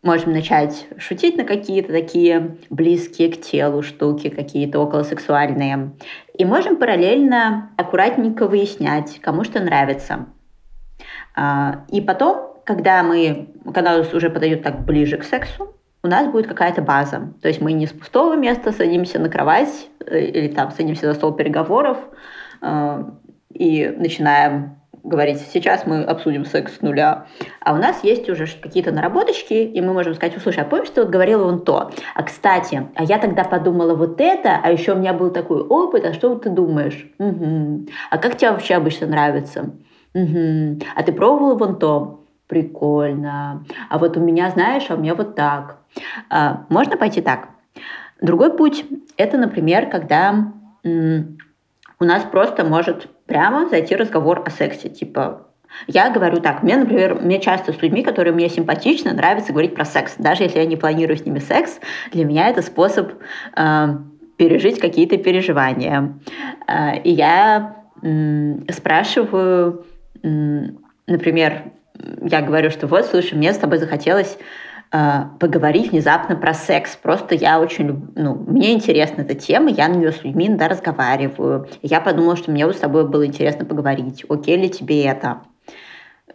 можем 0.03 0.33
начать 0.33 0.85
шутить 0.97 1.37
на 1.37 1.45
какие-то 1.45 1.91
такие 1.91 2.57
близкие 2.69 3.31
к 3.31 3.41
телу 3.41 3.81
штуки, 3.81 4.29
какие-то 4.29 4.79
околосексуальные. 4.79 5.93
И 6.37 6.45
можем 6.45 6.75
параллельно 6.75 7.71
аккуратненько 7.77 8.47
выяснять, 8.47 9.19
кому 9.21 9.45
что 9.45 9.61
нравится. 9.61 10.27
А, 11.35 11.85
и 11.89 12.01
потом, 12.01 12.54
когда 12.65 13.03
мы, 13.03 13.49
когда 13.63 13.97
нас 13.97 14.13
уже 14.13 14.29
подойдет 14.29 14.63
так 14.63 14.85
ближе 14.85 15.17
к 15.17 15.23
сексу, 15.23 15.75
у 16.03 16.07
нас 16.07 16.27
будет 16.27 16.47
какая-то 16.47 16.81
база. 16.81 17.33
То 17.41 17.47
есть 17.47 17.61
мы 17.61 17.73
не 17.73 17.87
с 17.87 17.91
пустого 17.91 18.35
места 18.35 18.71
садимся 18.71 19.17
на 19.19 19.29
кровать 19.29 19.87
э, 20.05 20.19
или 20.25 20.47
там 20.49 20.71
садимся 20.71 21.07
за 21.07 21.13
стол 21.13 21.33
переговоров 21.33 21.97
э, 22.61 23.03
и 23.53 23.87
начинаем 23.97 24.77
говорить, 25.03 25.39
сейчас 25.53 25.85
мы 25.85 26.03
обсудим 26.03 26.45
секс 26.45 26.77
с 26.77 26.81
нуля. 26.81 27.27
А 27.61 27.73
у 27.73 27.77
нас 27.77 28.03
есть 28.03 28.27
уже 28.29 28.47
какие-то 28.47 28.91
наработочки, 28.91 29.53
и 29.53 29.81
мы 29.81 29.93
можем 29.93 30.15
сказать, 30.15 30.35
слушай, 30.41 30.63
а 30.63 30.65
помнишь, 30.65 30.89
ты 30.89 31.01
вот 31.01 31.11
говорила 31.11 31.43
вон 31.43 31.63
то? 31.63 31.91
А 32.15 32.23
кстати, 32.23 32.87
а 32.95 33.03
я 33.03 33.19
тогда 33.19 33.43
подумала 33.43 33.93
вот 33.93 34.19
это, 34.19 34.59
а 34.63 34.71
еще 34.71 34.93
у 34.93 34.97
меня 34.97 35.13
был 35.13 35.29
такой 35.29 35.61
опыт, 35.61 36.05
а 36.05 36.13
что 36.13 36.35
ты 36.35 36.49
думаешь? 36.49 37.07
Угу. 37.19 37.87
А 38.09 38.17
как 38.17 38.37
тебе 38.37 38.51
вообще 38.51 38.75
обычно 38.75 39.07
нравится? 39.07 39.75
Угу. 40.15 40.79
А 40.95 41.03
ты 41.03 41.13
пробовала 41.13 41.55
вон 41.55 41.77
то? 41.77 42.24
Прикольно. 42.47 43.65
А 43.89 43.97
вот 43.97 44.17
у 44.17 44.19
меня, 44.19 44.49
знаешь, 44.51 44.85
а 44.89 44.95
у 44.95 44.97
меня 44.97 45.15
вот 45.15 45.35
так. 45.35 45.77
А, 46.29 46.65
можно 46.69 46.97
пойти 46.97 47.21
так. 47.21 47.49
Другой 48.21 48.55
путь– 48.55 48.85
это, 49.17 49.37
например, 49.37 49.89
когда 49.89 50.51
у 50.83 52.03
нас 52.03 52.23
просто 52.23 52.63
может 52.63 53.09
прямо 53.25 53.67
зайти 53.67 53.95
разговор 53.95 54.43
о 54.45 54.49
сексе. 54.49 54.89
Типа, 54.89 55.47
я 55.87 56.09
говорю 56.09 56.39
так, 56.39 56.63
мне, 56.63 56.77
например, 56.77 57.15
мне 57.15 57.39
часто 57.39 57.73
с 57.73 57.81
людьми, 57.81 58.03
которые 58.03 58.33
мне 58.33 58.49
симпатичны, 58.49 59.11
нравится 59.11 59.51
говорить 59.51 59.75
про 59.75 59.85
секс. 59.85 60.15
Даже 60.17 60.43
если 60.43 60.59
я 60.59 60.65
не 60.65 60.75
планирую 60.75 61.17
с 61.17 61.25
ними 61.25 61.39
секс, 61.39 61.79
для 62.11 62.25
меня 62.25 62.49
это 62.49 62.61
способ 62.61 63.13
э, 63.55 63.87
пережить 64.37 64.79
какие-то 64.79 65.17
переживания. 65.17 66.19
Э, 66.67 66.99
и 66.99 67.11
я 67.11 67.77
э, 68.01 68.71
спрашиваю, 68.71 69.85
э, 70.23 70.27
например, 71.07 71.71
я 72.21 72.41
говорю, 72.41 72.69
что 72.69 72.87
вот, 72.87 73.05
слушай, 73.05 73.35
мне 73.35 73.53
с 73.53 73.57
тобой 73.57 73.77
захотелось 73.77 74.37
а, 74.91 75.31
поговорить 75.39 75.91
внезапно 75.91 76.35
про 76.35 76.53
секс. 76.53 76.95
Просто 76.95 77.35
я 77.35 77.59
очень, 77.59 78.07
ну, 78.15 78.35
мне 78.35 78.73
интересна 78.73 79.23
эта 79.23 79.35
тема, 79.35 79.69
я 79.69 79.87
на 79.87 79.95
нее 79.95 80.11
с 80.11 80.23
людьми 80.23 80.47
иногда 80.47 80.67
разговариваю. 80.67 81.67
Я 81.81 82.01
подумала, 82.01 82.35
что 82.35 82.51
мне 82.51 82.65
вот 82.65 82.75
с 82.75 82.79
тобой 82.79 83.07
было 83.07 83.25
интересно 83.25 83.65
поговорить. 83.65 84.25
Окей 84.29 84.57
ли 84.57 84.69
тебе 84.69 85.03
это? 85.03 85.41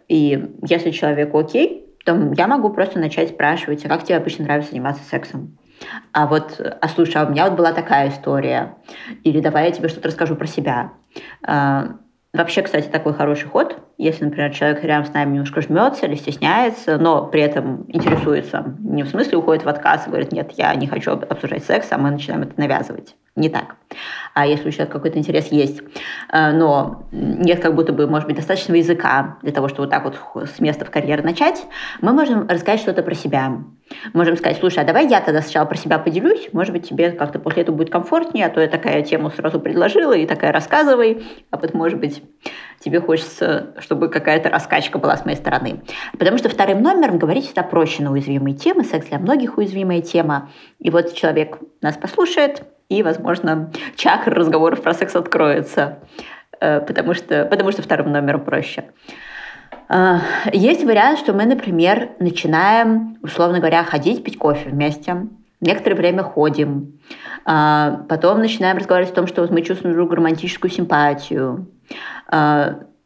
И 0.07 0.55
если 0.67 0.91
человеку 0.91 1.39
окей, 1.39 1.87
то 2.05 2.33
я 2.37 2.47
могу 2.47 2.69
просто 2.69 2.99
начать 2.99 3.29
спрашивать, 3.29 3.85
а 3.85 3.89
как 3.89 4.03
тебе 4.03 4.17
обычно 4.17 4.45
нравится 4.45 4.71
заниматься 4.71 5.03
сексом? 5.03 5.57
А 6.11 6.27
вот, 6.27 6.59
а 6.59 6.87
слушай, 6.89 7.15
а 7.17 7.25
у 7.25 7.31
меня 7.31 7.45
вот 7.47 7.57
была 7.57 7.71
такая 7.73 8.09
история. 8.09 8.75
Или 9.23 9.39
давай 9.39 9.65
я 9.65 9.71
тебе 9.71 9.87
что-то 9.87 10.09
расскажу 10.09 10.35
про 10.35 10.47
себя. 10.47 10.91
Вообще, 12.33 12.61
кстати, 12.61 12.87
такой 12.87 13.13
хороший 13.13 13.47
ход– 13.47 13.77
если, 14.01 14.25
например, 14.25 14.51
человек 14.51 14.83
рядом 14.83 15.05
с 15.05 15.13
нами 15.13 15.33
немножко 15.33 15.61
жмется 15.61 16.07
или 16.07 16.15
стесняется, 16.15 16.97
но 16.97 17.27
при 17.27 17.41
этом 17.41 17.85
интересуется, 17.87 18.75
не 18.79 19.03
в 19.03 19.09
смысле 19.09 19.37
уходит 19.37 19.63
в 19.63 19.69
отказ 19.69 20.07
и 20.07 20.09
говорит, 20.09 20.31
нет, 20.31 20.53
я 20.57 20.73
не 20.73 20.87
хочу 20.87 21.11
обсуждать 21.11 21.63
секс, 21.63 21.85
а 21.91 21.99
мы 21.99 22.09
начинаем 22.09 22.41
это 22.41 22.59
навязывать. 22.59 23.15
Не 23.35 23.47
так. 23.47 23.75
А 24.33 24.47
если 24.47 24.69
у 24.69 24.71
человека 24.71 24.93
какой-то 24.93 25.19
интерес 25.19 25.51
есть, 25.51 25.81
э, 26.33 26.51
но 26.51 27.03
нет 27.11 27.61
как 27.61 27.75
будто 27.75 27.93
бы, 27.93 28.07
может 28.07 28.27
быть, 28.27 28.37
достаточного 28.37 28.79
языка 28.79 29.37
для 29.43 29.51
того, 29.51 29.67
чтобы 29.67 29.83
вот 29.83 29.91
так 29.91 30.03
вот 30.03 30.49
с 30.49 30.59
места 30.59 30.83
в 30.83 30.89
карьер 30.89 31.23
начать, 31.23 31.63
мы 32.01 32.11
можем 32.11 32.47
рассказать 32.47 32.79
что-то 32.79 33.03
про 33.03 33.13
себя. 33.13 33.53
Можем 34.13 34.37
сказать, 34.37 34.57
слушай, 34.59 34.79
а 34.79 34.85
давай 34.85 35.07
я 35.07 35.21
тогда 35.21 35.41
сначала 35.41 35.65
про 35.65 35.77
себя 35.77 35.99
поделюсь, 35.99 36.49
может 36.53 36.73
быть, 36.73 36.87
тебе 36.87 37.11
как-то 37.11 37.39
после 37.39 37.63
этого 37.63 37.75
будет 37.75 37.89
комфортнее, 37.89 38.45
а 38.45 38.49
то 38.49 38.61
я 38.61 38.67
такая 38.67 39.01
тему 39.03 39.29
сразу 39.29 39.59
предложила 39.59 40.13
и 40.13 40.25
такая 40.25 40.51
рассказывай, 40.51 41.25
а 41.49 41.57
вот, 41.57 41.73
может 41.73 41.99
быть, 41.99 42.23
тебе 42.79 42.99
хочется, 42.99 43.73
чтобы 43.79 44.09
какая-то 44.09 44.49
раскачка 44.49 44.97
была 44.97 45.17
с 45.17 45.25
моей 45.25 45.37
стороны. 45.37 45.81
Потому 46.17 46.37
что 46.37 46.49
вторым 46.49 46.81
номером 46.81 47.17
говорить 47.17 47.45
всегда 47.45 47.63
проще 47.63 48.03
на 48.03 48.11
уязвимые 48.11 48.55
темы, 48.55 48.83
секс 48.83 49.07
для 49.07 49.19
многих 49.19 49.57
уязвимая 49.57 50.01
тема. 50.01 50.49
И 50.79 50.89
вот 50.89 51.13
человек 51.13 51.59
нас 51.81 51.97
послушает, 51.97 52.63
и, 52.89 53.03
возможно, 53.03 53.71
чакра 53.95 54.35
разговоров 54.35 54.81
про 54.81 54.93
секс 54.93 55.15
откроется, 55.15 55.99
э, 56.59 56.81
потому 56.81 57.13
что, 57.13 57.45
потому 57.45 57.71
что 57.71 57.81
вторым 57.81 58.11
номером 58.11 58.43
проще. 58.43 58.85
Э, 59.91 60.19
есть 60.53 60.83
вариант, 60.85 61.19
что 61.19 61.33
мы, 61.33 61.45
например, 61.45 62.11
начинаем, 62.19 63.17
условно 63.21 63.59
говоря, 63.59 63.83
ходить 63.83 64.23
пить 64.23 64.37
кофе 64.37 64.69
вместе, 64.69 65.27
некоторое 65.59 65.95
время 65.95 66.23
ходим, 66.23 66.99
э, 67.45 67.97
потом 68.07 68.39
начинаем 68.39 68.77
разговаривать 68.77 69.11
о 69.11 69.15
том, 69.15 69.27
что 69.27 69.45
мы 69.51 69.61
чувствуем 69.61 69.95
друг 69.95 70.13
романтическую 70.13 70.71
симпатию, 70.71 71.67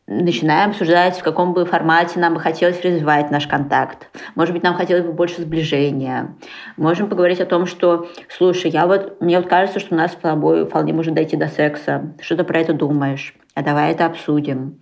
начинаем 0.08 0.70
обсуждать, 0.70 1.18
в 1.18 1.24
каком 1.24 1.54
бы 1.54 1.66
формате 1.66 2.20
нам 2.20 2.36
бы 2.36 2.40
хотелось 2.40 2.80
развивать 2.84 3.32
наш 3.32 3.48
контакт. 3.48 4.12
Может 4.36 4.54
быть, 4.54 4.62
нам 4.62 4.76
хотелось 4.76 5.04
бы 5.04 5.14
больше 5.14 5.42
сближения. 5.42 6.36
Можем 6.78 7.10
поговорить 7.10 7.42
о 7.42 7.48
том, 7.48 7.66
что, 7.66 8.08
слушай, 8.30 8.70
я 8.70 8.86
вот, 8.86 9.20
мне 9.20 9.38
вот 9.40 9.50
кажется, 9.50 9.80
что 9.80 9.96
у 9.96 9.98
нас 9.98 10.12
с 10.12 10.16
тобой 10.16 10.68
вполне 10.68 10.94
может 10.94 11.16
дойти 11.16 11.36
до 11.36 11.48
секса. 11.48 12.14
Что 12.22 12.38
ты 12.38 12.44
про 12.44 12.60
это 12.60 12.74
думаешь? 12.74 13.34
А 13.56 13.64
давай 13.64 13.94
это 13.94 14.06
обсудим. 14.06 14.80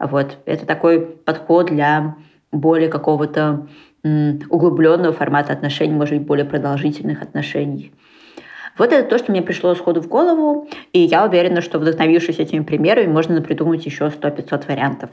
Вот. 0.00 0.38
Это 0.46 0.66
такой 0.66 1.00
подход 1.00 1.66
для 1.66 2.16
более 2.50 2.88
какого-то 2.88 3.68
углубленного 4.02 5.12
формата 5.12 5.52
отношений, 5.52 5.92
может 5.92 6.18
быть, 6.18 6.26
более 6.26 6.46
продолжительных 6.46 7.22
отношений. 7.22 7.92
Вот 8.78 8.92
это 8.92 9.08
то, 9.08 9.18
что 9.18 9.30
мне 9.30 9.42
пришло 9.42 9.74
сходу 9.74 10.00
в 10.00 10.08
голову, 10.08 10.66
и 10.94 11.00
я 11.00 11.26
уверена, 11.26 11.60
что 11.60 11.78
вдохновившись 11.78 12.38
этими 12.38 12.62
примерами, 12.62 13.12
можно 13.12 13.42
придумать 13.42 13.84
еще 13.84 14.06
100-500 14.06 14.68
вариантов. 14.68 15.10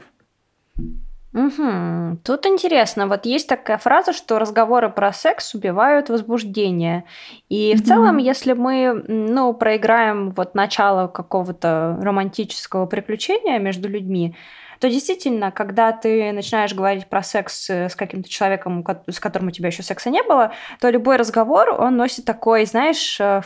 Угу. 1.34 2.18
Тут 2.24 2.46
интересно, 2.46 3.06
вот 3.06 3.26
есть 3.26 3.46
такая 3.48 3.76
фраза, 3.76 4.14
что 4.14 4.38
разговоры 4.38 4.88
про 4.88 5.12
секс 5.12 5.54
убивают 5.54 6.08
возбуждение. 6.08 7.04
И 7.50 7.74
угу. 7.74 7.82
в 7.82 7.86
целом, 7.86 8.16
если 8.16 8.54
мы, 8.54 9.04
ну, 9.06 9.52
проиграем 9.52 10.30
вот 10.30 10.54
начало 10.54 11.06
какого-то 11.06 11.98
романтического 12.00 12.86
приключения 12.86 13.58
между 13.58 13.88
людьми, 13.88 14.34
то 14.80 14.88
действительно, 14.88 15.50
когда 15.50 15.92
ты 15.92 16.32
начинаешь 16.32 16.74
говорить 16.74 17.06
про 17.06 17.22
секс 17.22 17.68
э, 17.70 17.88
с 17.88 17.94
каким-то 17.94 18.28
человеком, 18.28 18.84
с 19.08 19.20
которым 19.20 19.48
у 19.48 19.50
тебя 19.50 19.68
еще 19.68 19.82
секса 19.82 20.10
не 20.10 20.22
было, 20.22 20.52
то 20.80 20.90
любой 20.90 21.16
разговор, 21.16 21.70
он 21.70 21.96
носит 21.96 22.24
такой, 22.24 22.64
знаешь, 22.66 23.18
э, 23.20 23.42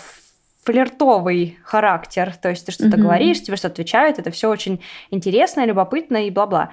флиртовый 0.64 1.58
характер. 1.64 2.34
То 2.36 2.50
есть 2.50 2.66
ты 2.66 2.72
что-то 2.72 2.96
mm-hmm. 2.96 3.00
говоришь, 3.00 3.42
тебе 3.42 3.56
что-то 3.56 3.74
отвечают, 3.74 4.18
это 4.18 4.30
все 4.30 4.48
очень 4.48 4.82
интересно, 5.10 5.64
любопытно 5.64 6.26
и 6.26 6.30
бла-бла. 6.30 6.72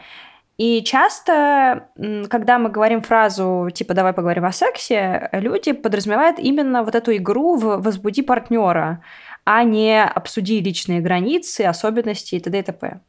И 0.57 0.83
часто, 0.83 1.87
когда 2.29 2.59
мы 2.59 2.69
говорим 2.69 3.01
фразу 3.01 3.69
типа 3.73 3.93
«давай 3.93 4.11
поговорим 4.11 4.43
о 4.43 4.51
сексе», 4.51 5.29
люди 5.31 5.71
подразумевают 5.71 6.37
именно 6.37 6.83
вот 6.83 6.95
эту 6.95 7.15
игру 7.15 7.55
в 7.55 7.81
«возбуди 7.81 8.21
партнера», 8.21 9.01
а 9.45 9.63
не 9.63 10.03
«обсуди 10.03 10.59
личные 10.59 10.99
границы, 10.99 11.61
особенности 11.61 12.35
и 12.35 12.39
т.д. 12.41 12.59
и 12.59 12.61
т.п. 12.61 12.99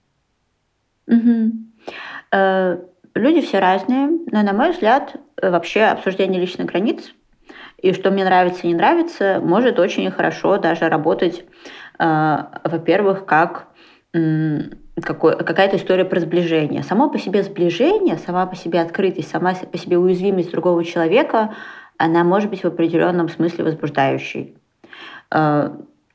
Угу. 1.10 2.86
Люди 3.14 3.40
все 3.40 3.58
разные, 3.58 4.08
но, 4.30 4.42
на 4.42 4.52
мой 4.52 4.70
взгляд, 4.70 5.16
вообще 5.42 5.82
обсуждение 5.82 6.40
личных 6.40 6.68
границ 6.68 7.12
и 7.82 7.92
что 7.92 8.10
мне 8.10 8.24
нравится 8.24 8.60
и 8.62 8.68
не 8.68 8.74
нравится, 8.74 9.40
может 9.42 9.78
очень 9.78 10.10
хорошо 10.10 10.58
даже 10.58 10.88
работать, 10.88 11.44
э, 11.98 12.36
во-первых, 12.64 13.26
как 13.26 13.68
какая-то 14.12 15.76
история 15.76 16.04
про 16.04 16.18
сближение. 16.20 16.82
Само 16.82 17.08
по 17.08 17.18
себе 17.18 17.44
сближение, 17.44 18.18
сама 18.18 18.44
по 18.46 18.56
себе 18.56 18.80
открытость, 18.80 19.30
сама 19.30 19.54
по 19.54 19.78
себе 19.78 19.96
уязвимость 19.96 20.50
другого 20.50 20.84
человека, 20.84 21.54
она 21.96 22.24
может 22.24 22.50
быть 22.50 22.64
в 22.64 22.66
определенном 22.66 23.28
смысле 23.28 23.64
возбуждающей. 23.64 24.56
Э, 25.32 25.70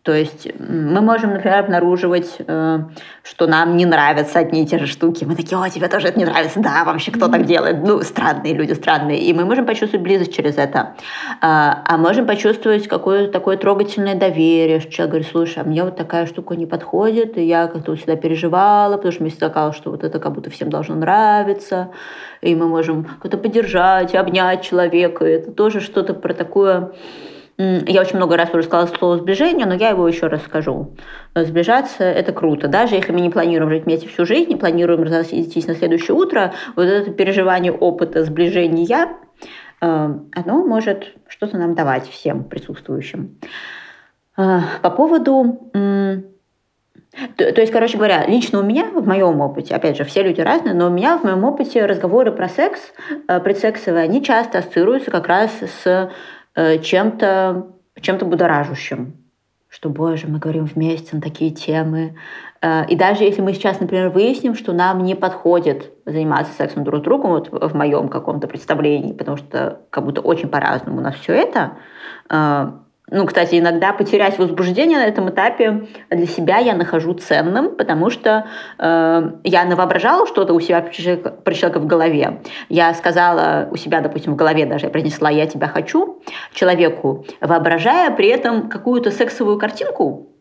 То 0.05 0.13
есть 0.13 0.47
мы 0.59 1.01
можем, 1.01 1.33
например, 1.33 1.61
обнаруживать, 1.61 2.35
э, 2.37 2.79
что 3.23 3.47
нам 3.47 3.75
не 3.75 3.87
нравятся 3.87 4.37
одни 4.37 4.61
и 4.61 4.67
те 4.67 4.77
же 4.77 4.85
штуки. 4.85 5.25
Мы 5.25 5.35
такие, 5.35 5.57
о, 5.57 5.67
тебе 5.67 5.87
тоже 5.87 6.09
это 6.09 6.19
не 6.19 6.25
нравится. 6.25 6.59
Да, 6.59 6.83
вообще, 6.85 7.11
кто 7.11 7.27
так 7.27 7.45
делает? 7.45 7.83
Ну, 7.83 8.01
странные 8.01 8.53
люди, 8.53 8.73
странные. 8.73 9.17
И 9.17 9.33
мы 9.33 9.45
можем 9.45 9.65
почувствовать 9.65 10.03
близость 10.03 10.31
через 10.31 10.57
это. 10.57 10.93
А, 11.41 11.81
а 11.87 11.97
можем 11.97 12.27
почувствовать 12.27 12.87
какое-то 12.87 13.33
такое 13.33 13.57
трогательное 13.57 14.13
доверие, 14.13 14.79
что 14.79 14.91
человек 14.91 15.11
говорит, 15.11 15.31
слушай, 15.31 15.63
а 15.63 15.63
мне 15.63 15.83
вот 15.83 15.95
такая 15.95 16.27
штука 16.27 16.55
не 16.55 16.67
подходит, 16.67 17.39
и 17.39 17.43
я 17.43 17.65
как-то 17.65 17.95
всегда 17.95 18.15
переживала, 18.15 18.97
потому 18.97 19.11
что 19.11 19.23
мне 19.23 19.31
казалось, 19.31 19.75
что 19.75 19.89
вот 19.89 20.03
это 20.03 20.19
как 20.19 20.33
будто 20.33 20.51
всем 20.51 20.69
должно 20.69 20.93
нравиться. 20.93 21.89
И 22.41 22.53
мы 22.53 22.67
можем 22.67 23.05
как-то 23.23 23.39
поддержать, 23.39 24.13
обнять 24.13 24.61
человека. 24.61 25.25
И 25.25 25.31
это 25.31 25.51
тоже 25.51 25.81
что-то 25.81 26.13
про 26.13 26.35
такое 26.35 26.91
я 27.57 28.01
очень 28.01 28.17
много 28.17 28.35
раз 28.35 28.53
уже 28.53 28.63
сказала 28.63 28.87
слово 28.87 29.17
сближение, 29.17 29.65
но 29.65 29.73
я 29.73 29.89
его 29.89 30.07
еще 30.07 30.27
раз 30.27 30.43
скажу. 30.43 30.95
Сближаться– 31.33 32.03
это 32.05 32.33
круто. 32.33 32.67
Даже 32.67 32.95
если 32.95 33.13
мы 33.13 33.21
не 33.21 33.29
планируем 33.29 33.69
жить 33.69 33.85
вместе 33.85 34.07
всю 34.09 34.25
жизнь, 34.25 34.49
не 34.49 34.55
планируем 34.57 35.03
разойтись 35.03 35.67
на 35.67 35.75
следующее 35.75 36.15
утро, 36.15 36.53
вот 36.75 36.83
это 36.83 37.11
переживание 37.11 37.71
опыта 37.71 38.25
сближения, 38.25 39.07
э, 39.81 40.19
оно 40.33 40.65
может 40.65 41.13
что-то 41.27 41.57
нам 41.57 41.75
давать 41.75 42.09
всем 42.09 42.43
присутствующим. 42.43 43.39
Э, 44.37 44.59
по 44.81 44.89
поводу 44.89 45.71
то, 47.37 47.61
есть, 47.61 47.71
короче 47.71 47.97
говоря, 47.97 48.25
лично 48.27 48.59
у 48.59 48.63
меня, 48.63 48.89
в 48.93 49.07
моем 49.07 49.39
опыте, 49.39 49.73
опять 49.73 49.95
же, 49.95 50.03
все 50.03 50.21
люди 50.21 50.41
разные, 50.41 50.73
но 50.73 50.87
у 50.87 50.89
меня 50.89 51.17
в 51.17 51.23
моем 51.23 51.45
опыте 51.45 51.85
разговоры 51.85 52.33
про 52.33 52.49
секс, 52.49 52.81
э, 53.29 53.39
предсексовые, 53.39 54.03
они 54.03 54.21
часто 54.21 54.57
ассоциируются 54.57 55.11
как 55.11 55.27
раз 55.27 55.51
с 55.81 56.11
чем-то 56.55 57.75
чем-то 58.01 58.25
будоражущим, 58.25 59.13
что, 59.69 59.89
боже, 59.89 60.27
мы 60.27 60.39
говорим 60.39 60.65
вместе 60.65 61.15
на 61.15 61.21
такие 61.21 61.51
темы. 61.51 62.15
Э, 62.61 62.85
и 62.87 62.95
даже 62.95 63.23
если 63.23 63.41
мы 63.41 63.53
сейчас, 63.53 63.79
например, 63.79 64.09
выясним, 64.09 64.55
что 64.55 64.73
нам 64.73 65.03
не 65.03 65.15
подходит 65.15 65.91
заниматься 66.05 66.53
сексом 66.53 66.83
друг 66.83 67.01
с 67.01 67.03
другом, 67.03 67.31
вот 67.31 67.49
в 67.51 67.75
моем 67.75 68.09
каком-то 68.09 68.47
представлении, 68.47 69.13
потому 69.13 69.37
что 69.37 69.81
как 69.89 70.05
будто 70.05 70.21
очень 70.21 70.49
по-разному 70.49 70.99
у 70.99 71.01
нас 71.01 71.15
все 71.15 71.33
это, 71.33 71.77
э, 72.29 72.71
ну, 73.11 73.25
кстати, 73.27 73.59
иногда 73.59 73.93
потерять 73.93 74.39
возбуждение 74.39 74.97
на 74.97 75.05
этом 75.05 75.29
этапе 75.29 75.87
для 76.09 76.25
себя 76.25 76.57
я 76.57 76.73
нахожу 76.73 77.13
ценным, 77.13 77.75
потому 77.75 78.09
что 78.09 78.47
э, 78.79 79.31
я 79.43 79.65
навоображала 79.65 80.25
что-то 80.25 80.53
у 80.53 80.59
себя 80.59 80.81
про 80.81 81.53
человека 81.53 81.79
в 81.79 81.85
голове. 81.85 82.41
Я 82.67 82.93
сказала 82.95 83.67
у 83.71 83.75
себя, 83.75 84.01
допустим, 84.01 84.33
в 84.33 84.35
голове 84.35 84.65
даже, 84.65 84.85
я 84.85 84.91
произнесла 84.91 85.29
«я 85.29 85.45
тебя 85.45 85.67
хочу» 85.67 86.21
человеку, 86.53 87.25
воображая 87.41 88.09
при 88.09 88.27
этом 88.27 88.69
какую-то 88.69 89.11
сексовую 89.11 89.59
картинку, 89.59 90.34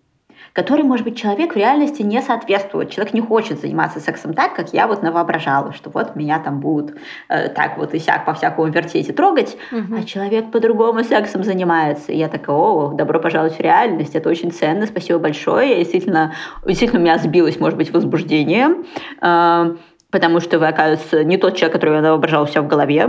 который, 0.55 0.85
может 0.85 1.05
быть, 1.05 1.19
человек 1.19 1.55
в 1.55 1.59
реальности 1.59 2.03
не 2.03 2.23
соответствует. 2.23 2.91
Человек 2.91 3.13
не 3.13 3.21
хочет 3.21 3.61
заниматься 3.61 3.99
сексом 3.99 4.35
так, 4.35 4.55
как 4.55 4.73
я 4.73 4.87
вот 4.87 5.03
навоображала, 5.03 5.73
что 5.73 5.91
вот 5.91 6.15
меня 6.15 6.39
там 6.39 6.61
будут 6.61 6.97
э, 7.29 7.49
так 7.49 7.77
вот 7.77 7.93
и 7.93 7.99
сяк 7.99 8.25
по-всякому 8.25 8.69
вертеть 8.69 9.09
и 9.09 9.13
трогать, 9.13 9.57
угу. 9.73 9.97
а 9.99 10.05
человек 10.05 10.53
по-другому 10.53 11.03
сексом 11.03 11.43
занимается. 11.43 12.13
И 12.13 12.17
я 12.17 12.29
такая, 12.29 12.55
о, 12.55 12.93
добро 12.95 13.19
пожаловать 13.19 13.57
в 13.57 13.61
реальность, 13.61 14.15
это 14.15 14.29
очень 14.31 14.53
ценно, 14.53 14.87
спасибо 14.87 15.19
большое. 15.19 15.71
Я 15.71 15.77
действительно, 15.77 16.35
действительно 16.65 17.01
у 17.01 17.03
меня 17.03 17.19
сбилось, 17.19 17.59
может 17.59 17.77
быть, 17.77 17.93
возбуждение, 17.93 18.77
э, 19.21 19.77
потому 20.11 20.39
что 20.39 20.61
вы, 20.61 20.69
оказывается, 20.69 21.25
не 21.25 21.37
тот 21.37 21.57
человек, 21.57 21.73
который 21.73 21.97
я 21.97 22.01
навоображала 22.01 22.45
у 22.45 22.47
себя 22.47 22.63
в 22.63 22.69
голове, 22.69 23.09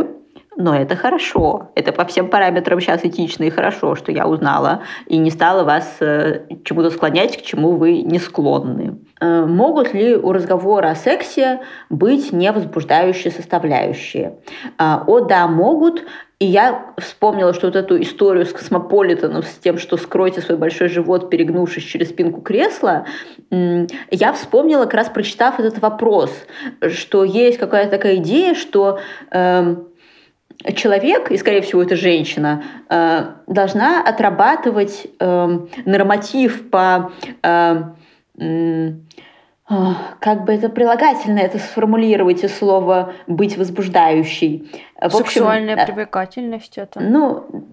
но 0.57 0.75
это 0.75 0.95
хорошо. 0.95 1.71
Это 1.75 1.91
по 1.91 2.05
всем 2.05 2.29
параметрам 2.29 2.79
сейчас 2.79 3.03
этично 3.03 3.43
и 3.43 3.49
хорошо, 3.49 3.95
что 3.95 4.11
я 4.11 4.27
узнала 4.27 4.83
и 5.07 5.17
не 5.17 5.29
стала 5.29 5.63
вас 5.63 5.97
э, 5.99 6.41
чему-то 6.63 6.91
склонять, 6.91 7.37
к 7.37 7.41
чему 7.41 7.71
вы 7.71 8.01
не 8.01 8.19
склонны. 8.19 8.99
Э, 9.19 9.45
могут 9.45 9.93
ли 9.93 10.15
у 10.15 10.31
разговора 10.31 10.89
о 10.89 10.95
сексе 10.95 11.61
быть 11.89 12.31
невозбуждающие 12.31 13.31
составляющие? 13.31 14.37
Э, 14.79 14.99
о, 15.05 15.21
да, 15.21 15.47
могут. 15.47 16.03
И 16.39 16.45
я 16.45 16.93
вспомнила, 16.97 17.53
что 17.53 17.67
вот 17.67 17.77
эту 17.77 18.01
историю 18.01 18.45
с 18.45 18.51
Космополитеном, 18.51 19.41
с 19.43 19.55
тем, 19.55 19.77
что 19.77 19.95
скройте 19.95 20.41
свой 20.41 20.57
большой 20.57 20.89
живот, 20.89 21.29
перегнувшись 21.29 21.83
через 21.83 22.09
спинку 22.09 22.41
кресла, 22.41 23.05
я 23.49 24.33
вспомнила, 24.33 24.83
как 24.83 24.95
раз 24.95 25.09
прочитав 25.09 25.61
этот 25.61 25.79
вопрос, 25.79 26.31
что 26.89 27.23
есть 27.23 27.57
какая-то 27.57 27.91
такая 27.91 28.17
идея, 28.17 28.53
что 28.53 28.99
эм, 29.31 29.87
человек, 30.73 31.31
и, 31.31 31.37
скорее 31.37 31.61
всего, 31.61 31.83
это 31.83 31.95
женщина, 31.95 32.63
э, 32.89 33.25
должна 33.47 34.01
отрабатывать 34.03 35.07
эм, 35.19 35.69
норматив 35.85 36.69
по 36.69 37.11
э, 37.43 37.83
как 40.19 40.45
бы 40.45 40.53
это 40.53 40.69
прилагательно 40.69 41.39
это 41.39 41.57
сформулировать 41.57 42.43
и 42.43 42.47
слово 42.47 43.13
быть 43.25 43.57
возбуждающей. 43.57 44.69
В 45.01 45.09
Сексуальная 45.09 45.73
общем, 45.73 45.87
привлекательность 45.87 46.77
это. 46.77 46.99
Ну, 46.99 47.65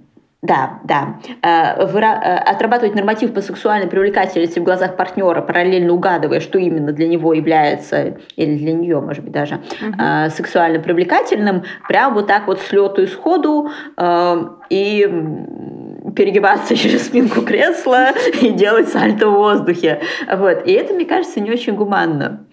да, 0.42 0.80
да. 0.82 1.18
Э. 1.40 1.80
Э, 1.80 2.36
отрабатывать 2.38 2.96
норматив 2.96 3.32
по 3.32 3.40
сексуальной 3.40 3.86
привлекательности 3.86 4.58
в 4.58 4.64
глазах 4.64 4.96
партнера, 4.96 5.40
параллельно 5.40 5.92
угадывая, 5.92 6.40
что 6.40 6.58
именно 6.58 6.90
для 6.90 7.06
него 7.06 7.32
является, 7.32 8.18
или 8.34 8.58
для 8.58 8.72
нее, 8.72 9.00
может 9.00 9.22
быть, 9.22 9.32
даже 9.32 9.56
угу. 9.80 10.30
сексуально 10.30 10.80
привлекательным, 10.80 11.62
прям 11.86 12.14
вот 12.14 12.26
так 12.26 12.48
вот 12.48 12.60
с 12.60 12.72
лету 12.72 13.02
и 13.02 13.06
сходу 13.06 13.70
и 14.68 15.02
перегибаться 16.16 16.76
через 16.76 17.06
спинку 17.06 17.42
кресла 17.42 18.08
и 18.40 18.50
делать 18.50 18.88
сальто 18.88 19.30
в 19.30 19.34
воздухе. 19.34 20.00
Вот. 20.28 20.66
И 20.66 20.72
это, 20.72 20.92
мне 20.92 21.04
кажется, 21.04 21.40
не 21.40 21.52
очень 21.52 21.74
гуманно. 21.74 22.46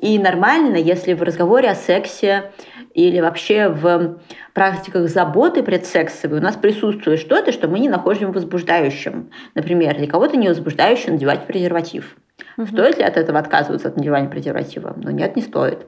И 0.00 0.18
нормально, 0.18 0.76
если 0.76 1.14
в 1.14 1.22
разговоре 1.22 1.70
о 1.70 1.74
сексе 1.74 2.50
или 2.94 3.20
вообще 3.20 3.68
в 3.68 4.18
практиках 4.54 5.08
заботы 5.08 5.62
предсексовой 5.62 6.38
у 6.38 6.42
нас 6.42 6.56
присутствует 6.56 7.18
что-то, 7.18 7.52
что 7.52 7.68
мы 7.68 7.80
не 7.80 7.88
находим 7.88 8.32
возбуждающим. 8.32 9.30
Например, 9.54 9.96
для 9.96 10.06
кого-то 10.06 10.36
не 10.36 10.48
возбуждающе 10.48 11.10
надевать 11.10 11.46
презерватив. 11.46 12.16
Угу. 12.56 12.68
Стоит 12.68 12.98
ли 12.98 13.04
от 13.04 13.16
этого 13.16 13.38
отказываться 13.38 13.88
от 13.88 13.96
надевания 13.96 14.30
презерватива? 14.30 14.94
Ну 14.96 15.10
нет, 15.10 15.34
не 15.34 15.42
стоит. 15.42 15.86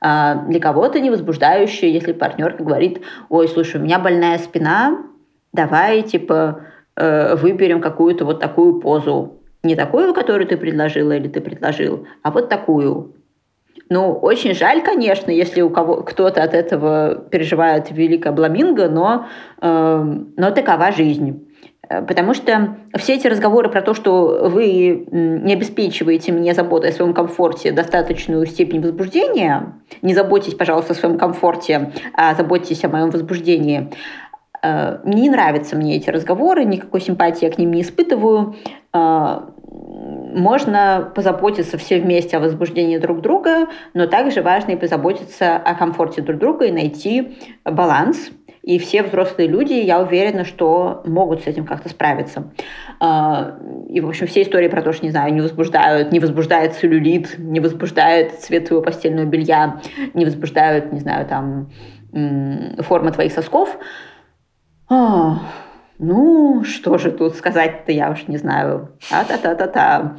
А 0.00 0.34
для 0.46 0.60
кого-то 0.60 1.00
не 1.00 1.10
возбуждающе, 1.10 1.90
если 1.90 2.12
партнерка 2.12 2.62
говорит, 2.62 3.00
ой, 3.30 3.48
слушай, 3.48 3.80
у 3.80 3.84
меня 3.84 3.98
больная 3.98 4.38
спина, 4.38 4.98
давай, 5.52 6.02
типа, 6.02 6.60
э, 6.96 7.36
выберем 7.36 7.80
какую-то 7.80 8.26
вот 8.26 8.40
такую 8.40 8.80
позу. 8.80 9.40
Не 9.62 9.76
такую, 9.76 10.12
которую 10.12 10.46
ты 10.46 10.58
предложила 10.58 11.12
или 11.12 11.28
ты 11.28 11.40
предложил, 11.40 12.06
а 12.22 12.30
вот 12.30 12.50
такую. 12.50 13.14
Ну, 13.94 14.12
очень 14.12 14.54
жаль, 14.54 14.82
конечно, 14.82 15.30
если 15.30 15.60
у 15.62 15.70
кого 15.70 16.02
кто-то 16.02 16.42
от 16.42 16.52
этого 16.52 17.14
переживает 17.14 17.92
великое 17.92 18.32
бламинго, 18.32 18.88
но, 18.88 19.26
э, 19.62 20.14
но 20.36 20.50
такова 20.50 20.90
жизнь. 20.90 21.46
Э, 21.88 22.02
потому 22.02 22.34
что 22.34 22.76
все 22.96 23.14
эти 23.14 23.28
разговоры 23.28 23.68
про 23.68 23.82
то, 23.82 23.94
что 23.94 24.48
вы 24.50 25.06
не 25.12 25.52
обеспечиваете 25.52 26.32
мне 26.32 26.54
заботой 26.54 26.90
о 26.90 26.92
своем 26.92 27.14
комфорте 27.14 27.70
достаточную 27.70 28.46
степень 28.46 28.80
возбуждения, 28.80 29.74
не 30.02 30.12
заботьтесь, 30.12 30.54
пожалуйста, 30.54 30.94
о 30.94 30.96
своем 30.96 31.16
комфорте, 31.16 31.92
а 32.14 32.34
заботьтесь 32.34 32.84
о 32.84 32.88
моем 32.88 33.10
возбуждении. 33.10 33.92
Э, 34.60 34.98
не 35.04 35.30
нравятся 35.30 35.76
мне 35.76 35.98
эти 35.98 36.10
разговоры, 36.10 36.64
никакой 36.64 37.00
симпатии 37.00 37.44
я 37.44 37.52
к 37.52 37.58
ним 37.58 37.70
не 37.70 37.82
испытываю. 37.82 38.56
Можно 39.74 41.12
позаботиться 41.14 41.78
все 41.78 42.00
вместе 42.00 42.36
о 42.36 42.40
возбуждении 42.40 42.98
друг 42.98 43.20
друга, 43.20 43.66
но 43.92 44.06
также 44.06 44.42
важно 44.42 44.72
и 44.72 44.76
позаботиться 44.76 45.56
о 45.56 45.74
комфорте 45.74 46.22
друг 46.22 46.38
друга 46.38 46.66
и 46.66 46.72
найти 46.72 47.36
баланс. 47.64 48.30
И 48.62 48.78
все 48.78 49.02
взрослые 49.02 49.46
люди, 49.46 49.74
я 49.74 50.00
уверена, 50.00 50.44
что 50.44 51.02
могут 51.04 51.42
с 51.42 51.46
этим 51.46 51.66
как-то 51.66 51.90
справиться. 51.90 52.50
А, 52.98 53.58
и, 53.90 54.00
в 54.00 54.08
общем, 54.08 54.26
все 54.26 54.42
истории 54.42 54.68
про 54.68 54.80
то, 54.80 54.92
что, 54.92 55.04
не 55.04 55.10
знаю, 55.10 55.34
не 55.34 55.42
возбуждают, 55.42 56.12
не 56.12 56.18
возбуждает 56.18 56.72
целлюлит, 56.74 57.38
не 57.38 57.60
возбуждает 57.60 58.40
цвет 58.40 58.68
твоего 58.68 58.82
постельного 58.82 59.26
белья, 59.26 59.80
не 60.14 60.24
возбуждают, 60.24 60.92
не 60.92 61.00
знаю, 61.00 61.26
там, 61.26 61.70
форма 62.78 63.10
твоих 63.12 63.32
сосков. 63.32 63.76
Ну, 65.98 66.64
что 66.64 66.98
же 66.98 67.10
тут 67.10 67.36
сказать-то, 67.36 67.92
я 67.92 68.10
уж 68.10 68.26
не 68.26 68.36
знаю. 68.36 68.96
А-та-та-та-та. 69.10 70.16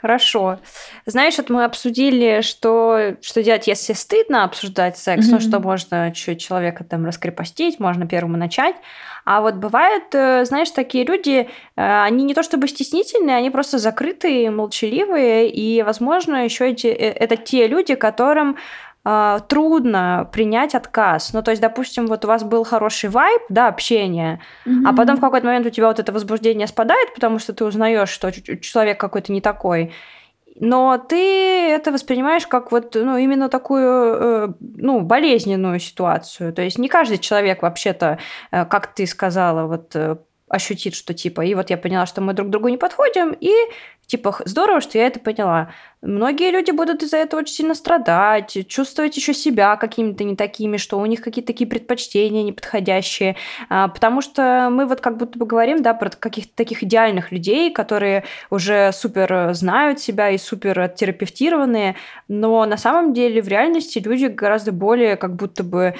хорошо. 0.00 0.58
Знаешь, 1.06 1.36
вот 1.36 1.50
мы 1.50 1.64
обсудили, 1.64 2.40
что, 2.40 3.16
что 3.20 3.42
делать, 3.42 3.66
если 3.66 3.92
стыдно 3.92 4.44
обсуждать 4.44 4.96
секс, 4.96 5.26
mm-hmm. 5.26 5.32
ну, 5.32 5.40
что 5.40 5.60
можно 5.60 6.12
чуть 6.12 6.40
человека 6.40 6.84
там 6.84 7.04
раскрепостить, 7.04 7.78
можно 7.78 8.06
первому 8.06 8.36
начать. 8.36 8.76
А 9.24 9.42
вот 9.42 9.56
бывают, 9.56 10.14
э, 10.14 10.46
знаешь, 10.46 10.70
такие 10.70 11.04
люди, 11.04 11.40
э, 11.40 11.46
они 11.76 12.24
не 12.24 12.32
то 12.32 12.42
чтобы 12.42 12.68
стеснительные, 12.68 13.36
они 13.36 13.50
просто 13.50 13.76
закрытые, 13.76 14.50
молчаливые, 14.50 15.50
и, 15.50 15.82
возможно, 15.82 16.44
еще 16.44 16.70
эти, 16.70 16.86
э, 16.86 17.12
это 17.12 17.36
те 17.36 17.68
люди, 17.68 17.94
которым 17.94 18.56
э, 19.08 19.40
трудно 19.48 20.28
принять 20.32 20.74
отказ. 20.74 21.32
Ну, 21.32 21.42
то 21.42 21.50
есть, 21.50 21.62
допустим, 21.62 22.06
вот 22.06 22.24
у 22.24 22.28
вас 22.28 22.44
был 22.44 22.64
хороший 22.64 23.10
вайб, 23.10 23.42
да, 23.48 23.68
общение, 23.68 24.40
mm-hmm. 24.66 24.82
а 24.86 24.92
потом 24.92 25.16
в 25.16 25.20
какой-то 25.20 25.46
момент 25.46 25.66
у 25.66 25.70
тебя 25.70 25.86
вот 25.86 25.98
это 25.98 26.12
возбуждение 26.12 26.66
спадает, 26.66 27.14
потому 27.14 27.38
что 27.38 27.52
ты 27.52 27.64
узнаешь, 27.64 28.10
что 28.10 28.30
человек 28.32 29.00
какой-то 29.00 29.32
не 29.32 29.40
такой 29.40 29.92
но 30.60 30.98
ты 30.98 31.70
это 31.70 31.92
воспринимаешь 31.92 32.46
как 32.46 32.72
вот, 32.72 32.94
ну, 32.94 33.16
именно 33.16 33.48
такую, 33.48 33.84
э, 33.84 34.48
ну, 34.60 35.00
болезненную 35.00 35.78
ситуацию. 35.78 36.52
То 36.52 36.62
есть 36.62 36.78
не 36.78 36.88
каждый 36.88 37.18
человек 37.18 37.62
вообще-то, 37.62 38.18
э, 38.50 38.64
как 38.64 38.88
ты 38.88 39.06
сказала, 39.06 39.66
вот 39.66 39.94
э, 39.94 40.16
ощутит, 40.48 40.94
что 40.94 41.14
типа, 41.14 41.44
и 41.44 41.54
вот 41.54 41.70
я 41.70 41.76
поняла, 41.76 42.06
что 42.06 42.20
мы 42.20 42.32
друг 42.32 42.50
другу 42.50 42.68
не 42.68 42.76
подходим, 42.76 43.36
и 43.38 43.52
типа, 44.08 44.40
здорово, 44.46 44.80
что 44.80 44.96
я 44.98 45.06
это 45.06 45.20
поняла. 45.20 45.70
Многие 46.00 46.50
люди 46.50 46.70
будут 46.70 47.02
из-за 47.02 47.18
этого 47.18 47.40
очень 47.40 47.54
сильно 47.54 47.74
страдать, 47.74 48.56
чувствовать 48.66 49.16
еще 49.16 49.34
себя 49.34 49.76
какими-то 49.76 50.24
не 50.24 50.34
такими, 50.34 50.78
что 50.78 50.98
у 50.98 51.04
них 51.04 51.20
какие-то 51.20 51.48
такие 51.48 51.68
предпочтения 51.68 52.42
неподходящие, 52.42 53.36
а, 53.68 53.88
потому 53.88 54.22
что 54.22 54.70
мы 54.72 54.86
вот 54.86 55.02
как 55.02 55.18
будто 55.18 55.38
бы 55.38 55.44
говорим, 55.44 55.82
да, 55.82 55.92
про 55.92 56.08
каких-то 56.08 56.54
таких 56.54 56.82
идеальных 56.82 57.32
людей, 57.32 57.70
которые 57.70 58.24
уже 58.48 58.92
супер 58.92 59.50
знают 59.52 60.00
себя 60.00 60.30
и 60.30 60.38
супер 60.38 60.88
терапевтированные, 60.88 61.96
но 62.28 62.64
на 62.64 62.78
самом 62.78 63.12
деле 63.12 63.42
в 63.42 63.48
реальности 63.48 63.98
люди 63.98 64.26
гораздо 64.26 64.72
более 64.72 65.16
как 65.16 65.36
будто 65.36 65.62
бы 65.64 65.96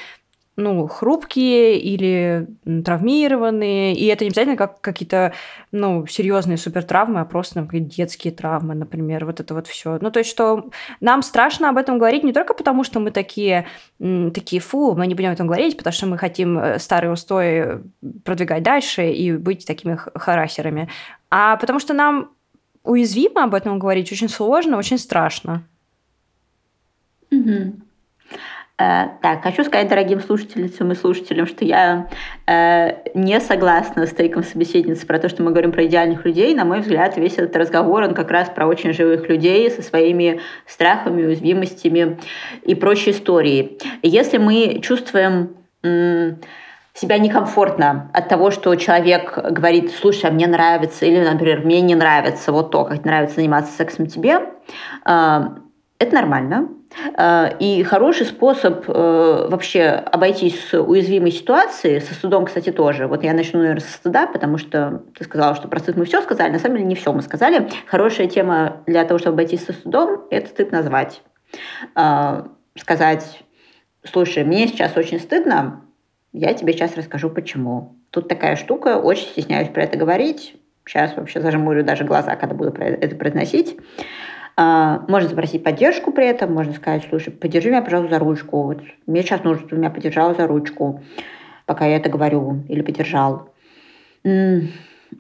ну, 0.58 0.88
хрупкие 0.88 1.78
или 1.78 2.48
травмированные, 2.84 3.94
и 3.94 4.06
это 4.06 4.24
не 4.24 4.30
обязательно 4.30 4.56
как 4.56 4.80
какие-то, 4.80 5.32
ну, 5.70 6.04
серьезные 6.08 6.56
супер 6.58 6.82
травмы, 6.82 7.20
а 7.20 7.24
просто, 7.24 7.60
например, 7.60 7.88
детские 7.88 8.32
травмы, 8.32 8.74
например, 8.74 9.24
вот 9.24 9.38
это 9.38 9.54
вот 9.54 9.68
все. 9.68 9.98
Ну, 10.00 10.10
то 10.10 10.18
есть, 10.18 10.28
что 10.28 10.68
нам 11.00 11.22
страшно 11.22 11.68
об 11.68 11.76
этом 11.76 11.98
говорить 11.98 12.24
не 12.24 12.32
только 12.32 12.54
потому, 12.54 12.82
что 12.82 12.98
мы 12.98 13.12
такие, 13.12 13.66
такие, 14.00 14.60
фу, 14.60 14.96
мы 14.96 15.06
не 15.06 15.14
будем 15.14 15.28
об 15.28 15.34
этом 15.34 15.46
говорить, 15.46 15.76
потому 15.76 15.92
что 15.92 16.06
мы 16.06 16.18
хотим 16.18 16.58
э, 16.58 16.80
старые 16.80 17.12
устои 17.12 17.80
продвигать 18.24 18.64
дальше 18.64 19.12
и 19.12 19.30
быть 19.36 19.64
такими 19.64 19.96
харасерами, 19.96 20.88
а 21.30 21.56
потому 21.56 21.78
что 21.78 21.94
нам 21.94 22.30
уязвимо 22.82 23.44
об 23.44 23.54
этом 23.54 23.78
говорить 23.78 24.10
очень 24.10 24.28
сложно, 24.28 24.76
очень 24.76 24.98
страшно. 24.98 25.62
Mm-hmm. 27.30 27.87
Э, 28.80 29.08
так, 29.22 29.42
хочу 29.42 29.64
сказать 29.64 29.88
дорогим 29.88 30.20
слушательницам 30.20 30.92
и 30.92 30.94
слушателям, 30.94 31.46
что 31.46 31.64
я 31.64 32.08
э, 32.46 33.10
не 33.14 33.40
согласна 33.40 34.06
с 34.06 34.12
тейком 34.12 34.44
собеседницы 34.44 35.04
про 35.04 35.18
то, 35.18 35.28
что 35.28 35.42
мы 35.42 35.50
говорим 35.50 35.72
про 35.72 35.84
идеальных 35.86 36.24
людей. 36.24 36.54
На 36.54 36.64
мой 36.64 36.80
взгляд, 36.80 37.16
весь 37.16 37.34
этот 37.34 37.56
разговор, 37.56 38.04
он 38.04 38.14
как 38.14 38.30
раз 38.30 38.48
про 38.50 38.68
очень 38.68 38.92
живых 38.92 39.28
людей 39.28 39.68
со 39.70 39.82
своими 39.82 40.40
страхами, 40.64 41.24
уязвимостями 41.24 42.18
и 42.62 42.76
прочей 42.76 43.10
историей. 43.10 43.78
Если 44.02 44.38
мы 44.38 44.80
чувствуем 44.80 45.56
себя 45.82 47.18
некомфортно 47.18 48.10
от 48.12 48.28
того, 48.28 48.50
что 48.50 48.74
человек 48.76 49.38
говорит, 49.52 49.92
слушай, 49.92 50.26
а 50.26 50.32
мне 50.32 50.46
нравится, 50.46 51.04
или, 51.04 51.18
например, 51.24 51.64
мне 51.64 51.80
не 51.80 51.94
нравится 51.94 52.52
вот 52.52 52.70
то, 52.70 52.84
как 52.84 53.04
нравится 53.04 53.36
заниматься 53.36 53.72
сексом 53.72 54.06
тебе, 54.06 54.40
э, 55.04 55.40
это 56.00 56.14
нормально 56.14 56.68
и 57.60 57.82
хороший 57.82 58.26
способ 58.26 58.88
э, 58.88 59.46
вообще 59.50 59.82
обойтись 59.82 60.68
с 60.68 60.80
уязвимой 60.80 61.30
ситуацией, 61.30 62.00
со 62.00 62.14
стыдом, 62.14 62.46
кстати, 62.46 62.70
тоже. 62.72 63.06
Вот 63.06 63.24
я 63.24 63.34
начну, 63.34 63.60
наверное, 63.60 63.82
со 63.82 63.92
стыда, 63.92 64.26
потому 64.26 64.58
что 64.58 65.02
ты 65.16 65.24
сказала, 65.24 65.54
что 65.54 65.68
про 65.68 65.80
стыд 65.80 65.96
мы 65.96 66.06
все 66.06 66.22
сказали. 66.22 66.50
На 66.50 66.58
самом 66.58 66.76
деле 66.76 66.88
не 66.88 66.94
все 66.94 67.12
мы 67.12 67.22
сказали. 67.22 67.68
Хорошая 67.86 68.26
тема 68.26 68.82
для 68.86 69.04
того, 69.04 69.18
чтобы 69.18 69.34
обойтись 69.34 69.64
со 69.64 69.72
стыдом, 69.72 70.24
это 70.30 70.48
стыд 70.48 70.72
назвать. 70.72 71.22
Э, 71.94 72.44
сказать, 72.76 73.42
слушай, 74.04 74.44
мне 74.44 74.66
сейчас 74.66 74.96
очень 74.96 75.20
стыдно, 75.20 75.82
я 76.32 76.54
тебе 76.54 76.72
сейчас 76.72 76.96
расскажу, 76.96 77.30
почему. 77.30 77.96
Тут 78.10 78.28
такая 78.28 78.56
штука, 78.56 78.98
очень 78.98 79.26
стесняюсь 79.26 79.68
про 79.68 79.82
это 79.84 79.98
говорить. 79.98 80.56
Сейчас 80.86 81.16
вообще 81.16 81.40
зажмурю 81.40 81.84
даже 81.84 82.04
глаза, 82.04 82.36
когда 82.36 82.54
буду 82.54 82.70
это 82.72 83.14
произносить. 83.16 83.76
А, 84.60 85.04
можно 85.06 85.28
запросить 85.28 85.62
поддержку 85.62 86.10
при 86.10 86.26
этом, 86.26 86.52
можно 86.52 86.72
сказать, 86.72 87.06
слушай, 87.08 87.30
подержи 87.30 87.68
меня, 87.68 87.80
пожалуйста, 87.80 88.16
за 88.16 88.18
ручку. 88.18 88.64
Вот 88.64 88.80
мне 89.06 89.22
сейчас 89.22 89.44
нужно, 89.44 89.64
чтобы 89.64 89.80
меня 89.80 89.90
поддержала 89.90 90.34
за 90.34 90.48
ручку, 90.48 91.00
пока 91.64 91.86
я 91.86 91.96
это 91.96 92.10
говорю, 92.10 92.64
или 92.68 92.82
поддержал. 92.82 93.50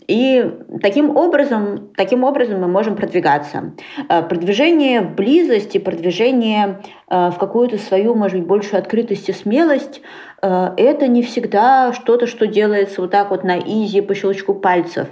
И 0.08 0.58
таким 0.82 1.16
образом, 1.16 1.90
таким 1.96 2.24
образом 2.24 2.60
мы 2.60 2.66
можем 2.66 2.96
продвигаться. 2.96 3.74
А, 4.08 4.22
продвижение 4.22 5.02
в 5.02 5.14
близость 5.14 5.76
и 5.76 5.78
продвижение 5.78 6.80
а, 7.06 7.30
в 7.30 7.38
какую-то 7.38 7.78
свою, 7.78 8.16
может 8.16 8.40
быть, 8.40 8.48
большую 8.48 8.80
открытость 8.80 9.28
и 9.28 9.32
смелость– 9.32 10.02
это 10.42 11.06
не 11.06 11.22
всегда 11.22 11.92
что-то, 11.92 12.26
что 12.26 12.48
делается 12.48 13.02
вот 13.02 13.12
так 13.12 13.30
вот 13.30 13.44
на 13.44 13.58
изи 13.58 14.00
по 14.00 14.14
щелчку 14.16 14.54
пальцев. 14.54 15.08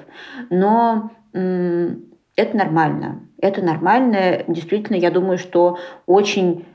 Но 0.50 1.10
это 2.36 2.56
нормально. 2.56 3.22
Это 3.40 3.62
нормально. 3.62 4.44
Действительно, 4.46 4.96
я 4.96 5.10
думаю, 5.10 5.38
что 5.38 5.78
очень 6.06 6.66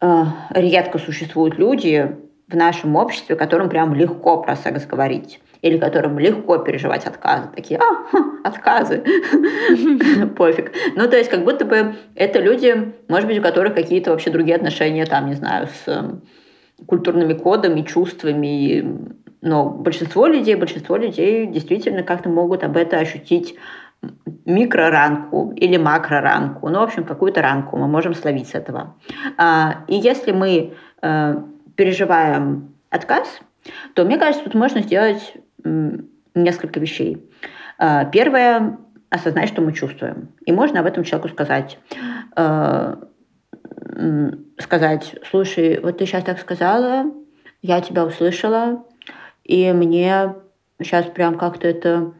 э, 0.00 0.24
редко 0.50 0.98
существуют 0.98 1.58
люди 1.58 2.16
в 2.48 2.56
нашем 2.56 2.96
обществе, 2.96 3.36
которым 3.36 3.68
прям 3.68 3.94
легко 3.94 4.42
про 4.42 4.56
секс 4.56 4.86
говорить 4.86 5.40
или 5.60 5.76
которым 5.76 6.18
легко 6.18 6.58
переживать 6.58 7.04
отказы. 7.04 7.48
Такие, 7.54 7.80
а, 7.80 8.48
отказы, 8.48 9.04
пофиг. 10.36 10.72
Ну, 10.94 11.08
то 11.08 11.16
есть, 11.16 11.28
как 11.28 11.44
будто 11.44 11.64
бы 11.64 11.96
это 12.14 12.38
люди, 12.40 12.94
может 13.08 13.28
быть, 13.28 13.38
у 13.38 13.42
которых 13.42 13.74
какие-то 13.74 14.12
вообще 14.12 14.30
другие 14.30 14.56
отношения, 14.56 15.04
там, 15.04 15.26
не 15.26 15.34
знаю, 15.34 15.66
с 15.66 15.88
эм, 15.88 16.22
культурными 16.86 17.34
кодами, 17.34 17.82
чувствами. 17.82 19.10
Но 19.42 19.68
большинство 19.68 20.26
людей, 20.26 20.54
большинство 20.54 20.96
людей 20.96 21.46
действительно 21.46 22.02
как-то 22.02 22.28
могут 22.28 22.62
об 22.62 22.76
этом 22.76 23.00
ощутить 23.00 23.56
микроранку 24.44 25.52
или 25.56 25.76
макроранку, 25.76 26.68
ну, 26.68 26.80
в 26.80 26.82
общем, 26.82 27.04
какую-то 27.04 27.42
ранку 27.42 27.76
мы 27.76 27.86
можем 27.86 28.14
словить 28.14 28.48
с 28.48 28.54
этого. 28.54 28.96
А, 29.36 29.84
и 29.88 29.96
если 29.96 30.32
мы 30.32 30.74
э, 31.02 31.42
переживаем 31.76 32.74
отказ, 32.90 33.40
то, 33.94 34.04
мне 34.04 34.18
кажется, 34.18 34.44
тут 34.44 34.54
можно 34.54 34.80
сделать 34.80 35.34
несколько 36.34 36.80
вещей. 36.80 37.28
А, 37.78 38.04
первое– 38.06 38.78
осознать, 39.10 39.48
что 39.48 39.62
мы 39.62 39.72
чувствуем. 39.72 40.30
И 40.44 40.52
можно 40.52 40.80
об 40.80 40.86
этом 40.86 41.04
человеку 41.04 41.28
сказать. 41.28 41.78
Э, 42.36 42.96
сказать, 44.58 45.16
слушай, 45.30 45.80
вот 45.80 45.98
ты 45.98 46.06
сейчас 46.06 46.24
так 46.24 46.38
сказала, 46.38 47.06
я 47.62 47.80
тебя 47.80 48.04
услышала, 48.04 48.84
и 49.44 49.72
мне 49.72 50.34
сейчас 50.80 51.06
прям 51.06 51.36
как-то 51.36 51.66
это 51.66 52.12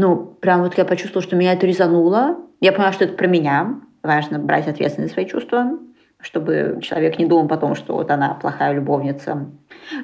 ну, 0.00 0.16
прям 0.40 0.62
вот 0.62 0.78
я 0.78 0.86
почувствовала, 0.86 1.22
что 1.22 1.36
меня 1.36 1.52
это 1.52 1.66
резануло. 1.66 2.38
Я 2.60 2.72
поняла, 2.72 2.92
что 2.92 3.04
это 3.04 3.14
про 3.14 3.26
меня. 3.26 3.80
Важно 4.02 4.38
брать 4.38 4.66
ответственность 4.66 5.10
за 5.10 5.14
свои 5.14 5.26
чувства, 5.26 5.78
чтобы 6.20 6.78
человек 6.80 7.18
не 7.18 7.26
думал 7.26 7.48
потом, 7.48 7.74
что 7.74 7.94
вот 7.94 8.10
она 8.10 8.32
плохая 8.32 8.72
любовница. 8.72 9.50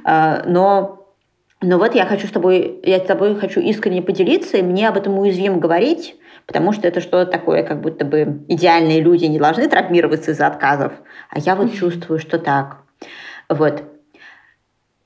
А, 0.04 0.42
но, 0.46 1.08
но 1.62 1.78
вот 1.78 1.94
я 1.94 2.04
хочу 2.04 2.26
с 2.26 2.30
тобой, 2.30 2.78
я 2.82 2.98
с 2.98 3.06
тобой 3.06 3.36
хочу 3.36 3.60
искренне 3.60 4.02
поделиться, 4.02 4.58
и 4.58 4.62
мне 4.62 4.86
об 4.86 4.98
этом 4.98 5.18
уязвим 5.18 5.60
говорить, 5.60 6.16
потому 6.46 6.72
что 6.72 6.86
это 6.86 7.00
что-то 7.00 7.30
такое, 7.32 7.62
как 7.62 7.80
будто 7.80 8.04
бы 8.04 8.44
идеальные 8.48 9.00
люди 9.00 9.24
не 9.24 9.38
должны 9.38 9.66
травмироваться 9.66 10.32
из-за 10.32 10.46
отказов, 10.46 10.92
а 11.30 11.38
я 11.38 11.56
вот 11.56 11.72
чувствую, 11.72 12.18
что 12.18 12.38
так. 12.38 12.82
Вот. 13.48 13.82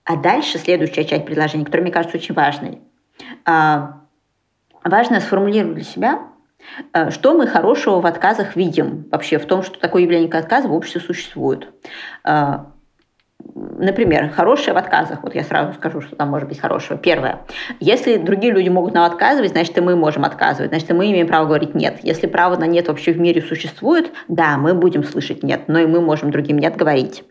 А 0.05 0.17
дальше 0.17 0.59
следующая 0.59 1.05
часть 1.05 1.27
предложения, 1.27 1.65
которая 1.65 1.85
мне 1.85 1.93
кажется 1.93 2.17
очень 2.17 2.35
важной 2.35 2.81
а, 3.45 4.00
важно 4.85 5.21
сформулировать 5.21 5.75
для 5.75 5.85
себя, 5.85 6.21
э, 6.93 7.11
что 7.11 7.35
мы 7.35 7.47
хорошего 7.47 8.01
в 8.01 8.07
отказах 8.07 8.57
видим 8.57 9.07
вообще, 9.11 9.39
в 9.39 9.47
том, 9.47 9.63
что 9.63 9.79
такое 9.79 10.03
явление, 10.03 10.29
как 10.29 10.45
отказ 10.45 10.65
в 10.65 10.73
обществе 10.73 11.01
существует. 11.01 11.69
Э, 12.25 12.61
например, 13.55 14.31
хорошее 14.31 14.75
в 14.75 14.77
отказах. 14.77 15.23
Вот 15.23 15.35
я 15.35 15.43
сразу 15.45 15.73
скажу, 15.75 16.01
что 16.01 16.17
там 16.17 16.29
может 16.29 16.49
быть 16.49 16.61
хорошего. 16.61 16.99
Первое. 16.99 17.41
Если 17.81 18.17
другие 18.17 18.53
люди 18.53 18.69
могут 18.69 18.95
нам 18.95 19.05
отказывать, 19.05 19.51
значит, 19.51 19.77
и 19.79 19.81
мы 19.81 19.97
можем 19.97 20.25
отказывать. 20.25 20.71
Значит, 20.71 20.91
и 20.91 20.95
мы 20.95 21.11
имеем 21.11 21.27
право 21.27 21.47
говорить 21.47 21.75
«нет». 21.75 22.01
Если 22.03 22.27
право 22.27 22.57
на 22.57 22.65
«нет» 22.65 22.89
вообще 22.89 23.13
в 23.13 23.21
мире 23.21 23.43
существует, 23.43 24.13
да, 24.29 24.57
мы 24.57 24.75
будем 24.75 25.05
слышать 25.05 25.43
«нет», 25.43 25.63
но 25.69 25.79
и 25.79 25.87
мы 25.87 26.01
можем 26.01 26.31
другим 26.31 26.59
«нет» 26.59 26.77
говорить. 26.77 27.25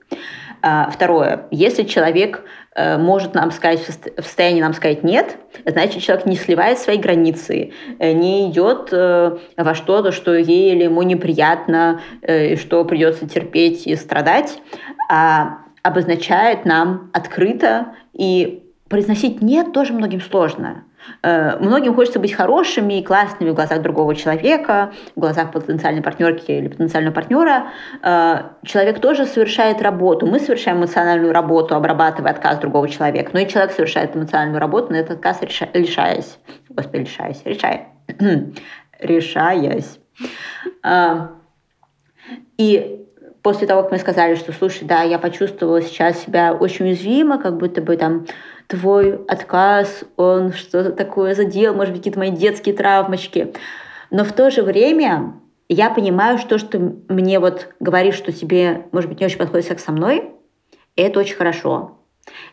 Э, 0.62 0.86
второе. 0.92 1.48
Если 1.52 1.84
человек 1.84 2.44
Э, 2.80 2.98
может 2.98 3.34
нам 3.34 3.52
сказать, 3.52 3.82
в 3.82 4.24
состоянии 4.24 4.62
нам 4.62 4.74
сказать 4.74 5.04
нет, 5.04 5.38
значит, 5.66 6.02
человек 6.02 6.26
не 6.26 6.38
сливает 6.38 6.80
свои 6.80 6.98
границы, 6.98 7.74
э, 8.00 8.14
не 8.14 8.50
идет 8.50 8.90
э, 8.94 9.38
во 9.58 9.76
что-то, 9.76 10.14
что 10.14 10.34
ей 10.34 10.74
или 10.74 10.84
ему 10.84 11.02
неприятно, 11.02 12.00
и 12.22 12.56
что 12.56 12.86
придется 12.86 13.28
терпеть 13.28 13.86
и 13.86 13.96
страдать, 13.96 14.62
а 15.10 15.60
обозначает 15.84 16.64
нам 16.66 17.10
открыто 17.14 17.96
и 18.14 18.64
произносить 18.88 19.42
«нет» 19.42 19.74
тоже 19.74 19.94
многим 19.94 20.22
сложно. 20.22 20.86
Э, 21.24 21.58
многим 21.60 21.96
хочется 21.96 22.20
быть 22.20 22.34
хорошими 22.34 23.00
и 23.00 23.04
классными 23.04 23.52
в 23.52 23.56
глазах 23.56 23.82
другого 23.82 24.16
человека, 24.16 24.94
в 25.16 25.20
глазах 25.20 25.52
потенциальной 25.52 26.02
партнерки 26.02 26.52
или 26.52 26.68
потенциального 26.68 27.14
партнера. 27.14 27.68
Э, 28.04 28.44
человек 28.64 29.00
тоже 29.00 29.26
совершает 29.26 29.82
работу. 29.82 30.26
Мы 30.26 30.40
совершаем 30.40 30.78
эмоциональную 30.80 31.34
работу, 31.34 31.76
обрабатывая 31.76 32.32
отказ 32.32 32.60
другого 32.60 32.88
человека. 32.88 33.32
Но 33.34 33.40
и 33.40 33.48
человек 33.48 33.72
совершает 33.72 34.16
эмоциональную 34.16 34.60
работу, 34.60 34.94
на 34.94 34.98
этот 34.98 35.18
отказ 35.18 35.42
решаясь. 35.42 36.38
Господи, 36.70 37.04
решаясь. 37.04 37.42
Решая. 37.46 37.88
решаясь. 39.00 40.00
Э, 40.84 41.28
и 42.58 43.06
после 43.42 43.68
того, 43.68 43.84
как 43.84 43.92
мы 43.92 43.98
сказали, 44.00 44.36
что, 44.36 44.52
слушай, 44.52 44.84
да, 44.84 45.02
я 45.04 45.20
почувствовала 45.20 45.82
сейчас 45.82 46.20
себя 46.20 46.54
очень 46.54 46.86
уязвимо, 46.86 47.40
как 47.40 47.58
будто 47.58 47.82
бы 47.82 47.98
там 47.98 48.26
твой 48.70 49.16
отказ, 49.28 50.04
он 50.16 50.54
что-то 50.54 50.92
такое 50.92 51.34
задел, 51.34 51.74
может 51.74 51.92
быть, 51.92 52.02
какие-то 52.02 52.20
мои 52.20 52.30
детские 52.30 52.76
травмочки. 52.76 53.54
Но 54.12 54.24
в 54.24 54.32
то 54.32 54.52
же 54.52 54.62
время 54.62 55.34
я 55.68 55.90
понимаю, 55.90 56.38
что, 56.38 56.60
что 56.60 56.78
мне 57.10 57.40
вот 57.40 57.70
говоришь, 57.80 58.16
что 58.16 58.32
тебе, 58.32 58.86
может 58.92 59.10
быть, 59.10 59.20
не 59.20 59.26
очень 59.26 59.40
подходит 59.40 59.66
секс 59.68 59.84
со 59.84 59.92
мной, 59.92 60.32
это 60.96 61.20
очень 61.20 61.36
хорошо. 61.36 61.98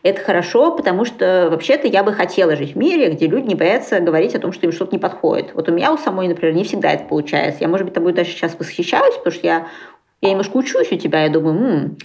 Это 0.01 0.19
хорошо, 0.21 0.75
потому 0.75 1.05
что 1.05 1.49
вообще-то 1.51 1.85
я 1.87 2.03
бы 2.03 2.13
хотела 2.13 2.55
жить 2.55 2.73
в 2.73 2.77
мире, 2.77 3.11
где 3.11 3.27
люди 3.27 3.45
не 3.45 3.55
боятся 3.55 3.99
говорить 3.99 4.33
о 4.33 4.39
том, 4.39 4.53
что 4.53 4.65
им 4.65 4.71
что-то 4.71 4.93
не 4.93 4.99
подходит. 4.99 5.53
Вот 5.53 5.69
у 5.69 5.71
меня 5.71 5.93
у 5.93 5.97
самой, 5.97 6.27
например, 6.27 6.55
не 6.55 6.63
всегда 6.63 6.93
это 6.93 7.03
получается. 7.03 7.59
Я, 7.61 7.67
может 7.67 7.85
быть, 7.85 7.93
тобой 7.93 8.13
даже 8.13 8.31
сейчас 8.31 8.57
восхищаюсь, 8.57 9.15
потому 9.17 9.35
что 9.35 9.45
я, 9.45 9.67
я 10.21 10.31
немножко 10.31 10.57
учусь 10.57 10.91
у 10.91 10.95
тебя, 10.95 11.25
я 11.25 11.29
думаю, 11.29 11.57
м-м, 11.57 11.97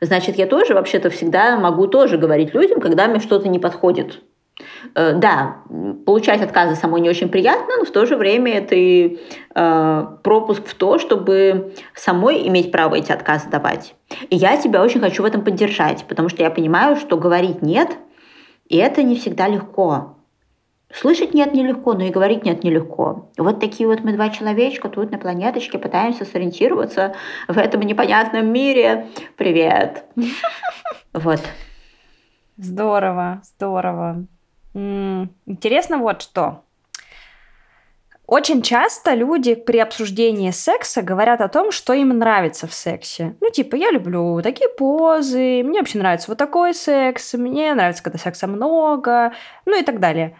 значит, 0.00 0.36
я 0.36 0.46
тоже 0.46 0.74
вообще-то 0.74 1.10
всегда 1.10 1.56
могу 1.56 1.86
тоже 1.86 2.18
говорить 2.18 2.54
людям, 2.54 2.80
когда 2.80 3.06
мне 3.06 3.20
что-то 3.20 3.48
не 3.48 3.58
подходит. 3.58 4.20
Э, 4.94 5.12
да, 5.14 5.58
получать 6.04 6.42
отказы 6.42 6.74
самой 6.74 7.00
не 7.00 7.08
очень 7.08 7.28
приятно, 7.28 7.76
но 7.78 7.84
в 7.84 7.90
то 7.90 8.06
же 8.06 8.16
время 8.16 8.58
это 8.58 8.74
и 8.74 9.18
э, 9.54 10.06
пропуск 10.22 10.66
в 10.66 10.74
то, 10.74 10.98
чтобы 10.98 11.74
самой 11.94 12.46
иметь 12.48 12.72
право 12.72 12.96
эти 12.96 13.12
отказы 13.12 13.48
давать. 13.48 13.94
И 14.30 14.36
я 14.36 14.56
тебя 14.56 14.82
очень 14.82 15.00
хочу 15.00 15.22
в 15.22 15.26
этом 15.26 15.44
поддержать, 15.44 16.04
потому 16.08 16.28
что 16.28 16.42
я 16.42 16.50
понимаю, 16.50 16.96
что 16.96 17.16
говорить 17.16 17.62
нет, 17.62 17.96
и 18.68 18.76
это 18.76 19.02
не 19.02 19.16
всегда 19.16 19.48
легко. 19.48 20.17
Слышать 20.92 21.34
нет 21.34 21.52
нелегко, 21.52 21.92
но 21.92 22.04
и 22.04 22.10
говорить 22.10 22.44
нет 22.44 22.64
нелегко. 22.64 23.30
Вот 23.36 23.60
такие 23.60 23.86
вот 23.86 24.00
мы 24.00 24.14
два 24.14 24.30
человечка 24.30 24.88
тут 24.88 25.10
на 25.10 25.18
планеточке 25.18 25.78
пытаемся 25.78 26.24
сориентироваться 26.24 27.14
в 27.46 27.58
этом 27.58 27.82
непонятном 27.82 28.50
мире. 28.50 29.06
Привет. 29.36 30.04
Вот. 31.12 31.40
Здорово, 32.56 33.42
здорово. 33.44 34.24
Интересно 34.74 35.98
вот 35.98 36.22
что. 36.22 36.62
Очень 38.26 38.60
часто 38.60 39.14
люди 39.14 39.54
при 39.54 39.78
обсуждении 39.78 40.50
секса 40.50 41.00
говорят 41.00 41.40
о 41.40 41.48
том, 41.48 41.70
что 41.70 41.94
им 41.94 42.10
нравится 42.10 42.66
в 42.66 42.74
сексе. 42.74 43.36
Ну, 43.40 43.48
типа, 43.50 43.74
я 43.74 43.90
люблю 43.90 44.42
такие 44.42 44.68
позы, 44.68 45.62
мне 45.62 45.78
вообще 45.78 45.98
нравится 45.98 46.30
вот 46.30 46.36
такой 46.36 46.74
секс, 46.74 47.32
мне 47.32 47.72
нравится, 47.74 48.02
когда 48.02 48.18
секса 48.18 48.46
много, 48.46 49.32
ну 49.64 49.78
и 49.78 49.82
так 49.82 49.98
далее. 49.98 50.36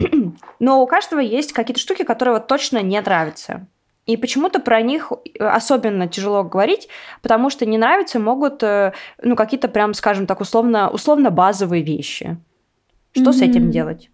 Но 0.58 0.82
у 0.82 0.86
каждого 0.86 1.20
есть 1.20 1.52
какие-то 1.52 1.80
штуки, 1.80 2.04
которые 2.04 2.34
вот 2.34 2.46
точно 2.46 2.82
не 2.82 3.00
нравятся. 3.00 3.66
И 4.06 4.16
почему-то 4.16 4.60
про 4.60 4.82
них 4.82 5.12
э, 5.12 5.44
особенно 5.44 6.08
тяжело 6.08 6.42
говорить, 6.42 6.88
потому 7.22 7.50
что 7.50 7.66
не 7.66 7.78
нравятся 7.78 8.18
могут, 8.18 8.62
э, 8.62 8.92
ну, 9.22 9.36
какие-то 9.36 9.68
прям, 9.68 9.94
скажем 9.94 10.26
так, 10.26 10.40
условно, 10.40 10.90
условно 10.90 11.30
базовые 11.30 11.82
вещи. 11.82 12.36
Что 13.12 13.30
mm-hmm. 13.30 13.32
с 13.32 13.42
этим 13.42 13.70
делать? 13.70 14.10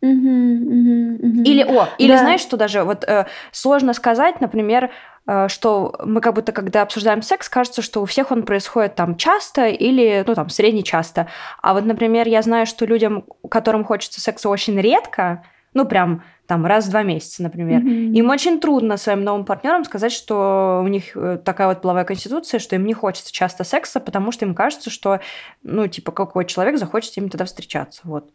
Или, 0.00 1.64
о, 1.64 1.88
или 1.98 2.12
да. 2.12 2.18
знаешь, 2.18 2.40
что 2.40 2.56
даже 2.56 2.84
вот 2.84 3.04
э, 3.04 3.26
сложно 3.50 3.92
сказать, 3.94 4.40
например, 4.40 4.90
э, 5.26 5.48
что 5.48 5.96
мы 6.04 6.20
как 6.20 6.34
будто, 6.34 6.52
когда 6.52 6.82
обсуждаем 6.82 7.22
секс, 7.22 7.48
кажется, 7.48 7.82
что 7.82 8.02
у 8.02 8.04
всех 8.04 8.30
он 8.30 8.44
происходит 8.44 8.94
там 8.94 9.16
часто 9.16 9.66
или, 9.66 10.22
ну, 10.26 10.34
там, 10.34 10.48
средне 10.50 10.82
часто. 10.82 11.28
А 11.62 11.74
вот, 11.74 11.84
например, 11.84 12.28
я 12.28 12.42
знаю, 12.42 12.66
что 12.66 12.86
людям, 12.86 13.24
которым 13.50 13.84
хочется 13.84 14.20
секса 14.20 14.48
очень 14.48 14.80
редко, 14.80 15.44
ну, 15.74 15.84
прям 15.84 16.22
там 16.46 16.64
раз 16.64 16.86
в 16.86 16.90
два 16.90 17.02
месяца, 17.02 17.42
например. 17.42 17.82
Mm-hmm. 17.82 18.14
Им 18.14 18.30
очень 18.30 18.58
трудно 18.58 18.96
своим 18.96 19.22
новым 19.22 19.44
партнерам 19.44 19.84
сказать, 19.84 20.12
что 20.12 20.80
у 20.82 20.88
них 20.88 21.14
э, 21.14 21.38
такая 21.44 21.68
вот 21.68 21.82
половая 21.82 22.04
конституция, 22.04 22.58
что 22.58 22.74
им 22.74 22.86
не 22.86 22.94
хочется 22.94 23.30
часто 23.32 23.64
секса, 23.64 24.00
потому 24.00 24.32
что 24.32 24.46
им 24.46 24.54
кажется, 24.54 24.88
что, 24.88 25.20
ну, 25.62 25.86
типа, 25.88 26.10
какой 26.10 26.46
человек 26.46 26.78
захочет 26.78 27.12
с 27.12 27.16
ними 27.16 27.28
тогда 27.28 27.44
встречаться. 27.44 28.00
Вот. 28.04 28.30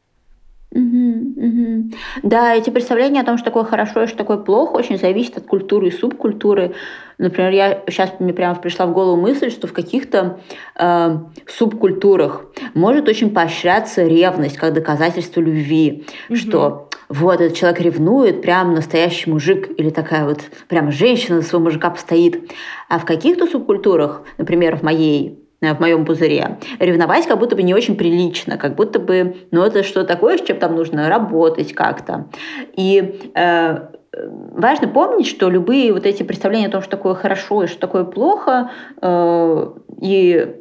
Угу, 0.73 1.33
угу. 1.37 1.91
Да, 2.23 2.55
эти 2.55 2.71
представления 2.71 3.21
о 3.21 3.25
том, 3.25 3.37
что 3.37 3.45
такое 3.45 3.63
хорошо 3.63 4.03
и 4.03 4.07
что 4.07 4.17
такое 4.17 4.37
плохо, 4.37 4.77
очень 4.77 4.97
зависят 4.97 5.37
от 5.37 5.45
культуры 5.45 5.89
и 5.89 5.91
субкультуры. 5.91 6.73
Например, 7.19 7.51
я 7.51 7.83
сейчас 7.87 8.13
мне 8.19 8.33
прямо 8.33 8.55
пришла 8.55 8.87
в 8.87 8.93
голову 8.93 9.21
мысль, 9.21 9.51
что 9.51 9.67
в 9.67 9.73
каких-то 9.73 10.39
э, 10.75 11.17
субкультурах 11.47 12.45
может 12.73 13.07
очень 13.07 13.29
поощряться 13.29 14.03
ревность 14.03 14.57
как 14.57 14.73
доказательство 14.73 15.41
любви, 15.41 16.05
угу. 16.27 16.35
что 16.35 16.89
вот 17.07 17.39
этот 17.39 17.55
человек 17.55 17.79
ревнует, 17.81 18.41
прям 18.41 18.73
настоящий 18.73 19.29
мужик 19.29 19.69
или 19.77 19.91
такая 19.91 20.25
вот 20.25 20.41
прям 20.67 20.91
женщина 20.91 21.41
за 21.41 21.47
своего 21.47 21.65
мужика 21.65 21.91
постоит. 21.91 22.51
А 22.89 22.97
в 22.97 23.05
каких-то 23.05 23.45
субкультурах, 23.45 24.23
например, 24.39 24.77
в 24.77 24.81
моей 24.81 25.42
в 25.71 25.79
моем 25.79 26.05
пузыре. 26.05 26.57
Ревновать 26.79 27.27
как 27.27 27.39
будто 27.39 27.55
бы 27.55 27.63
не 27.63 27.73
очень 27.73 27.95
прилично, 27.95 28.57
как 28.57 28.75
будто 28.75 28.99
бы, 28.99 29.37
ну, 29.51 29.63
это 29.63 29.83
что 29.83 30.03
такое, 30.03 30.37
с 30.37 30.41
чем 30.41 30.57
там 30.57 30.75
нужно 30.75 31.09
работать 31.09 31.73
как-то. 31.73 32.27
И 32.75 33.31
э, 33.33 33.77
важно 34.13 34.87
помнить, 34.87 35.27
что 35.27 35.49
любые 35.49 35.93
вот 35.93 36.05
эти 36.05 36.23
представления 36.23 36.67
о 36.67 36.71
том, 36.71 36.81
что 36.81 36.91
такое 36.91 37.15
хорошо 37.15 37.63
и 37.63 37.67
что 37.67 37.79
такое 37.79 38.03
плохо, 38.03 38.71
э, 39.01 39.67
и 40.01 40.55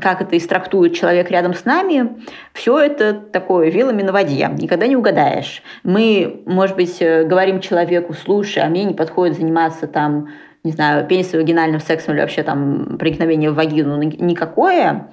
как 0.00 0.22
это 0.22 0.36
истрактует 0.36 0.94
человек 0.94 1.30
рядом 1.30 1.54
с 1.54 1.64
нами, 1.64 2.16
все 2.52 2.78
это 2.78 3.12
такое 3.12 3.70
вилами 3.70 4.02
на 4.02 4.12
воде, 4.12 4.48
никогда 4.58 4.86
не 4.86 4.96
угадаешь. 4.96 5.62
Мы, 5.82 6.42
может 6.46 6.76
быть, 6.76 6.96
э, 7.00 7.24
говорим 7.24 7.60
человеку, 7.60 8.14
слушай, 8.14 8.62
а 8.62 8.68
мне 8.68 8.84
не 8.84 8.94
подходит 8.94 9.36
заниматься 9.36 9.86
там 9.86 10.28
не 10.64 10.72
знаю, 10.72 11.06
пенисовагинальным 11.06 11.80
сексом 11.80 12.14
или 12.14 12.20
вообще 12.20 12.42
там 12.42 12.96
проникновение 12.98 13.50
в 13.50 13.54
вагину 13.54 14.02
никакое, 14.02 15.10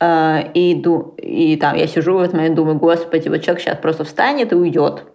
э, 0.00 0.50
и, 0.54 0.80
и 1.18 1.56
там 1.56 1.76
я 1.76 1.86
сижу 1.88 2.16
в 2.16 2.20
этот 2.20 2.34
момент, 2.34 2.54
думаю, 2.54 2.78
господи, 2.78 3.28
вот 3.28 3.42
человек 3.42 3.62
сейчас 3.62 3.78
просто 3.78 4.04
встанет 4.04 4.52
и 4.52 4.56
уйдет. 4.56 5.11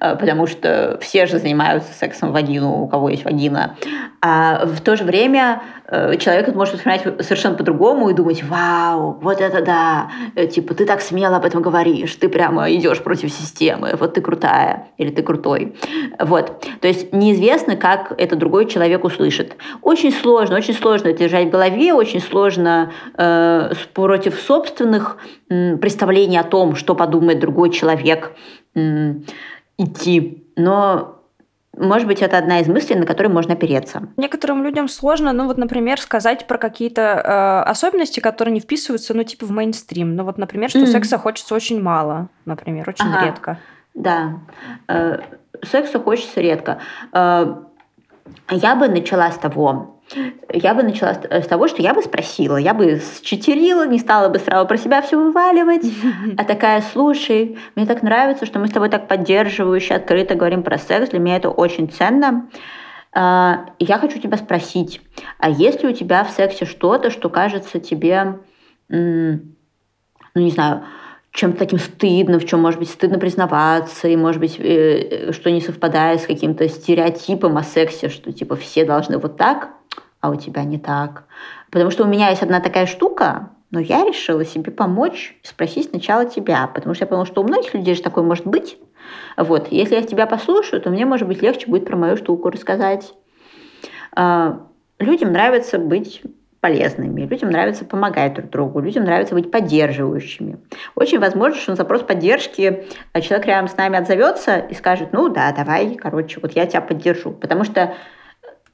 Э, 0.00 0.16
потому 0.16 0.46
что 0.46 0.98
все 1.00 1.26
же 1.26 1.38
занимаются 1.38 1.92
сексом 1.92 2.32
вагину, 2.32 2.82
у 2.82 2.88
кого 2.88 3.08
есть 3.08 3.24
вагина. 3.24 3.76
А 4.22 4.66
в 4.66 4.80
то 4.80 4.96
же 4.96 5.04
время 5.04 5.62
э, 5.86 6.16
человек 6.16 6.48
это 6.48 6.56
может 6.56 6.74
воспринимать 6.74 7.02
совершенно 7.24 7.54
по-другому 7.54 8.10
и 8.10 8.14
думать, 8.14 8.42
вау, 8.44 9.18
вот 9.20 9.40
это 9.40 9.64
да, 9.64 10.10
э, 10.34 10.46
типа 10.46 10.74
ты 10.74 10.84
так 10.84 11.00
смело 11.00 11.36
об 11.36 11.44
этом 11.44 11.62
говоришь, 11.62 12.14
ты 12.16 12.28
прямо 12.28 12.70
идешь 12.72 13.02
против 13.02 13.30
системы, 13.32 13.94
вот 13.98 14.14
ты 14.14 14.20
крутая 14.20 14.88
или 14.98 15.10
ты 15.10 15.22
крутой. 15.22 15.74
Вот. 16.18 16.66
То 16.80 16.88
есть 16.88 17.12
неизвестно, 17.12 17.76
как 17.76 18.12
это 18.18 18.36
другой 18.36 18.66
человек 18.66 19.04
услышит. 19.04 19.56
Очень 19.82 20.12
сложно, 20.12 20.56
очень 20.56 20.74
сложно 20.74 21.08
это 21.08 21.20
держать 21.20 21.48
в 21.48 21.50
голове, 21.50 21.92
очень 21.94 22.20
сложно 22.20 22.92
э, 23.16 23.72
против 23.94 24.38
собственных 24.38 25.16
э, 25.48 25.76
представлений 25.76 26.38
о 26.38 26.44
том, 26.44 26.76
что 26.76 26.94
подумает 26.94 27.40
другой 27.40 27.70
человек 27.70 28.32
идти. 29.82 30.44
Но 30.56 31.20
может 31.76 32.06
быть, 32.06 32.20
это 32.20 32.36
одна 32.36 32.60
из 32.60 32.68
мыслей, 32.68 32.96
на 32.96 33.06
которые 33.06 33.32
можно 33.32 33.54
опереться. 33.54 34.02
Некоторым 34.16 34.64
людям 34.64 34.88
сложно, 34.88 35.32
ну 35.32 35.46
вот, 35.46 35.56
например, 35.56 36.00
сказать 36.00 36.46
про 36.46 36.58
какие-то 36.58 37.00
э, 37.00 37.70
особенности, 37.70 38.20
которые 38.20 38.52
не 38.52 38.60
вписываются, 38.60 39.14
ну, 39.14 39.22
типа 39.22 39.46
в 39.46 39.50
мейнстрим. 39.52 40.16
Ну 40.16 40.24
вот, 40.24 40.36
например, 40.36 40.68
что 40.68 40.80
mm. 40.80 40.86
секса 40.86 41.16
хочется 41.16 41.54
очень 41.54 41.80
мало, 41.80 42.28
например, 42.44 42.88
очень 42.88 43.06
ага. 43.06 43.26
редко. 43.26 43.58
Да, 43.94 44.40
э, 44.88 45.20
секса 45.62 46.00
хочется 46.00 46.40
редко. 46.40 46.80
Э, 47.12 47.54
я 48.50 48.76
бы 48.76 48.88
начала 48.88 49.30
с 49.30 49.38
того, 49.38 49.99
я 50.52 50.74
бы 50.74 50.82
начала 50.82 51.14
с 51.14 51.46
того, 51.46 51.68
что 51.68 51.82
я 51.82 51.94
бы 51.94 52.02
спросила, 52.02 52.56
я 52.56 52.74
бы 52.74 53.00
считерила, 53.22 53.86
не 53.86 53.98
стала 53.98 54.28
бы 54.28 54.38
сразу 54.38 54.66
про 54.66 54.76
себя 54.76 55.02
все 55.02 55.16
вываливать, 55.16 55.86
а 56.36 56.44
такая, 56.44 56.82
слушай, 56.92 57.58
мне 57.76 57.86
так 57.86 58.02
нравится, 58.02 58.46
что 58.46 58.58
мы 58.58 58.66
с 58.66 58.72
тобой 58.72 58.88
так 58.88 59.08
поддерживающе, 59.08 59.94
открыто 59.94 60.34
говорим 60.34 60.62
про 60.62 60.78
секс, 60.78 61.10
для 61.10 61.20
меня 61.20 61.36
это 61.36 61.50
очень 61.50 61.88
ценно. 61.90 62.48
А, 63.12 63.66
я 63.78 63.98
хочу 63.98 64.18
тебя 64.18 64.36
спросить, 64.36 65.00
а 65.38 65.50
есть 65.50 65.82
ли 65.82 65.88
у 65.88 65.92
тебя 65.92 66.24
в 66.24 66.30
сексе 66.30 66.64
что-то, 66.64 67.10
что 67.10 67.28
кажется 67.28 67.80
тебе, 67.80 68.38
ну 68.88 69.40
не 70.34 70.50
знаю, 70.50 70.84
чем-то 71.32 71.58
таким 71.58 71.78
стыдно, 71.78 72.40
в 72.40 72.44
чем, 72.44 72.60
может 72.60 72.80
быть, 72.80 72.90
стыдно 72.90 73.18
признаваться, 73.18 74.08
и, 74.08 74.16
может 74.16 74.40
быть, 74.40 74.56
э, 74.58 75.30
что 75.32 75.50
не 75.52 75.60
совпадает 75.60 76.20
с 76.20 76.26
каким-то 76.26 76.68
стереотипом 76.68 77.56
о 77.56 77.62
сексе, 77.62 78.08
что, 78.08 78.32
типа, 78.32 78.56
все 78.56 78.84
должны 78.84 79.16
вот 79.16 79.36
так, 79.36 79.70
а 80.20 80.30
у 80.30 80.36
тебя 80.36 80.64
не 80.64 80.78
так. 80.78 81.24
Потому 81.70 81.90
что 81.90 82.04
у 82.04 82.06
меня 82.06 82.30
есть 82.30 82.42
одна 82.42 82.60
такая 82.60 82.86
штука, 82.86 83.50
но 83.70 83.80
я 83.80 84.04
решила 84.04 84.44
себе 84.44 84.72
помочь 84.72 85.36
спросить 85.42 85.90
сначала 85.90 86.24
тебя, 86.24 86.66
потому 86.66 86.94
что 86.94 87.04
я 87.04 87.08
поняла, 87.08 87.26
что 87.26 87.42
у 87.42 87.44
многих 87.46 87.74
людей 87.74 87.94
же 87.94 88.02
такое 88.02 88.24
может 88.24 88.46
быть, 88.46 88.78
Вот. 89.36 89.68
Если 89.70 89.94
я 89.94 90.02
тебя 90.02 90.26
послушаю, 90.26 90.80
то 90.82 90.90
мне, 90.90 91.06
может 91.06 91.26
быть, 91.26 91.42
легче 91.42 91.66
будет 91.66 91.86
про 91.86 91.96
мою 91.96 92.16
штуку 92.16 92.50
рассказать. 92.50 93.14
А, 94.14 94.66
людям 94.98 95.32
нравится 95.32 95.78
быть 95.78 96.22
полезными, 96.60 97.22
людям 97.22 97.50
нравится 97.50 97.84
помогать 97.84 98.34
друг 98.34 98.50
другу, 98.50 98.80
людям 98.80 99.04
нравится 99.04 99.34
быть 99.34 99.50
поддерживающими. 99.50 100.58
Очень 100.94 101.18
возможно, 101.18 101.58
что 101.58 101.70
на 101.70 101.76
запрос 101.76 102.02
поддержки 102.02 102.84
человек 103.14 103.46
рядом 103.46 103.68
с 103.68 103.76
нами 103.76 103.96
отзовется 103.96 104.58
и 104.58 104.74
скажет, 104.74 105.08
ну 105.12 105.30
да, 105.30 105.52
давай, 105.52 105.94
короче, 105.94 106.38
вот 106.40 106.52
я 106.52 106.66
тебя 106.66 106.82
поддержу. 106.82 107.32
Потому 107.32 107.64
что 107.64 107.94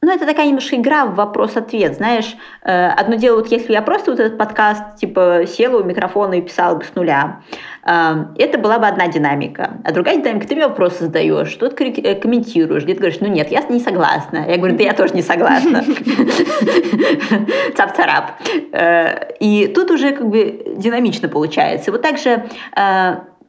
ну, 0.02 0.12
это 0.12 0.26
такая 0.26 0.46
немножко 0.46 0.76
игра 0.76 1.06
в 1.06 1.14
вопрос-ответ, 1.14 1.96
знаешь. 1.96 2.36
Э, 2.62 2.88
одно 2.90 3.16
дело, 3.16 3.36
вот 3.36 3.50
если 3.50 3.72
я 3.72 3.82
просто 3.82 4.10
вот 4.10 4.20
этот 4.20 4.38
подкаст, 4.38 4.96
типа, 4.96 5.44
села 5.48 5.80
у 5.80 5.84
микрофона 5.84 6.34
и 6.34 6.42
писала 6.42 6.76
бы 6.76 6.84
с 6.84 6.94
нуля, 6.94 7.40
э, 7.82 8.24
это 8.36 8.58
была 8.58 8.78
бы 8.78 8.86
одна 8.86 9.08
динамика. 9.08 9.78
А 9.84 9.92
другая 9.92 10.18
динамика, 10.18 10.46
ты 10.46 10.54
мне 10.54 10.68
вопросы 10.68 11.06
задаешь, 11.06 11.48
что-то 11.48 11.82
э, 11.82 12.14
комментируешь, 12.14 12.84
где-то 12.84 13.00
говоришь, 13.00 13.20
ну 13.20 13.28
нет, 13.28 13.50
я 13.50 13.62
не 13.62 13.80
согласна. 13.80 14.44
Я 14.46 14.58
говорю, 14.58 14.76
да 14.76 14.84
я 14.84 14.92
тоже 14.92 15.14
не 15.14 15.22
согласна. 15.22 15.82
Цап-царап. 17.76 18.32
И 19.40 19.72
тут 19.74 19.90
уже 19.90 20.12
как 20.12 20.28
бы 20.28 20.74
динамично 20.76 21.28
получается. 21.28 21.90
Вот 21.90 22.02
так 22.02 22.18
же 22.18 22.44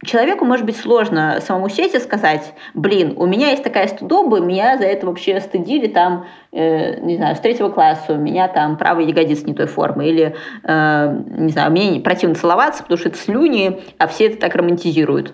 человеку 0.05 0.45
может 0.45 0.65
быть 0.65 0.77
сложно 0.77 1.39
самому 1.41 1.69
сесть 1.69 1.95
и 1.95 1.99
сказать, 1.99 2.53
блин, 2.73 3.13
у 3.17 3.25
меня 3.25 3.49
есть 3.51 3.63
такая 3.63 3.87
студоба, 3.87 4.39
меня 4.39 4.77
за 4.77 4.85
это 4.85 5.05
вообще 5.05 5.39
стыдили 5.41 5.87
там, 5.87 6.25
э, 6.51 6.99
не 6.99 7.17
знаю, 7.17 7.35
с 7.35 7.39
третьего 7.39 7.69
класса, 7.69 8.13
у 8.13 8.17
меня 8.17 8.47
там 8.47 8.77
правый 8.77 9.05
ягодиц 9.07 9.43
не 9.43 9.53
той 9.53 9.65
формы, 9.65 10.07
или, 10.07 10.35
э, 10.63 11.21
не 11.29 11.49
знаю, 11.49 11.71
мне 11.71 11.99
противно 11.99 12.35
целоваться, 12.35 12.83
потому 12.83 12.97
что 12.97 13.09
это 13.09 13.17
слюни, 13.17 13.81
а 13.97 14.07
все 14.07 14.27
это 14.27 14.37
так 14.37 14.55
романтизируют. 14.55 15.33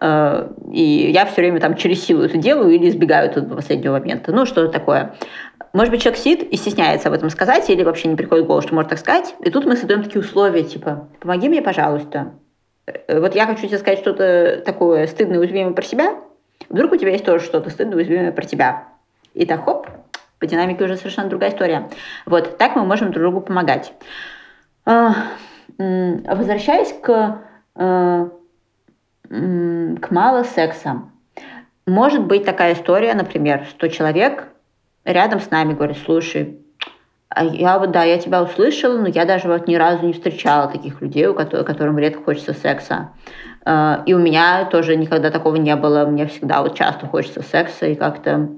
Э, 0.00 0.48
и 0.72 1.10
я 1.12 1.26
все 1.26 1.42
время 1.42 1.60
там 1.60 1.76
через 1.76 2.04
силу 2.04 2.22
это 2.22 2.36
делаю 2.36 2.70
или 2.70 2.88
избегаю 2.88 3.30
этого 3.30 3.54
последнего 3.54 3.92
момента. 3.92 4.32
Ну, 4.32 4.46
что 4.46 4.66
такое. 4.68 5.14
Может 5.72 5.92
быть, 5.92 6.02
человек 6.02 6.20
сидит 6.20 6.42
и 6.42 6.56
стесняется 6.56 7.08
об 7.08 7.14
этом 7.14 7.30
сказать, 7.30 7.70
или 7.70 7.84
вообще 7.84 8.08
не 8.08 8.16
приходит 8.16 8.44
в 8.44 8.48
голову, 8.48 8.62
что 8.62 8.74
может 8.74 8.90
так 8.90 8.98
сказать. 8.98 9.36
И 9.44 9.50
тут 9.50 9.66
мы 9.66 9.76
создаем 9.76 10.02
такие 10.02 10.20
условия, 10.20 10.64
типа, 10.64 11.08
помоги 11.20 11.48
мне, 11.48 11.62
пожалуйста, 11.62 12.32
вот 13.08 13.34
я 13.34 13.46
хочу 13.46 13.66
тебе 13.66 13.78
сказать 13.78 13.98
что-то 13.98 14.62
такое 14.64 15.06
стыдное, 15.06 15.38
уязвимое 15.38 15.72
про 15.72 15.82
себя, 15.82 16.16
вдруг 16.68 16.92
у 16.92 16.96
тебя 16.96 17.10
есть 17.10 17.24
тоже 17.24 17.44
что-то 17.44 17.70
стыдное, 17.70 17.96
уязвимое 17.96 18.32
про 18.32 18.44
тебя. 18.44 18.88
И 19.34 19.46
так, 19.46 19.64
хоп, 19.64 19.88
по 20.38 20.46
динамике 20.46 20.84
уже 20.84 20.96
совершенно 20.96 21.28
другая 21.28 21.50
история. 21.50 21.88
Вот, 22.26 22.58
так 22.58 22.76
мы 22.76 22.84
можем 22.84 23.12
друг 23.12 23.22
другу 23.22 23.40
помогать. 23.40 23.92
А, 24.84 25.14
возвращаясь 25.78 26.92
к, 27.00 27.42
э, 27.76 28.28
к 29.28 30.10
мало 30.10 30.42
секса. 30.42 31.02
Может 31.86 32.24
быть 32.24 32.44
такая 32.44 32.74
история, 32.74 33.14
например, 33.14 33.66
что 33.68 33.88
человек 33.88 34.48
рядом 35.04 35.40
с 35.40 35.50
нами 35.50 35.74
говорит, 35.74 35.98
слушай, 36.04 36.58
я 37.36 37.78
вот, 37.78 37.92
да, 37.92 38.02
я 38.04 38.18
тебя 38.18 38.42
услышала, 38.42 38.98
но 38.98 39.08
я 39.08 39.24
даже 39.24 39.48
вот 39.48 39.68
ни 39.68 39.76
разу 39.76 40.06
не 40.06 40.12
встречала 40.12 40.70
таких 40.70 41.00
людей, 41.00 41.26
у 41.26 41.34
которых, 41.34 41.66
которым 41.66 41.98
редко 41.98 42.22
хочется 42.24 42.52
секса. 42.52 43.10
А, 43.64 44.02
и 44.06 44.14
у 44.14 44.18
меня 44.18 44.64
тоже 44.64 44.96
никогда 44.96 45.30
такого 45.30 45.56
не 45.56 45.74
было. 45.76 46.06
Мне 46.06 46.26
всегда 46.26 46.62
вот 46.62 46.74
часто 46.74 47.06
хочется 47.06 47.42
секса, 47.42 47.86
и 47.86 47.94
как-то 47.94 48.50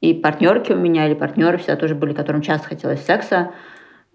и 0.00 0.14
партнерки 0.14 0.72
у 0.72 0.76
меня, 0.76 1.06
или 1.06 1.14
партнеры 1.14 1.58
всегда 1.58 1.76
тоже 1.76 1.94
были, 1.94 2.12
которым 2.12 2.42
часто 2.42 2.68
хотелось 2.68 3.04
секса. 3.04 3.52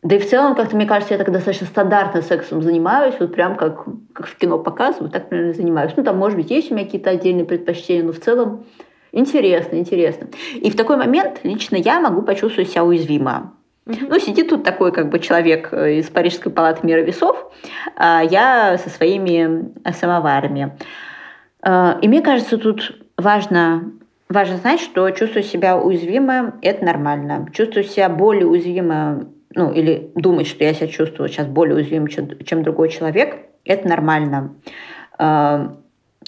Да 0.04 0.16
и 0.16 0.20
в 0.20 0.30
целом, 0.30 0.54
как-то, 0.56 0.76
мне 0.76 0.86
кажется, 0.86 1.14
я 1.14 1.18
так 1.18 1.32
достаточно 1.32 1.66
стандартно 1.66 2.22
сексом 2.22 2.62
занимаюсь, 2.62 3.16
вот 3.20 3.34
прям 3.34 3.56
как, 3.56 3.86
как 4.14 4.28
в 4.28 4.38
кино 4.38 4.60
показывают, 4.60 5.14
так 5.14 5.30
примерно 5.30 5.54
занимаюсь. 5.54 5.94
Ну, 5.96 6.04
там, 6.04 6.18
может 6.18 6.38
быть, 6.38 6.52
есть 6.52 6.72
у 6.72 6.76
меня 6.76 6.86
какие-то 6.86 7.10
отдельные 7.10 7.46
предпочтения, 7.46 8.04
но 8.04 8.12
в 8.12 8.20
целом 8.20 8.66
интересно, 9.12 9.78
интересно. 9.78 10.28
И 10.56 10.70
в 10.70 10.76
такой 10.76 10.98
момент 10.98 11.40
лично 11.44 11.78
я 11.78 12.00
могу 12.00 12.22
почувствовать 12.22 12.70
себя 12.70 12.84
уязвимо. 12.84 13.54
Ну, 13.88 14.20
сидит 14.20 14.50
тут 14.50 14.64
такой 14.64 14.92
как 14.92 15.10
бы 15.10 15.20
человек 15.20 15.70
э, 15.72 15.96
из 16.00 16.10
Парижской 16.10 16.52
палаты 16.52 16.86
мира 16.86 17.02
весов, 17.02 17.52
а 17.96 18.22
я 18.22 18.78
со 18.78 18.90
своими 18.90 19.72
э, 19.84 19.94
самоварами. 19.94 20.78
А, 21.62 21.98
и 22.02 22.08
мне 22.08 22.22
кажется, 22.22 22.58
тут 22.58 23.00
важно, 23.18 23.92
важно 24.30 24.58
знать, 24.58 24.82
что 24.82 25.10
чувствую 25.12 25.44
себя 25.44 25.78
уязвимым– 25.78 26.56
это 26.62 26.84
нормально. 26.84 27.48
Чувствую 27.54 27.86
себя 27.86 28.10
более 28.10 28.46
уязвимым, 28.46 29.34
ну, 29.56 29.72
или 29.72 30.12
думать, 30.16 30.48
что 30.48 30.64
я 30.64 30.74
себя 30.74 30.88
чувствую 30.88 31.30
сейчас 31.30 31.48
более 31.48 31.76
уязвимым, 31.76 32.08
чем, 32.08 32.30
чем 32.44 32.64
другой 32.64 32.90
человек– 32.90 33.38
это 33.64 33.88
нормально. 33.88 34.56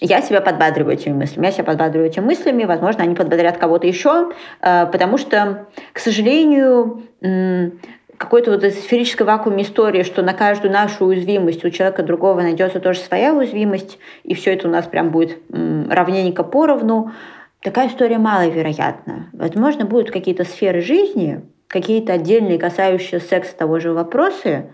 Я 0.01 0.21
себя 0.21 0.39
подбадриваю 0.39 0.95
этими 0.95 1.13
мыслями. 1.13 1.47
Я 1.47 1.51
себя 1.51 1.65
подбадриваю 1.65 2.09
этими 2.09 2.23
мыслями. 2.23 2.63
Возможно, 2.63 3.03
они 3.03 3.15
подбодрят 3.15 3.57
кого-то 3.57 3.85
еще, 3.85 4.31
э, 4.61 4.85
потому 4.85 5.17
что, 5.17 5.67
к 5.93 5.99
сожалению, 5.99 7.03
какой-то 8.17 8.51
вот 8.51 8.63
сферической 8.63 9.25
вакууме 9.25 9.63
истории, 9.63 10.03
что 10.03 10.21
на 10.21 10.33
каждую 10.33 10.73
нашу 10.73 11.05
уязвимость 11.05 11.63
у 11.63 11.69
человека 11.69 12.03
другого 12.03 12.41
найдется 12.41 12.79
тоже 12.79 12.99
своя 12.99 13.33
уязвимость, 13.33 13.97
и 14.23 14.33
все 14.33 14.53
это 14.53 14.67
у 14.67 14.71
нас 14.71 14.85
прям 14.85 15.09
будет 15.09 15.37
равненько 15.49 16.43
поровну, 16.43 17.11
такая 17.61 17.87
история 17.87 18.17
маловероятна. 18.17 19.29
Возможно, 19.31 19.85
будут 19.85 20.11
какие-то 20.11 20.43
сферы 20.43 20.81
жизни, 20.81 21.41
какие-то 21.67 22.13
отдельные, 22.13 22.59
касающиеся 22.59 23.25
секса 23.25 23.55
того 23.55 23.79
же 23.79 23.93
вопросы, 23.93 24.73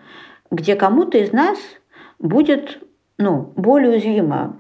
где 0.49 0.75
кому-то 0.75 1.19
из 1.19 1.31
нас 1.31 1.57
будет 2.17 2.79
ну, 3.17 3.53
более 3.55 3.91
уязвимо 3.91 4.57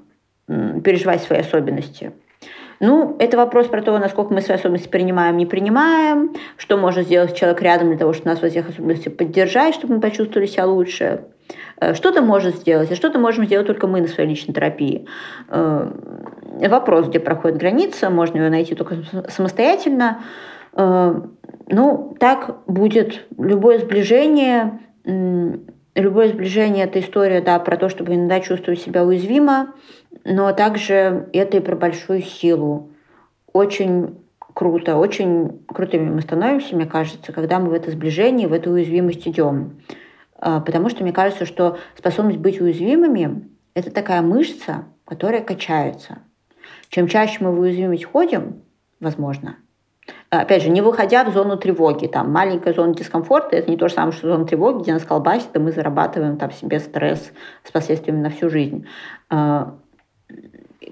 переживать 0.47 1.21
свои 1.23 1.39
особенности. 1.39 2.13
Ну, 2.79 3.15
это 3.19 3.37
вопрос 3.37 3.67
про 3.67 3.81
то, 3.81 3.97
насколько 3.97 4.33
мы 4.33 4.41
свои 4.41 4.57
особенности 4.57 4.89
принимаем, 4.89 5.37
не 5.37 5.45
принимаем, 5.45 6.33
что 6.57 6.77
может 6.77 7.05
сделать 7.05 7.35
человек 7.35 7.61
рядом 7.61 7.89
для 7.89 7.97
того, 7.97 8.13
чтобы 8.13 8.29
нас 8.29 8.39
в 8.39 8.43
этих 8.43 8.69
особенностях 8.69 9.15
поддержать, 9.15 9.75
чтобы 9.75 9.95
мы 9.95 10.01
почувствовали 10.01 10.47
себя 10.47 10.65
лучше. 10.65 11.25
Э, 11.79 11.93
что-то 11.93 12.21
может 12.21 12.57
сделать, 12.57 12.91
а 12.91 12.95
что-то 12.95 13.19
можем 13.19 13.45
сделать 13.45 13.67
только 13.67 13.87
мы 13.87 14.01
на 14.01 14.07
своей 14.07 14.29
личной 14.29 14.53
терапии. 14.53 15.07
Э, 15.49 15.89
вопрос, 16.67 17.07
где 17.07 17.19
проходит 17.19 17.57
граница, 17.57 18.09
можно 18.09 18.37
ее 18.37 18.49
найти 18.49 18.75
только 18.75 18.97
самостоятельно. 19.29 20.23
Э, 20.73 21.21
ну, 21.67 22.15
так 22.19 22.57
будет 22.67 23.25
любое 23.37 23.79
сближение, 23.79 24.79
любое 25.03 26.27
сближение– 26.27 26.83
это 26.85 26.99
история 26.99 27.41
да, 27.41 27.57
про 27.59 27.77
то, 27.77 27.89
чтобы 27.89 28.13
иногда 28.13 28.39
чувствовать 28.39 28.81
себя 28.81 29.03
уязвимо, 29.03 29.73
но 30.23 30.51
также 30.53 31.29
это 31.33 31.57
и 31.57 31.59
про 31.59 31.75
большую 31.75 32.21
силу. 32.21 32.91
Очень 33.53 34.17
круто, 34.53 34.95
очень 34.97 35.65
крутыми 35.67 36.09
мы 36.09 36.21
становимся, 36.21 36.75
мне 36.75 36.85
кажется, 36.85 37.31
когда 37.33 37.59
мы 37.59 37.69
в 37.69 37.73
это 37.73 37.91
сближение, 37.91 38.47
в 38.47 38.53
эту 38.53 38.71
уязвимость 38.71 39.27
идем. 39.27 39.81
А, 40.37 40.61
потому 40.61 40.89
что 40.89 41.03
мне 41.03 41.11
кажется, 41.11 41.45
что 41.45 41.77
способность 41.97 42.39
быть 42.39 42.59
уязвимыми– 42.59 43.49
это 43.73 43.91
такая 43.91 44.21
мышца, 44.21 44.85
которая 45.05 45.41
качается. 45.41 46.19
Чем 46.89 47.07
чаще 47.07 47.43
мы 47.43 47.51
в 47.51 47.59
уязвимость 47.59 48.05
ходим, 48.05 48.63
возможно, 48.99 49.57
опять 50.29 50.63
же, 50.63 50.69
не 50.69 50.81
выходя 50.81 51.23
в 51.23 51.33
зону 51.33 51.57
тревоги, 51.57 52.07
там 52.07 52.31
маленькая 52.31 52.73
зона 52.73 52.93
дискомфорта, 52.93 53.55
это 53.55 53.69
не 53.69 53.77
то 53.77 53.87
же 53.87 53.95
самое, 53.95 54.13
что 54.13 54.27
зона 54.27 54.45
тревоги, 54.45 54.83
где 54.83 54.93
нас 54.93 55.03
колбасит, 55.03 55.55
и 55.55 55.59
мы 55.59 55.71
зарабатываем 55.71 56.37
там 56.37 56.51
себе 56.51 56.79
стресс 56.79 57.31
с 57.63 57.71
последствиями 57.71 58.21
на 58.21 58.29
всю 58.29 58.49
жизнь. 58.49 58.87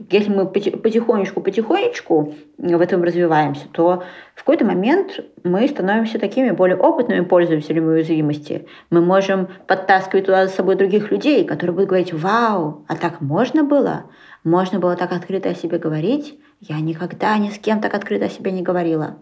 Если 0.09 0.29
мы 0.29 0.47
потихонечку-потихонечку 0.47 2.35
в 2.57 2.81
этом 2.81 3.03
развиваемся, 3.03 3.67
то 3.71 4.03
в 4.33 4.39
какой-то 4.39 4.65
момент 4.65 5.19
мы 5.43 5.67
становимся 5.67 6.19
такими 6.19 6.51
более 6.51 6.77
опытными 6.77 7.23
пользователями 7.23 7.85
уязвимости. 7.85 8.67
Мы 8.89 9.01
можем 9.01 9.49
подтаскивать 9.67 10.25
туда 10.25 10.47
за 10.47 10.53
собой 10.53 10.75
других 10.75 11.11
людей, 11.11 11.45
которые 11.45 11.73
будут 11.75 11.89
говорить, 11.89 12.13
вау, 12.13 12.85
а 12.87 12.95
так 12.95 13.21
можно 13.21 13.63
было? 13.63 14.05
Можно 14.43 14.79
было 14.79 14.95
так 14.95 15.11
открыто 15.11 15.49
о 15.49 15.55
себе 15.55 15.77
говорить? 15.77 16.39
Я 16.59 16.79
никогда 16.79 17.37
ни 17.37 17.49
с 17.49 17.59
кем 17.59 17.79
так 17.79 17.93
открыто 17.93 18.25
о 18.25 18.29
себе 18.29 18.51
не 18.51 18.61
говорила. 18.61 19.21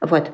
Вот. 0.00 0.30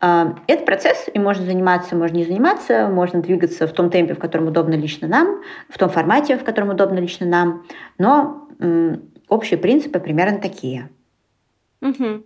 А, 0.00 0.36
это 0.46 0.64
процесс, 0.64 1.08
и 1.12 1.18
можно 1.18 1.44
заниматься, 1.44 1.96
можно 1.96 2.16
не 2.16 2.24
заниматься, 2.24 2.88
можно 2.88 3.20
двигаться 3.20 3.66
в 3.66 3.72
том 3.72 3.90
темпе, 3.90 4.14
в 4.14 4.18
котором 4.18 4.48
удобно 4.48 4.74
лично 4.74 5.08
нам, 5.08 5.42
в 5.68 5.78
том 5.78 5.88
формате, 5.88 6.38
в 6.38 6.44
котором 6.44 6.70
удобно 6.70 6.98
лично 6.98 7.26
нам, 7.26 7.66
но 7.98 8.48
общие 9.28 9.58
принципы 9.58 10.00
примерно 10.00 10.38
такие. 10.38 10.90
Угу. 11.80 12.24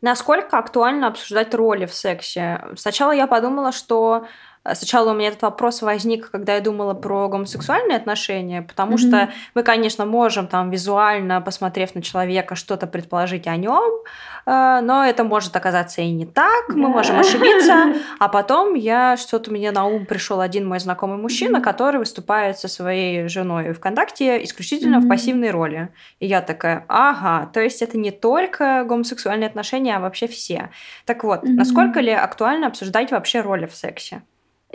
Насколько 0.00 0.58
актуально 0.58 1.08
обсуждать 1.08 1.54
роли 1.54 1.86
в 1.86 1.94
сексе? 1.94 2.62
Сначала 2.76 3.12
я 3.12 3.26
подумала, 3.26 3.72
что 3.72 4.26
Сначала 4.74 5.10
у 5.10 5.14
меня 5.14 5.28
этот 5.28 5.42
вопрос 5.42 5.82
возник, 5.82 6.30
когда 6.30 6.54
я 6.54 6.60
думала 6.60 6.94
про 6.94 7.28
гомосексуальные 7.28 7.96
отношения, 7.96 8.62
потому 8.62 8.92
Мгм. 8.92 8.98
что 8.98 9.28
мы, 9.54 9.62
конечно, 9.62 10.06
можем 10.06 10.46
там 10.46 10.70
визуально, 10.70 11.40
посмотрев 11.40 11.94
на 11.94 12.02
человека, 12.02 12.54
что-то 12.54 12.86
предположить 12.86 13.46
о 13.46 13.56
нем, 13.56 14.02
э, 14.46 14.80
но 14.82 15.04
это 15.04 15.24
может 15.24 15.54
оказаться 15.56 16.02
и 16.02 16.10
не 16.10 16.26
так, 16.26 16.68
мы 16.70 16.82
Да. 16.82 16.88
можем 16.88 17.18
ошибиться. 17.18 17.94
А 18.18 18.28
потом 18.28 18.74
я 18.74 19.16
что-то 19.16 19.50
мне 19.50 19.70
на 19.72 19.84
ум 19.86 20.06
пришел 20.06 20.40
один 20.40 20.66
мой 20.68 20.80
знакомый 20.80 21.18
мужчина, 21.18 21.58
Мгм. 21.58 21.62
который 21.62 21.98
выступает 21.98 22.58
со 22.58 22.68
своей 22.68 23.28
женой 23.28 23.72
ВКонтакте 23.72 24.42
исключительно 24.44 24.98
в 24.98 25.02
Мгм. 25.02 25.10
пассивной 25.10 25.50
роли. 25.50 25.88
И 26.20 26.26
я 26.26 26.40
такая, 26.40 26.84
ага, 26.88 27.50
то 27.52 27.60
есть 27.60 27.82
это 27.82 27.98
не 27.98 28.10
только 28.10 28.84
гомосексуальные 28.88 29.48
отношения, 29.48 29.96
а 29.96 30.00
вообще 30.00 30.26
все. 30.26 30.70
Так 31.04 31.24
вот, 31.24 31.42
Мгм. 31.42 31.56
насколько 31.56 32.00
ли 32.00 32.10
актуально 32.12 32.66
обсуждать 32.66 33.10
вообще 33.12 33.40
роли 33.40 33.66
в 33.66 33.74
сексе? 33.74 34.22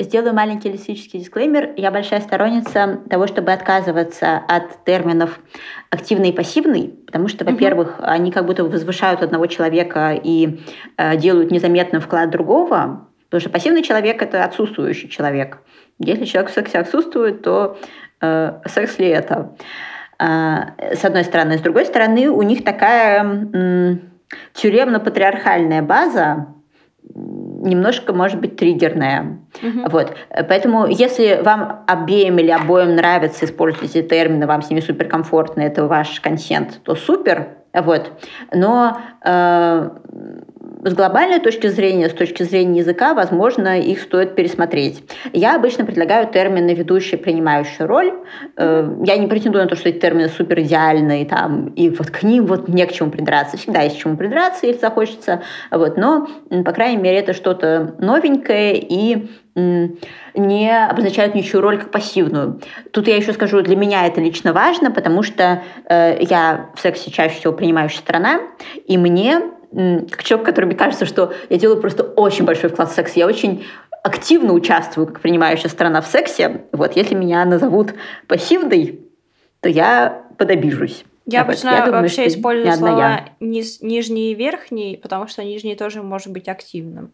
Сделаю 0.01 0.33
маленький 0.33 0.71
лексический 0.71 1.19
дисклеймер. 1.19 1.73
Я 1.77 1.91
большая 1.91 2.21
сторонница 2.21 3.01
того, 3.07 3.27
чтобы 3.27 3.51
отказываться 3.51 4.41
от 4.47 4.83
терминов 4.83 5.39
активный 5.91 6.29
и 6.29 6.33
пассивный, 6.33 6.87
потому 7.05 7.27
что, 7.27 7.45
во-первых, 7.45 7.99
они 7.99 8.31
как 8.31 8.45
будто 8.47 8.63
возвышают 8.63 9.21
одного 9.21 9.45
человека 9.45 10.19
и 10.21 10.59
э, 10.97 11.17
делают 11.17 11.51
незаметным 11.51 12.01
вклад 12.01 12.31
другого, 12.31 13.09
потому 13.25 13.41
что 13.41 13.51
пассивный 13.51 13.83
человек— 13.83 14.21
это 14.23 14.43
отсутствующий 14.43 15.07
человек. 15.07 15.59
Если 15.99 16.25
человек 16.25 16.49
в 16.49 16.53
сексе 16.55 16.79
отсутствует, 16.79 17.43
то 17.43 17.77
э, 18.21 18.59
секс 18.65 18.97
ли 18.97 19.07
это? 19.07 19.55
А, 20.17 20.73
с 20.79 21.05
одной 21.05 21.25
стороны. 21.25 21.59
С 21.59 21.61
другой 21.61 21.85
стороны, 21.85 22.27
у 22.29 22.41
них 22.41 22.63
такая 22.63 23.21
м, 23.21 24.01
тюремно-патриархальная 24.53 25.83
база, 25.83 26.47
немножко, 27.03 28.13
может 28.13 28.39
быть, 28.39 28.55
триггерная. 28.55 29.39
Мгм. 29.61 29.89
Вот. 29.89 30.15
Поэтому, 30.29 30.87
если 30.87 31.41
вам 31.43 31.83
обеим 31.87 32.39
или 32.39 32.51
обоим 32.51 32.95
нравится 32.95 33.45
использовать 33.45 33.95
эти 33.95 34.07
термины, 34.07 34.47
вам 34.47 34.61
с 34.61 34.69
ними 34.69 34.79
суперкомфортно, 34.79 35.61
это 35.61 35.85
ваш 35.85 36.19
консент, 36.19 36.81
то 36.83 36.95
супер. 36.95 37.57
Вот. 37.73 38.11
Но 38.53 38.97
э, 39.23 39.89
с 40.83 40.93
глобальной 40.93 41.39
точки 41.39 41.67
зрения, 41.67 42.09
с 42.09 42.13
точки 42.13 42.43
зрения 42.43 42.79
языка, 42.79 43.13
возможно, 43.13 43.79
их 43.79 44.01
стоит 44.01 44.35
пересмотреть. 44.35 45.03
Я 45.33 45.55
обычно 45.55 45.85
предлагаю 45.85 46.27
термины 46.27 46.73
«ведущая», 46.73 47.17
«принимающая 47.17 47.85
роль». 47.85 48.13
Э, 48.57 48.89
я 49.05 49.17
не 49.17 49.27
претендую 49.27 49.63
на 49.63 49.69
то, 49.69 49.75
что 49.75 49.89
эти 49.89 49.99
термины 49.99 50.29
супер 50.29 50.61
идеальные, 50.61 51.25
там, 51.25 51.67
и 51.69 51.89
вот 51.89 52.09
к 52.09 52.23
ним 52.23 52.45
вот 52.45 52.67
не 52.67 52.85
к 52.85 52.93
чему 52.93 53.11
придраться. 53.11 53.57
Всегда 53.57 53.81
есть 53.81 53.97
к 53.97 53.99
чему 53.99 54.17
придраться, 54.17 54.65
если 54.65 54.81
захочется. 54.81 55.41
Вот. 55.69 55.97
Но, 55.97 56.27
по 56.49 56.71
крайней 56.71 57.01
мере, 57.01 57.19
это 57.19 57.33
что-то 57.33 57.95
новенькое 57.99 58.77
и 58.77 59.29
не 60.33 60.85
обозначают 60.85 61.35
ничью 61.35 61.59
роль 61.59 61.77
как 61.77 61.91
пассивную. 61.91 62.61
Тут 62.91 63.07
я 63.07 63.17
еще 63.17 63.33
скажу, 63.33 63.61
для 63.61 63.75
меня 63.75 64.07
это 64.07 64.21
лично 64.21 64.53
важно, 64.53 64.91
потому 64.91 65.23
что 65.23 65.61
э, 65.89 66.19
я 66.21 66.69
в 66.73 66.79
сексе 66.79 67.11
чаще 67.11 67.35
всего 67.35 67.51
принимающая 67.51 67.99
сторона, 67.99 68.39
и 68.87 68.97
мне, 68.97 69.41
как 69.73 70.23
человек, 70.23 70.45
который 70.45 70.65
мне 70.65 70.75
кажется, 70.75 71.05
что 71.05 71.33
я 71.49 71.57
делаю 71.57 71.79
просто 71.79 72.03
очень 72.03 72.45
большой 72.45 72.69
вклад 72.69 72.89
в 72.91 72.93
секс, 72.93 73.13
я 73.13 73.25
очень 73.27 73.65
активно 74.03 74.53
участвую 74.53 75.07
как 75.07 75.21
принимающая 75.21 75.69
сторона 75.69 76.01
в 76.01 76.07
сексе. 76.07 76.61
Вот, 76.71 76.95
если 76.95 77.15
меня 77.15 77.45
назовут 77.45 77.93
пассивной, 78.27 78.99
то 79.61 79.69
я 79.69 80.23
подобижусь. 80.37 81.05
Я 81.27 81.41
обычно 81.41 81.69
я 81.69 81.85
думаю, 81.85 82.01
вообще 82.01 82.27
использую 82.27 82.73
слова 82.73 83.21
низ- 83.39 83.81
нижний 83.81 84.31
и 84.31 84.35
верхний, 84.35 84.99
потому 85.01 85.27
что 85.27 85.43
нижний 85.43 85.75
тоже 85.75 86.01
может 86.01 86.31
быть 86.31 86.49
активным. 86.49 87.11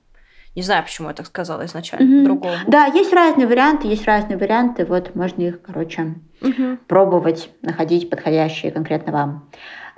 Не 0.55 0.64
знаю, 0.64 0.84
почему 0.84 1.10
я 1.10 1.14
так 1.14 1.28
сказала 1.28 1.66
изначально, 1.66 2.22
по-другому. 2.22 2.58
Да, 2.68 2.86
есть 2.86 3.14
разные 3.14 3.45
варианты, 3.45 3.88
есть 3.88 4.05
разные 4.05 4.38
варианты. 4.38 4.86
Вот 4.86 5.14
можно 5.14 5.43
их, 5.43 5.62
короче, 5.62 6.16
Мгм. 6.41 6.80
пробовать, 6.88 7.51
находить 7.62 8.10
подходящие 8.10 8.72
конкретно 8.72 9.12
вам. 9.12 9.49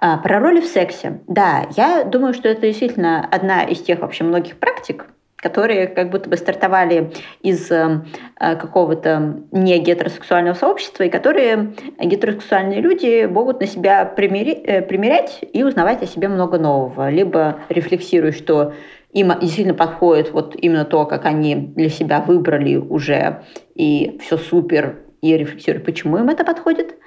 А, 0.02 0.18
про 0.18 0.39
роли 0.39 0.62
в 0.62 0.66
сексе. 0.66 1.20
Да, 1.28 1.66
я 1.76 2.04
думаю, 2.04 2.34
что 2.34 2.47
это 2.47 2.62
действительно 2.62 3.28
одна 3.30 3.64
из 3.64 3.82
тех 3.82 4.00
вообще 4.00 4.24
многих 4.24 4.58
практик, 4.58 5.08
которые 5.36 5.88
как 5.88 6.10
будто 6.10 6.30
бы 6.30 6.38
стартовали 6.38 7.12
из 7.41 7.70
э, 7.70 8.02
э, 8.39 8.56
какого-то 8.56 9.41
не 9.52 9.78
гетеросексуального 9.80 10.54
сообщества, 10.54 11.04
и 11.04 11.10
которые 11.10 11.74
гетеросексуальные 12.00 12.80
люди 12.80 13.26
могут 13.26 13.60
на 13.60 13.68
себя 13.68 14.04
э, 14.04 14.82
примерять 14.82 15.39
и 15.41 15.64
узнавать 15.64 16.02
о 16.02 16.08
себе 16.08 16.30
много 16.30 16.58
нового. 16.58 17.10
Либо 17.10 17.60
рефлексируя, 17.68 18.32
что 18.32 18.74
им 19.12 19.34
действительно 19.39 19.76
подходит 19.76 20.32
вот 20.32 20.56
именно 20.56 20.86
то, 20.86 21.06
как 21.06 21.26
они 21.26 21.56
для 21.56 21.89
себя 21.89 22.22
выбрали 22.22 22.78
уже, 22.78 23.43
и 23.76 24.18
все 24.24 24.38
супер, 24.38 25.00
и 25.22 25.36
рефлексируя, 25.36 25.84
почему 25.84 26.18
им 26.18 26.30
это 26.30 26.45
подходит. 26.45 26.99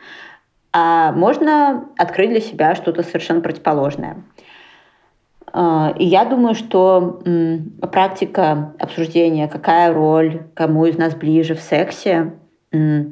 А 0.73 1.13
можно 1.13 1.89
открыть 1.99 2.31
для 2.31 2.41
себя 2.41 2.75
что-то 2.75 3.03
совершенно 3.03 3.41
противоположное. 3.41 4.25
А, 5.53 5.95
И 5.99 6.07
я 6.07 6.25
думаю, 6.25 6.55
что 6.55 7.23
практика 7.93 8.75
обсуждения, 8.79 9.49
какая 9.49 9.93
роль, 9.93 10.45
кому 10.55 10.87
из 10.87 10.97
нас 10.97 11.15
ближе 11.15 11.55
в 11.55 11.61
сексе, 11.61 12.33
э, 12.73 13.05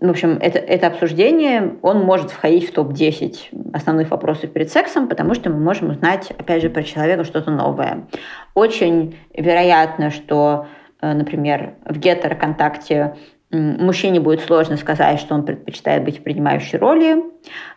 в 0.00 0.08
общем, 0.08 0.38
это, 0.40 0.60
это 0.60 0.86
обсуждение, 0.86 1.76
он 1.82 2.04
может 2.04 2.30
входить 2.30 2.70
в 2.70 2.72
топ-10 2.72 3.72
основных 3.74 4.10
вопросов 4.10 4.52
перед 4.52 4.70
сексом, 4.70 5.08
потому 5.08 5.34
что 5.34 5.50
мы 5.50 5.58
можем 5.58 5.90
узнать, 5.90 6.30
опять 6.38 6.62
же, 6.62 6.70
про 6.70 6.84
человека 6.84 7.24
что-то 7.24 7.50
новое. 7.50 8.06
Очень 8.54 9.16
вероятно, 9.34 10.10
что, 10.10 10.68
э, 11.00 11.12
например, 11.12 11.74
в 11.84 11.98
гетероконтакте 11.98 13.16
мужчине 13.50 14.20
будет 14.20 14.40
сложно 14.40 14.76
сказать, 14.76 15.20
что 15.20 15.34
он 15.34 15.44
предпочитает 15.44 16.04
быть 16.04 16.18
в 16.18 16.22
принимающей 16.22 16.78
роли. 16.78 17.22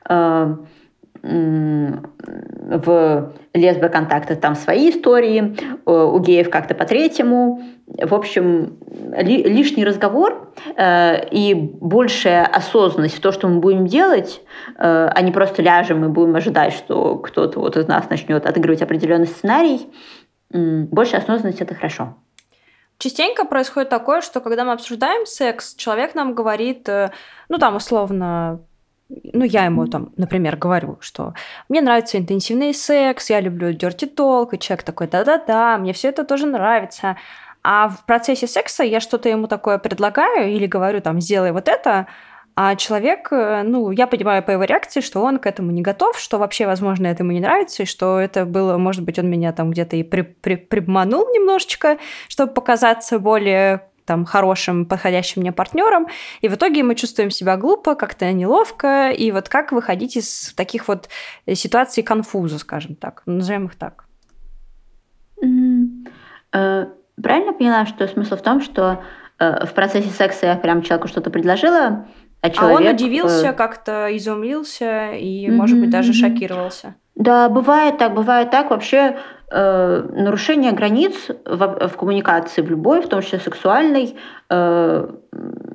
Э, 0.09 0.55
В 1.24 3.34
лесбоконтактах 3.53 4.39
там 4.39 4.55
свои 4.55 4.89
истории, 4.89 5.55
э, 5.86 5.86
у 5.86 6.19
геев 6.19 6.49
как-то 6.49 6.74
по-третьему. 6.74 7.61
В 7.86 8.15
общем, 8.15 8.78
ли- 9.15 9.43
лишний 9.43 9.86
разговор 9.86 10.51
э, 10.76 11.28
и 11.30 11.53
большая 11.53 12.45
осознанность 12.45 13.17
в 13.17 13.22
то, 13.22 13.32
что 13.32 13.47
мы 13.47 13.59
будем 13.59 13.86
делать, 13.86 14.41
а 14.78 15.22
не 15.22 15.32
просто 15.32 15.61
ляжем 15.61 16.03
и 16.05 16.07
будем 16.07 16.36
ожидать, 16.36 16.74
что 16.74 17.17
кто-то 17.17 17.59
вот 17.59 17.78
из 17.78 17.88
нас 17.88 18.09
начнет 18.09 18.47
отыгрывать 18.47 18.82
определенный 18.82 19.28
сценарий. 19.28 19.91
Больше 20.51 21.17
осознанность– 21.17 21.61
это 21.63 21.76
хорошо. 21.76 22.15
Частенько 23.02 23.45
происходит 23.45 23.89
такое, 23.89 24.22
что 24.22 24.41
когда 24.41 24.64
мы 24.64 24.74
обсуждаем 24.74 25.26
секс, 25.26 25.74
человек 25.74 26.14
нам 26.14 26.36
говорит, 26.36 26.88
э, 26.88 27.10
ну 27.49 27.58
там 27.58 27.76
условно, 27.78 28.60
ну 29.10 29.43
я 29.43 29.66
ему 29.66 29.88
там, 29.88 30.12
например, 30.18 30.56
говорю, 30.56 30.99
что 31.02 31.34
мне 31.68 31.82
нравится 31.82 32.20
интенсивный 32.20 32.76
секс, 32.76 33.32
я 33.32 33.39
люблю 33.39 33.72
dirty 33.72 34.08
talk, 34.16 34.49
и 34.52 34.60
человек 34.60 34.84
такой, 34.84 35.08
да-да-да, 35.08 35.80
мне 35.80 35.93
все 35.93 36.10
это 36.10 36.24
тоже 36.24 36.45
нравится. 36.45 37.18
А 37.64 37.89
в 37.89 38.06
процессе 38.06 38.45
секса 38.45 38.84
я 38.84 38.99
что-то 38.99 39.30
ему 39.30 39.47
такое 39.47 39.80
предлагаю 39.80 40.52
или 40.52 40.68
говорю 40.68 41.02
там, 41.02 41.20
сделай 41.22 41.52
вот 41.54 41.70
это, 41.70 42.06
а 42.56 42.76
человек, 42.76 43.30
э, 43.32 43.64
ну, 43.64 43.91
я 43.91 44.08
понимаю 44.08 44.43
по 44.43 44.52
его 44.52 44.64
реакции, 44.64 45.02
что 45.02 45.22
он 45.22 45.39
к 45.39 45.45
этому 45.45 45.72
не 45.72 45.82
готов, 45.82 46.20
что 46.20 46.38
вообще, 46.38 46.66
возможно, 46.66 47.08
это 47.08 47.24
ему 47.24 47.32
не 47.32 47.39
нравится, 47.39 47.84
и 47.84 47.86
что 47.86 48.20
это 48.20 48.45
было, 48.45 48.78
может 48.78 49.04
быть, 49.04 49.20
он 49.20 49.30
меня 49.30 49.52
там 49.54 49.72
где-то 49.72 49.95
и 49.95 50.04
при, 50.04 50.22
при, 50.22 50.56
приманул 50.56 51.28
немножечко, 51.34 51.97
чтобы 52.28 52.54
показаться 52.54 53.20
более 53.20 53.88
там 54.06 54.26
хорошим, 54.26 54.86
подходящим 54.86 55.41
мне 55.41 55.52
партнером. 55.52 56.08
И 56.41 56.49
в 56.49 56.56
итоге 56.56 56.84
мы 56.84 56.95
чувствуем 56.95 57.30
себя 57.30 57.56
глупо, 57.56 57.95
как-то 57.95 58.32
неловко. 58.32 59.12
И 59.12 59.32
вот 59.32 59.47
как 59.47 59.72
выходить 59.72 60.18
из 60.18 60.54
таких 60.54 60.88
вот 60.88 61.08
ситуаций 61.54 62.04
конфуза, 62.04 62.58
скажем 62.58 62.95
так, 62.95 63.22
назовем 63.26 63.68
их 63.68 63.76
так. 63.76 64.06
М, 65.41 66.08
э, 66.52 66.88
Правильно 67.22 67.54
поняла, 67.54 67.86
что 67.86 68.08
смысл 68.08 68.36
в 68.36 68.41
том, 68.41 68.62
что 68.62 69.04
э, 69.39 69.66
в 69.66 69.74
процессе 69.74 70.10
секса 70.10 70.47
я 70.47 70.56
прям 70.56 70.82
человеку 70.82 71.08
что-то 71.08 71.30
предложила, 71.30 72.08
а 72.42 72.50
человек... 72.50 72.78
а 72.78 72.82
он 72.82 72.88
э, 72.88 72.94
удивился, 72.94 73.54
как-то 73.54 74.16
изумлился 74.18 75.12
и, 75.12 75.50
может 75.50 75.80
быть, 75.80 75.89
даже 75.89 76.12
мгм. 76.12 76.20
шокировался. 76.20 76.96
Да, 77.16 77.50
бывает 77.50 77.98
так, 77.98 78.14
бывает 78.14 78.50
так. 78.50 78.72
Вообще 78.72 79.18
э, 79.52 80.10
нарушение 80.14 80.72
границ 80.72 81.14
в, 81.46 81.88
в 81.88 81.98
коммуникации, 81.98 82.62
в 82.62 82.70
любой, 82.70 83.02
в 83.02 83.08
том 83.08 83.22
числе 83.22 83.39
сексуальной, 83.39 84.16
э, 84.50 85.08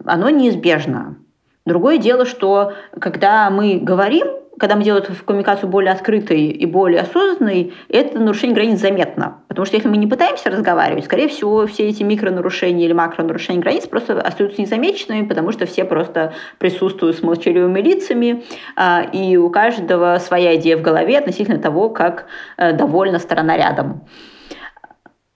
оно 0.05 0.31
неизбежно. 0.31 1.19
Другое 1.67 1.99
дело, 1.99 2.27
что 2.27 2.73
когда 3.01 3.51
мы 3.51 3.79
говорим, 3.81 4.27
когда 4.59 4.77
мы 4.77 4.85
делаем 4.85 5.05
эту 5.05 5.13
коммуникацию 5.25 5.69
более 5.69 5.93
открытой 5.93 6.47
и 6.47 6.67
более 6.67 7.03
осознанной, 7.03 7.75
это 7.89 8.19
нарушение 8.19 8.55
границ 8.55 8.81
заметно. 8.81 9.43
Потому 9.49 9.67
что 9.67 9.77
если 9.77 9.89
мы 9.89 9.97
не 9.97 10.07
пытаемся 10.07 10.51
разговаривать, 10.51 11.05
скорее 11.05 11.29
всего, 11.29 11.67
все 11.67 11.89
эти 11.89 12.03
микронарушения 12.03 12.87
или 12.87 12.93
макронарушения 12.93 13.61
границ 13.61 13.87
просто 13.87 14.21
остаются 14.21 14.61
незамеченными, 14.61 15.27
потому 15.27 15.53
что 15.53 15.67
все 15.67 15.85
просто 15.85 16.33
присутствуют 16.59 17.17
с 17.17 17.23
молчаливыми 17.23 17.81
лицами, 17.81 18.45
а, 18.77 19.03
и 19.13 19.37
у 19.37 19.51
каждого 19.51 20.19
своя 20.19 20.57
идея 20.57 20.77
в 20.77 20.83
голове 20.83 21.19
относительно 21.19 21.59
того, 21.59 21.91
как 21.91 22.27
э, 22.57 22.73
довольна 22.73 23.19
сторона 23.19 23.57
рядом. 23.57 24.07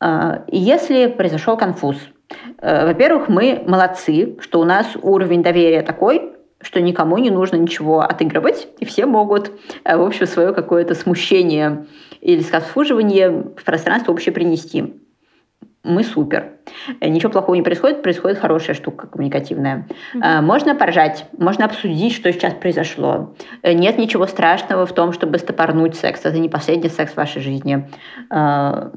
А, 0.01 0.45
если 0.49 1.09
произошел 1.09 1.59
конфуз, 1.59 1.97
э, 2.63 2.87
во-первых, 2.87 3.29
мы 3.29 3.63
молодцы, 3.67 4.37
что 4.41 4.61
у 4.61 4.65
нас 4.65 4.87
уровень 5.03 5.43
доверия 5.43 5.83
такой, 5.83 6.40
что 6.63 6.81
никому 6.81 7.19
не 7.19 7.31
нужно 7.31 7.57
ничего 7.57 8.01
отыгрывать, 8.01 8.69
и 8.79 8.85
все 8.85 9.07
могут, 9.07 9.51
э, 9.85 9.97
в 9.97 10.03
общем, 10.03 10.27
свое 10.27 10.53
какое-то 10.53 10.95
смущение 10.95 11.87
или 12.21 12.43
сконфуживание 12.43 13.31
в 13.31 13.65
пространство 13.65 14.13
общее 14.13 14.33
принести 14.33 14.95
мы 15.83 16.05
супер. 16.05 16.53
Э, 17.01 17.09
ничего 17.09 17.33
плохого 17.33 17.55
не 17.55 17.63
происходит, 17.63 18.03
происходит 18.03 18.39
хорошая 18.39 18.77
штука 18.77 19.07
коммуникативная. 19.07 19.87
Mm-hmm. 20.15 20.41
Можно 20.43 20.75
поржать, 20.75 21.27
можно 21.39 21.65
обсудить, 21.65 22.15
что 22.15 22.31
сейчас 22.33 22.55
произошло. 22.55 23.35
Э, 23.63 23.73
нет 23.73 23.99
ничего 23.99 24.27
страшного 24.27 24.85
в 24.85 24.93
том, 24.93 25.13
чтобы 25.13 25.39
стопорнуть 25.39 25.97
секс. 25.97 26.21
Это 26.25 26.39
не 26.39 26.49
последний 26.49 26.91
секс 26.91 27.13
в 27.13 27.17
вашей 27.17 27.41
жизни. 27.41 27.89
А 28.31 28.91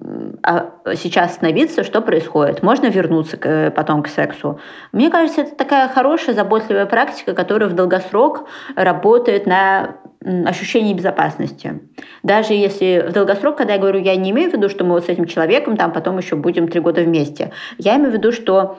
сейчас 0.95 1.31
остановиться, 1.31 1.83
что 1.83 2.01
происходит. 2.01 2.63
Можно 2.63 2.87
вернуться 2.87 3.71
потом 3.75 4.03
к 4.03 4.07
сексу. 4.07 4.59
Мне 4.91 5.09
кажется, 5.09 5.41
это 5.41 5.55
такая 5.55 5.87
хорошая, 5.87 6.35
заботливая 6.35 6.85
практика, 6.85 7.33
которая 7.33 7.69
в 7.69 7.73
долгосрок 7.73 8.47
работает 8.75 9.45
на 9.45 9.95
ощущение 10.45 10.93
безопасности. 10.93 11.79
Даже 12.23 12.53
если 12.53 13.05
в 13.09 13.13
долгосрок, 13.13 13.57
когда 13.57 13.73
я 13.73 13.79
говорю, 13.79 13.99
я 13.99 14.15
не 14.15 14.31
имею 14.31 14.49
в 14.49 14.53
виду, 14.53 14.69
что 14.69 14.83
мы 14.83 14.91
вот 14.91 15.05
с 15.05 15.09
этим 15.09 15.25
человеком 15.25 15.77
там 15.77 15.91
потом 15.91 16.17
еще 16.17 16.35
будем 16.35 16.67
три 16.67 16.79
года 16.79 17.01
вместе. 17.01 17.51
Я 17.77 17.97
имею 17.97 18.11
в 18.11 18.13
виду, 18.13 18.31
что 18.31 18.77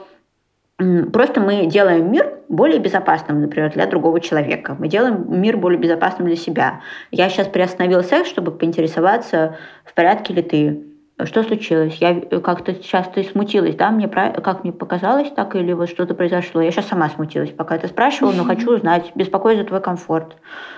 Просто 0.77 1.39
мы 1.39 1.67
делаем 1.67 2.11
мир 2.11 2.33
более 2.49 2.79
безопасным, 2.79 3.39
например, 3.39 3.71
для 3.71 3.87
другого 3.87 4.19
человека. 4.19 4.75
Мы 4.77 4.89
делаем 4.89 5.25
мир 5.29 5.55
более 5.55 5.79
безопасным 5.79 6.27
для 6.27 6.35
себя. 6.35 6.81
Я 7.11 7.29
сейчас 7.29 7.47
приостановила 7.47 8.01
секс, 8.01 8.27
чтобы 8.27 8.51
поинтересоваться, 8.51 9.55
в 9.85 9.93
порядке 9.93 10.33
ли 10.33 10.41
ты 10.41 10.83
что 11.23 11.43
случилось? 11.43 11.95
Я 12.01 12.11
э, 12.11 12.39
как-то 12.41 12.73
сейчас 12.73 13.07
ты 13.07 13.23
смутилась, 13.23 13.75
да? 13.75 13.89
Мне 13.89 14.09
как 14.09 14.63
мне 14.63 14.73
показалось 14.73 15.31
так 15.31 15.55
или 15.55 15.71
вот 15.71 15.87
что-то 15.87 16.13
произошло? 16.13 16.59
Я 16.61 16.71
сейчас 16.71 16.87
сама 16.87 17.09
смутилась, 17.09 17.51
пока 17.51 17.77
это 17.77 17.87
спрашивала, 17.87 18.33
но 18.33 18.43
хочу 18.43 18.75
узнать, 18.75 19.13
беспокоюсь 19.15 19.59
за 19.59 19.63
твой 19.63 19.81
комфорт. 19.81 20.35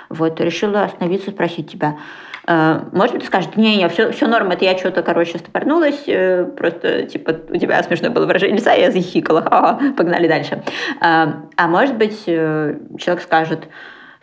Вот 0.10 0.40
решила 0.40 0.84
остановиться, 0.84 1.32
спросить 1.32 1.72
тебя. 1.72 1.98
Э, 2.46 2.82
может 2.92 3.16
быть, 3.16 3.24
ты 3.24 3.28
скажешь, 3.28 3.56
не, 3.56 3.78
не, 3.78 3.90
все, 3.90 4.12
все 4.12 4.28
норм, 4.28 4.52
это 4.52 4.64
я 4.64 4.78
что-то, 4.78 5.02
короче, 5.02 5.40
стопорнулась, 5.40 6.04
э, 6.06 6.46
просто, 6.46 7.04
типа, 7.08 7.36
у 7.50 7.58
тебя 7.58 7.82
смешное 7.82 8.12
было 8.12 8.28
выражение 8.28 8.58
лица, 8.58 8.74
я 8.74 8.92
захихикала, 8.92 9.42
ха 9.42 9.80
-ха, 9.82 9.94
погнали 9.96 10.28
дальше. 10.28 10.62
А 11.02 11.68
может 11.68 11.98
быть, 11.98 12.26
человек 12.26 13.24
скажет, 13.24 13.68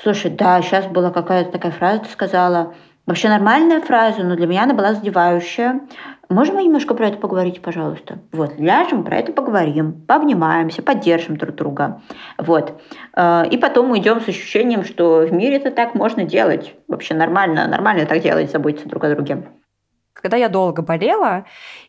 слушай, 0.00 0.30
да, 0.30 0.62
сейчас 0.62 0.86
была 0.86 1.10
какая-то 1.10 1.50
такая 1.50 1.72
фраза, 1.72 2.04
ты 2.04 2.10
сказала, 2.10 2.74
Вообще 3.06 3.28
нормальная 3.28 3.80
фраза, 3.80 4.22
но 4.22 4.34
для 4.34 4.46
меня 4.46 4.62
она 4.62 4.72
была 4.72 4.94
задевающая. 4.94 5.80
Можем 6.30 6.54
мы 6.54 6.62
немножко 6.62 6.94
про 6.94 7.08
это 7.08 7.18
поговорить, 7.18 7.60
пожалуйста? 7.60 8.18
Вот, 8.32 8.58
ляжем, 8.58 9.04
про 9.04 9.16
это 9.18 9.32
поговорим, 9.32 10.04
пообнимаемся, 10.06 10.82
поддержим 10.82 11.36
друг 11.36 11.54
друга. 11.54 12.00
Вот. 12.38 12.80
Э, 13.14 13.46
и 13.50 13.58
потом 13.58 13.88
мы 13.88 13.98
идем 13.98 14.22
с 14.22 14.28
ощущением, 14.28 14.84
что 14.84 15.18
в 15.18 15.32
мире 15.32 15.56
это 15.56 15.70
так 15.70 15.94
можно 15.94 16.24
делать. 16.24 16.74
Вообще 16.88 17.12
нормально, 17.14 17.68
нормально 17.68 18.06
так 18.06 18.22
делать, 18.22 18.50
заботиться 18.50 18.88
друг 18.88 19.04
о 19.04 19.14
друге 19.14 19.44
когда 20.24 20.38
я 20.38 20.48
долго 20.48 20.80
болела, 20.80 21.44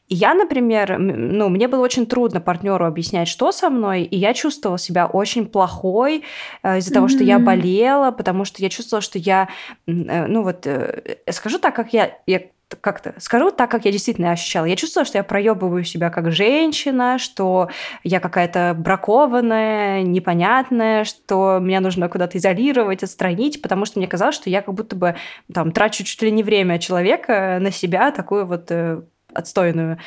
и 0.08 0.16
я, 0.16 0.34
например, 0.34 0.98
ну, 1.00 1.50
мне 1.50 1.68
было 1.68 1.82
очень 1.82 2.06
трудно 2.06 2.40
партнеру 2.40 2.86
объяснять, 2.86 3.28
что 3.28 3.52
со 3.52 3.70
мной, 3.70 4.04
и 4.04 4.18
я 4.18 4.34
чувствовала 4.34 4.78
себя 4.78 5.08
очень 5.08 5.48
плохой 5.48 6.24
э, 6.62 6.78
из-за 6.78 6.92
mm-hmm. 6.92 6.94
того, 6.94 7.08
что 7.08 7.24
я 7.24 7.40
болела, 7.40 8.12
потому 8.12 8.46
что 8.46 8.62
я 8.62 8.70
чувствовала, 8.70 9.02
что 9.02 9.18
я, 9.18 9.50
э, 9.88 10.28
ну 10.28 10.44
вот, 10.44 10.68
э, 10.68 11.18
скажу 11.32 11.58
так, 11.58 11.76
как 11.76 11.94
я, 11.94 12.18
я 12.28 12.42
как-то 12.82 13.14
скажу 13.20 13.52
так, 13.52 13.70
как 13.70 13.86
я 13.86 13.92
действительно 13.92 14.32
ощущала. 14.32 14.66
Я 14.66 14.76
чувствовала, 14.76 15.06
что 15.06 15.18
я 15.18 15.24
проебываю 15.24 15.84
себя 15.84 16.10
как 16.10 16.32
женщина, 16.32 17.18
что 17.18 17.70
я 18.04 18.20
какая-то 18.20 18.76
бракованная, 18.78 20.02
непонятная, 20.02 21.04
что 21.04 21.60
меня 21.60 21.80
нужно 21.80 22.10
куда-то 22.10 22.38
изолировать, 22.38 23.04
отстранить, 23.04 23.62
потому 23.62 23.86
что 23.86 24.00
мне 24.00 24.08
казалось, 24.08 24.36
что 24.36 24.50
я 24.50 24.62
как 24.62 24.74
будто 24.74 24.96
бы 24.96 25.16
там 25.54 25.72
трачу 25.72 26.04
чуть 26.04 26.22
ли 26.22 26.32
не 26.32 26.44
время 26.44 26.80
человека 26.80 27.58
на 27.62 27.72
себя, 27.72 28.12
такую 28.12 28.46
вот 28.46 28.66
э, 28.70 29.02
отстойную. 29.36 30.00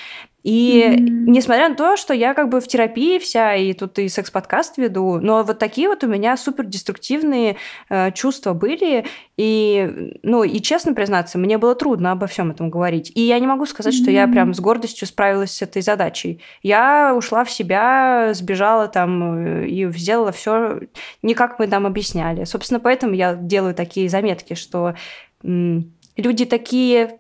И 0.45 0.83
mm-hmm. 0.83 1.01
несмотря 1.27 1.69
на 1.69 1.75
то, 1.75 1.97
что 1.97 2.15
я 2.15 2.33
как 2.33 2.49
бы 2.49 2.61
в 2.61 2.69
терапии 2.69 3.19
вся, 3.19 3.55
и 3.55 3.73
тут 3.73 3.99
и 3.99 4.09
секс-подкаст 4.09 4.79
веду, 4.79 5.19
но 5.21 5.43
вот 5.43 5.59
такие 5.59 5.89
вот 5.89 6.05
у 6.05 6.07
меня 6.07 6.37
супер 6.37 6.65
деструктивные 6.65 7.57
э, 7.91 8.13
чувства 8.13 8.55
были. 8.55 9.05
И, 9.37 10.17
ну, 10.23 10.45
и 10.45 10.61
честно 10.61 10.95
признаться, 10.95 11.39
мне 11.39 11.59
было 11.59 11.75
трудно 11.75 12.13
обо 12.13 12.27
всем 12.29 12.51
этом 12.51 12.71
говорить. 12.71 13.13
И 13.15 13.21
я 13.21 13.39
не 13.41 13.47
могу 13.47 13.67
сказать, 13.67 13.95
mm-hmm. 13.95 14.03
что 14.03 14.11
я 14.11 14.29
прям 14.29 14.55
с 14.55 14.61
гордостью 14.61 15.09
справилась 15.09 15.51
с 15.51 15.61
этой 15.61 15.83
задачей. 15.83 16.41
Я 16.63 17.15
ушла 17.17 17.45
в 17.45 17.51
себя, 17.51 18.31
сбежала 18.33 18.87
там 18.89 19.65
э, 19.65 19.67
и 19.67 19.91
сделала 19.91 20.33
все 20.33 20.81
не 21.21 21.35
как 21.35 21.59
мы 21.59 21.67
там 21.67 21.85
объясняли. 21.85 22.45
Собственно, 22.45 22.81
поэтому 22.81 23.13
я 23.13 23.35
делаю 23.35 23.75
такие 23.75 24.09
заметки, 24.09 24.55
что 24.55 24.95
м- 25.43 25.93
люди 26.17 26.45
такие, 26.47 27.19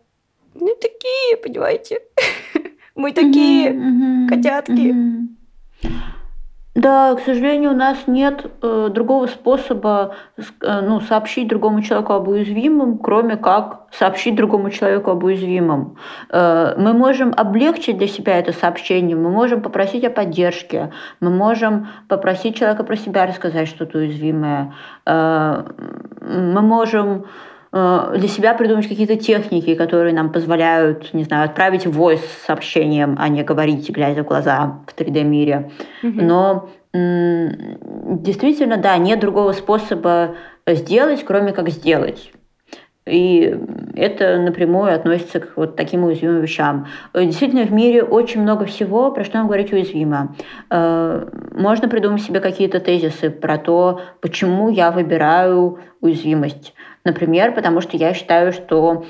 ну, 0.60 0.74
такие, 0.80 1.36
понимаете. 1.42 2.00
Мы 2.94 3.12
такие 3.12 4.28
котятки. 4.28 4.94
Да, 6.78 7.16
к 7.16 7.20
сожалению, 7.20 7.72
у 7.72 7.74
нас 7.74 8.06
нет 8.06 8.52
э, 8.62 8.88
другого 8.92 9.26
способа 9.26 10.14
э, 10.36 10.80
ну, 10.80 11.00
сообщить 11.00 11.48
другому 11.48 11.82
человеку 11.82 12.12
об 12.12 12.28
уязвимом, 12.28 12.98
кроме 12.98 13.36
как 13.36 13.88
сообщить 13.90 14.36
другому 14.36 14.70
человеку 14.70 15.10
об 15.10 15.24
уязвимом. 15.24 15.96
Э, 16.30 16.74
мы 16.78 16.92
можем 16.92 17.34
облегчить 17.36 17.98
для 17.98 18.06
себя 18.06 18.38
это 18.38 18.52
сообщение, 18.52 19.16
мы 19.16 19.28
можем 19.28 19.60
попросить 19.60 20.04
о 20.04 20.10
поддержке, 20.10 20.92
мы 21.18 21.30
можем 21.30 21.88
попросить 22.06 22.56
человека 22.56 22.84
про 22.84 22.96
себя 22.96 23.26
рассказать 23.26 23.66
что-то 23.66 23.98
уязвимое, 23.98 24.72
э, 25.04 25.64
мы 26.20 26.62
можем 26.62 27.24
для 27.70 28.28
себя 28.28 28.54
придумать 28.54 28.88
какие-то 28.88 29.16
техники, 29.16 29.74
которые 29.74 30.14
нам 30.14 30.32
позволяют, 30.32 31.12
не 31.12 31.24
знаю, 31.24 31.44
отправить 31.44 31.84
voice 31.84 32.22
сообщением, 32.46 33.16
а 33.18 33.28
не 33.28 33.42
говорить, 33.42 33.90
глядя 33.90 34.22
в 34.22 34.26
глаза 34.26 34.80
в 34.86 34.98
3D-мире. 34.98 35.70
Mm-hmm. 36.02 36.22
Но 36.22 36.70
действительно, 36.94 38.78
да, 38.78 38.96
нет 38.96 39.20
другого 39.20 39.52
способа 39.52 40.36
сделать, 40.66 41.24
кроме 41.24 41.52
как 41.52 41.68
сделать. 41.68 42.32
И 43.08 43.58
это 43.96 44.38
напрямую 44.38 44.94
относится 44.94 45.40
к 45.40 45.56
вот 45.56 45.76
таким 45.76 46.04
уязвимым 46.04 46.40
вещам. 46.42 46.86
Действительно, 47.14 47.64
в 47.64 47.72
мире 47.72 48.02
очень 48.02 48.42
много 48.42 48.66
всего, 48.66 49.10
про 49.10 49.24
что 49.24 49.38
нам 49.38 49.46
говорить 49.46 49.72
уязвимо. 49.72 50.36
Э, 50.70 51.26
можно 51.52 51.88
придумать 51.88 52.22
себе 52.22 52.40
какие-то 52.40 52.80
тезисы 52.80 53.30
про 53.30 53.58
то, 53.58 54.02
почему 54.20 54.68
я 54.68 54.90
выбираю 54.90 55.78
уязвимость. 56.00 56.74
Например, 57.08 57.54
потому 57.54 57.80
что 57.80 57.96
я 57.96 58.12
считаю, 58.12 58.52
что 58.52 59.06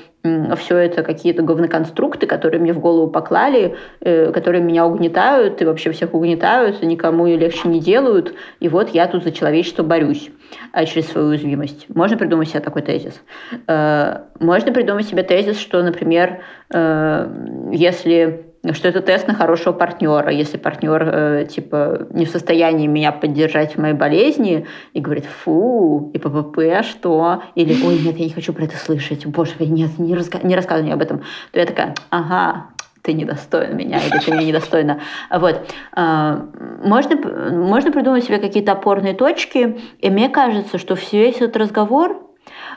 все 0.55 0.77
это 0.77 1.03
какие-то 1.03 1.41
говноконструкты, 1.41 2.27
которые 2.27 2.61
мне 2.61 2.71
в 2.71 2.79
голову 2.79 3.11
поклали, 3.11 3.75
э, 3.99 4.31
которые 4.31 4.63
меня 4.63 4.85
угнетают 4.85 5.61
и 5.61 5.65
вообще 5.65 5.91
всех 5.91 6.13
угнетают, 6.13 6.81
и 6.81 6.85
никому 6.85 7.25
легче 7.25 7.67
не 7.67 7.81
делают. 7.81 8.33
И 8.61 8.69
вот 8.69 8.91
я 8.91 9.05
тут 9.07 9.25
за 9.25 9.33
человечество 9.33 9.83
борюсь 9.83 10.29
а, 10.71 10.85
через 10.85 11.09
свою 11.09 11.27
уязвимость. 11.27 11.87
Можно 11.93 12.15
придумать 12.15 12.47
себе 12.47 12.61
такой 12.61 12.83
тезис. 12.83 13.21
Э, 13.67 14.19
можно 14.39 14.71
придумать 14.71 15.05
себе 15.05 15.23
тезис, 15.23 15.59
что, 15.59 15.83
например, 15.83 16.39
э, 16.73 17.27
если 17.73 18.48
что 18.73 18.87
это 18.87 19.01
тест 19.01 19.27
на 19.27 19.33
хорошего 19.33 19.73
партнера. 19.73 20.31
Если 20.31 20.57
партнер 20.57 21.01
э, 21.03 21.45
типа 21.45 22.07
не 22.11 22.25
в 22.25 22.29
состоянии 22.29 22.87
меня 22.87 23.11
поддержать 23.11 23.75
в 23.75 23.79
моей 23.79 23.93
болезни 23.93 24.67
и 24.93 24.99
говорит 24.99 25.25
фу, 25.25 26.11
и 26.13 26.17
ППП, 26.17 26.83
что? 26.83 27.43
Или 27.55 27.73
ой, 27.85 27.99
нет, 27.99 28.17
я 28.17 28.25
не 28.25 28.33
хочу 28.33 28.53
про 28.53 28.65
это 28.65 28.77
слышать, 28.77 29.25
боже, 29.25 29.51
нет, 29.59 29.97
не, 29.97 30.15
раска 30.15 30.39
не 30.43 30.55
рассказывай 30.55 30.85
мне 30.85 30.93
об 30.93 31.01
этом. 31.01 31.19
То 31.51 31.59
я 31.59 31.65
такая, 31.65 31.95
ага, 32.09 32.67
ты 33.01 33.13
недостоин 33.13 33.77
меня, 33.77 33.99
или 33.99 34.19
ты 34.19 34.31
меня 34.31 34.43
недостойна. 34.43 34.99
Вот. 35.31 35.61
А, 35.93 36.45
можно, 36.83 37.15
можно 37.51 37.91
придумать 37.91 38.25
себе 38.25 38.39
какие-то 38.39 38.73
опорные 38.73 39.13
точки, 39.13 39.79
и 39.99 40.09
мне 40.09 40.29
кажется, 40.29 40.77
что 40.77 40.95
весь 41.11 41.37
этот 41.37 41.57
разговор, 41.57 42.28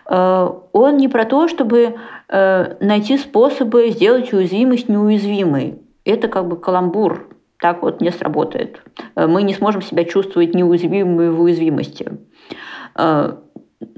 он 0.07 0.97
не 0.97 1.09
про 1.09 1.25
то, 1.25 1.49
чтобы 1.49 1.95
э, 2.29 2.77
найти 2.81 3.19
способы 3.19 3.91
сделать 3.91 4.33
уязвимость 4.33 4.89
неуязвимой. 4.89 5.79
Это 6.05 6.29
как 6.29 6.49
бы 6.49 6.57
каламбур. 6.57 7.29
Так 7.59 7.83
вот 7.83 8.01
не 8.01 8.11
сработает. 8.11 8.83
Э, 9.15 9.27
мы 9.27 9.43
не 9.43 9.55
сможем 9.55 9.83
себя 9.83 10.05
чувствовать 10.05 10.55
неуязвимыми 10.55 11.29
в 11.29 11.41
уязвимости 11.41 12.13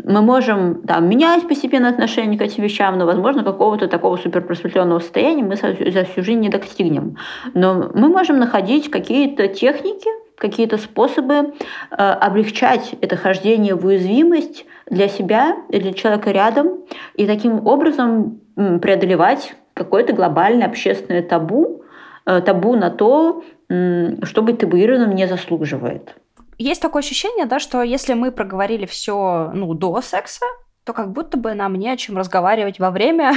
мы 0.04 0.22
можем 0.22 0.82
там, 0.82 1.08
менять 1.08 1.46
постепенно 1.48 1.88
отношение 1.88 2.38
к 2.38 2.42
этим 2.42 2.62
вещам, 2.62 2.98
но, 2.98 3.06
возможно, 3.06 3.44
какого-то 3.44 3.88
такого 3.88 4.16
суперпросветленного 4.16 4.98
состояния 5.00 5.42
мы 5.42 5.56
за 5.56 6.04
всю 6.04 6.22
жизнь 6.22 6.40
не 6.40 6.48
достигнем. 6.48 7.16
Но 7.54 7.90
мы 7.94 8.08
можем 8.08 8.38
находить 8.38 8.90
какие-то 8.90 9.48
техники, 9.48 10.08
какие-то 10.36 10.78
способы 10.78 11.34
э, 11.34 11.94
облегчать 11.96 12.94
это 13.00 13.16
хождение 13.16 13.74
в 13.74 13.86
уязвимость 13.86 14.66
для 14.90 15.08
себя 15.08 15.56
и 15.68 15.78
для 15.78 15.92
человека 15.92 16.30
рядом, 16.30 16.84
и 17.14 17.26
таким 17.26 17.66
образом 17.66 18.40
преодолевать 18.54 19.54
какое-то 19.74 20.12
глобальное 20.12 20.66
общественное 20.66 21.22
табу, 21.22 21.82
э, 22.26 22.40
табу 22.40 22.76
на 22.76 22.90
то, 22.90 23.42
что 23.66 24.42
быть 24.42 24.58
табуированным 24.58 25.14
не 25.14 25.26
заслуживает. 25.26 26.14
Есть 26.58 26.82
такое 26.82 27.00
ощущение, 27.00 27.46
да, 27.46 27.58
что 27.58 27.82
если 27.82 28.14
мы 28.14 28.30
проговорили 28.30 28.86
все 28.86 29.50
ну, 29.54 29.72
до 29.74 30.00
секса, 30.02 30.44
то 30.84 30.92
как 30.92 31.12
будто 31.12 31.36
бы 31.38 31.54
нам 31.54 31.74
не 31.76 31.88
о 31.88 31.96
чем 31.96 32.16
разговаривать 32.18 32.78
во 32.78 32.90
время. 32.90 33.32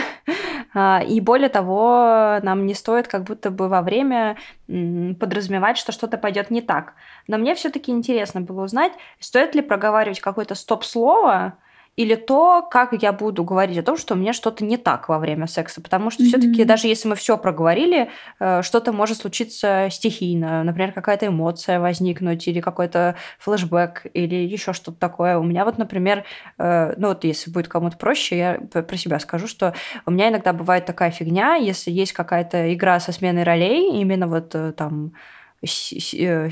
А, 0.74 1.01
и 1.07 1.20
более 1.20 1.49
того, 1.49 2.39
нам 2.43 2.65
не 2.65 2.74
стоит 2.74 3.07
как 3.07 3.24
будто 3.24 3.51
бы 3.51 3.68
во 3.68 3.82
время 3.82 4.38
подразумевать, 4.68 5.78
что 5.78 5.91
что-то 5.91 6.18
пойдет 6.18 6.51
не 6.51 6.61
так. 6.61 6.93
Но 7.28 7.38
мне 7.38 7.55
все-таки 7.55 7.91
интересно 7.91 8.41
было 8.41 8.63
узнать, 8.63 8.93
стоит 9.20 9.55
ли 9.55 9.61
проговаривать 9.61 10.20
какое-то 10.20 10.55
стоп-слово, 10.55 11.57
или 11.97 12.13
то, 12.13 12.61
как 12.61 12.93
я 13.01 13.11
буду 13.11 13.43
говорить 13.43 13.77
о 13.79 13.83
том, 13.83 13.97
что 13.97 14.13
у 14.13 14.17
меня 14.17 14.31
что-то 14.31 14.63
не 14.63 14.77
так 14.77 15.09
во 15.09 15.17
время 15.17 15.47
секса. 15.47 15.81
Потому 15.81 16.11
что 16.11 16.23
mm-hmm. 16.23 16.27
все-таки, 16.27 16.63
даже 16.63 16.87
если 16.87 17.09
мы 17.09 17.15
все 17.15 17.39
проговорили, 17.39 18.09
э, 18.39 18.61
что-то 18.61 18.93
может 18.93 19.17
случиться 19.17 19.87
стихийно. 19.89 20.63
Например, 20.63 20.91
какая-то 20.91 21.25
эмоция 21.25 21.79
возникнуть, 21.79 22.47
или 22.47 22.61
какой-то 22.61 23.15
флешбэк, 23.39 24.05
или 24.13 24.35
еще 24.35 24.73
что-то 24.73 24.99
такое. 24.99 25.39
У 25.39 25.43
меня 25.43 25.65
вот, 25.65 25.79
например, 25.79 26.23
э, 26.59 26.93
ну 26.97 27.07
вот 27.09 27.23
если 27.23 27.49
будет 27.49 27.67
кому-то 27.67 27.97
проще, 27.97 28.37
я 28.37 28.53
про 28.83 28.95
себя 28.95 29.19
скажу, 29.19 29.47
что 29.47 29.73
у 30.05 30.11
меня 30.11 30.29
иногда 30.29 30.53
бывает 30.53 30.85
такая 30.85 31.09
фигня, 31.09 31.55
если 31.55 31.89
есть 31.89 32.13
какая-то 32.13 32.71
игра 32.75 32.99
со 32.99 33.11
сменой 33.11 33.41
ролей, 33.41 33.99
именно 33.99 34.27
вот 34.27 34.53
э, 34.53 34.71
там 34.71 35.13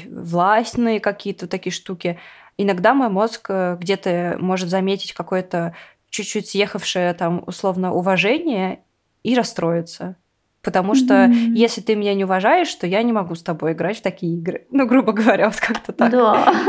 властные 0.09 0.99
какие-то 0.99 1.47
такие 1.47 1.71
штуки, 1.71 2.19
иногда 2.57 2.93
мой 2.93 3.09
мозг 3.09 3.47
э, 3.49 3.77
где-то 3.79 4.37
может 4.39 4.69
заметить 4.69 5.13
какое-то 5.13 5.75
чуть-чуть 6.09 6.49
съехавшее 6.49 7.13
там 7.13 7.43
условно 7.45 7.93
уважение 7.93 8.79
и 9.23 9.35
расстроиться. 9.35 10.15
Потому 10.61 10.95
что 10.95 11.13
mm-hmm. 11.13 11.53
если 11.53 11.81
ты 11.81 11.95
меня 11.95 12.15
не 12.15 12.23
уважаешь, 12.23 12.73
то 12.73 12.87
я 12.87 13.03
не 13.03 13.13
могу 13.13 13.35
с 13.35 13.43
тобой 13.43 13.73
играть 13.73 13.99
в 13.99 14.01
такие 14.01 14.35
игры. 14.35 14.65
Ну, 14.71 14.87
грубо 14.87 15.11
говоря, 15.13 15.45
вот 15.47 15.59
как-то 15.59 15.93
так. 15.93 16.11
Да. 16.11 16.53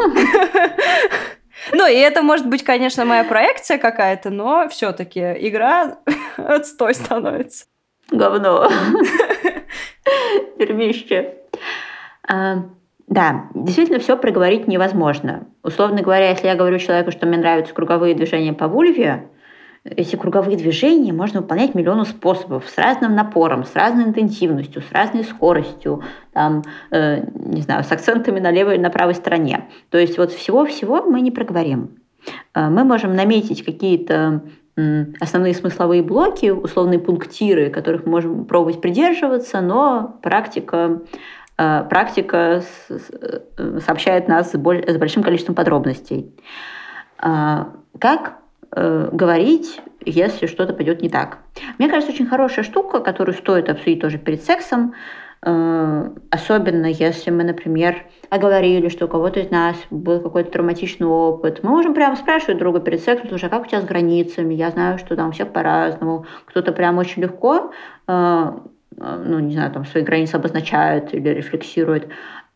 Ну, 1.72 1.88
и 1.88 1.94
это 1.94 2.22
может 2.22 2.46
быть, 2.48 2.62
конечно, 2.62 3.04
моя 3.04 3.24
проекция 3.24 3.78
какая-то, 3.78 4.30
но 4.30 4.68
все-таки 4.68 5.20
игра 5.20 5.98
отстой 6.36 6.94
становится. 6.94 7.64
Говно. 8.10 8.70
Дерьмище. 10.58 11.34
Да, 13.06 13.46
действительно 13.54 14.00
все 14.00 14.16
проговорить 14.16 14.66
невозможно. 14.66 15.46
Условно 15.62 16.02
говоря, 16.02 16.30
если 16.30 16.48
я 16.48 16.56
говорю 16.56 16.78
человеку, 16.78 17.12
что 17.12 17.26
мне 17.26 17.38
нравятся 17.38 17.72
круговые 17.72 18.14
движения 18.14 18.52
по 18.52 18.66
вульве, 18.66 19.28
эти 19.84 20.16
круговые 20.16 20.56
движения 20.56 21.12
можно 21.12 21.40
выполнять 21.40 21.76
миллиону 21.76 22.04
способов, 22.04 22.64
с 22.68 22.76
разным 22.76 23.14
напором, 23.14 23.64
с 23.64 23.74
разной 23.74 24.04
интенсивностью, 24.06 24.82
с 24.82 24.90
разной 24.90 25.22
скоростью, 25.22 26.02
там, 26.32 26.64
э, 26.90 27.24
не 27.34 27.62
знаю, 27.62 27.84
с 27.84 27.92
акцентами 27.92 28.40
на 28.40 28.50
левой 28.50 28.76
и 28.76 28.80
на 28.80 28.90
правой 28.90 29.14
стороне. 29.14 29.68
То 29.90 29.98
есть 29.98 30.18
вот 30.18 30.32
всего-всего 30.32 31.02
мы 31.02 31.20
не 31.20 31.30
проговорим. 31.30 32.00
Э, 32.54 32.68
мы 32.68 32.82
можем 32.82 33.14
наметить 33.14 33.64
какие-то 33.64 34.42
основные 35.20 35.54
смысловые 35.54 36.02
блоки, 36.02 36.50
условные 36.50 36.98
пунктиры, 36.98 37.70
которых 37.70 38.04
мы 38.04 38.10
можем 38.12 38.44
пробовать 38.44 38.82
придерживаться, 38.82 39.62
но 39.62 40.18
практика 40.22 41.00
практика 41.56 42.62
э, 42.88 43.80
сообщает 43.80 44.28
нас 44.28 44.52
с 44.52 44.58
большим 44.58 45.22
количеством 45.22 45.54
подробностей. 45.54 46.34
А, 47.18 47.72
как 47.98 48.38
э, 48.72 49.08
говорить, 49.10 49.80
если 50.04 50.46
что-то 50.46 50.74
пойдет 50.74 51.00
не 51.00 51.08
так? 51.08 51.38
Мне 51.78 51.88
кажется, 51.88 52.12
очень 52.12 52.26
хорошая 52.26 52.64
штука, 52.64 53.00
которую 53.00 53.34
стоит 53.34 53.70
обсудить 53.70 54.00
тоже 54.00 54.18
перед 54.18 54.42
сексом, 54.42 54.94
особенно 55.42 56.86
если 56.86 57.30
мы, 57.30 57.44
например, 57.44 58.06
оговорили, 58.30 58.88
что 58.88 59.04
у 59.04 59.08
кого-то 59.08 59.38
из 59.38 59.50
нас 59.50 59.76
был 59.90 60.20
какой-то 60.20 60.50
травматичный 60.50 61.06
опыт, 61.06 61.60
мы 61.62 61.70
можем 61.70 61.94
прямо 61.94 62.16
спрашивать 62.16 62.58
друга 62.58 62.80
перед 62.80 63.00
сексом, 63.00 63.28
слушай, 63.28 63.44
а 63.44 63.50
как 63.50 63.64
у 63.64 63.66
тебя 63.66 63.80
с 63.80 63.84
границами? 63.84 64.54
Я 64.54 64.70
знаю, 64.70 64.98
что 64.98 65.14
там 65.14 65.28
у 65.28 65.32
всех 65.32 65.52
по-разному. 65.52 66.26
Кто-то 66.46 66.72
прям 66.72 66.98
очень 66.98 67.22
легко 67.22 67.70
ну, 68.96 69.38
не 69.40 69.54
знаю, 69.54 69.72
там 69.72 69.84
свои 69.84 70.02
границы 70.02 70.36
обозначает 70.36 71.12
или 71.14 71.28
рефлексирует. 71.28 72.08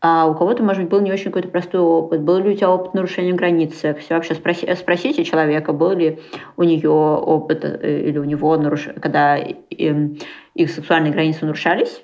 А 0.03 0.25
у 0.25 0.33
кого-то, 0.33 0.63
может 0.63 0.81
быть, 0.81 0.91
был 0.91 1.01
не 1.01 1.11
очень 1.11 1.25
какой-то 1.25 1.49
простой 1.49 1.79
опыт. 1.79 2.21
Был 2.21 2.39
ли 2.39 2.49
у 2.49 2.55
тебя 2.55 2.71
опыт 2.71 2.95
нарушения 2.95 3.33
границы? 3.33 3.93
Все 3.99 4.15
вообще 4.15 4.33
спроси, 4.33 4.67
спросите 4.75 5.23
человека, 5.23 5.73
был 5.73 5.91
ли 5.91 6.19
у 6.57 6.63
нее 6.63 6.89
опыт 6.89 7.63
э, 7.63 8.01
или 8.07 8.17
у 8.17 8.23
него, 8.23 8.57
наруш... 8.57 8.89
когда 8.99 9.37
их 9.37 10.71
сексуальные 10.71 11.13
границы 11.13 11.45
нарушались. 11.45 12.03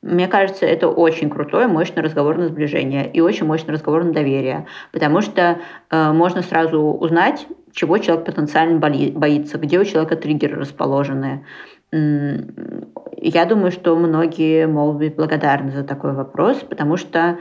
Мне 0.00 0.28
кажется, 0.28 0.64
это 0.64 0.88
очень 0.88 1.28
крутое, 1.28 1.66
мощный 1.66 2.02
разговор 2.02 2.38
на 2.38 2.46
сближение 2.46 3.10
и 3.10 3.20
очень 3.20 3.46
мощный 3.46 3.74
разговор 3.74 4.04
на 4.04 4.12
доверие, 4.12 4.66
потому 4.92 5.20
что 5.20 5.58
э, 5.90 6.12
можно 6.12 6.40
сразу 6.42 6.80
узнать, 6.80 7.46
чего 7.72 7.98
человек 7.98 8.24
потенциально 8.24 8.78
боится, 8.78 9.58
где 9.58 9.78
у 9.78 9.84
человека 9.84 10.16
триггеры 10.16 10.56
расположены, 10.56 11.44
я 11.90 13.44
думаю, 13.46 13.70
что 13.70 13.96
многие 13.96 14.66
могут 14.66 14.96
быть 14.96 15.16
благодарны 15.16 15.70
за 15.70 15.84
такой 15.84 16.12
вопрос, 16.12 16.58
потому 16.58 16.96
что 16.96 17.38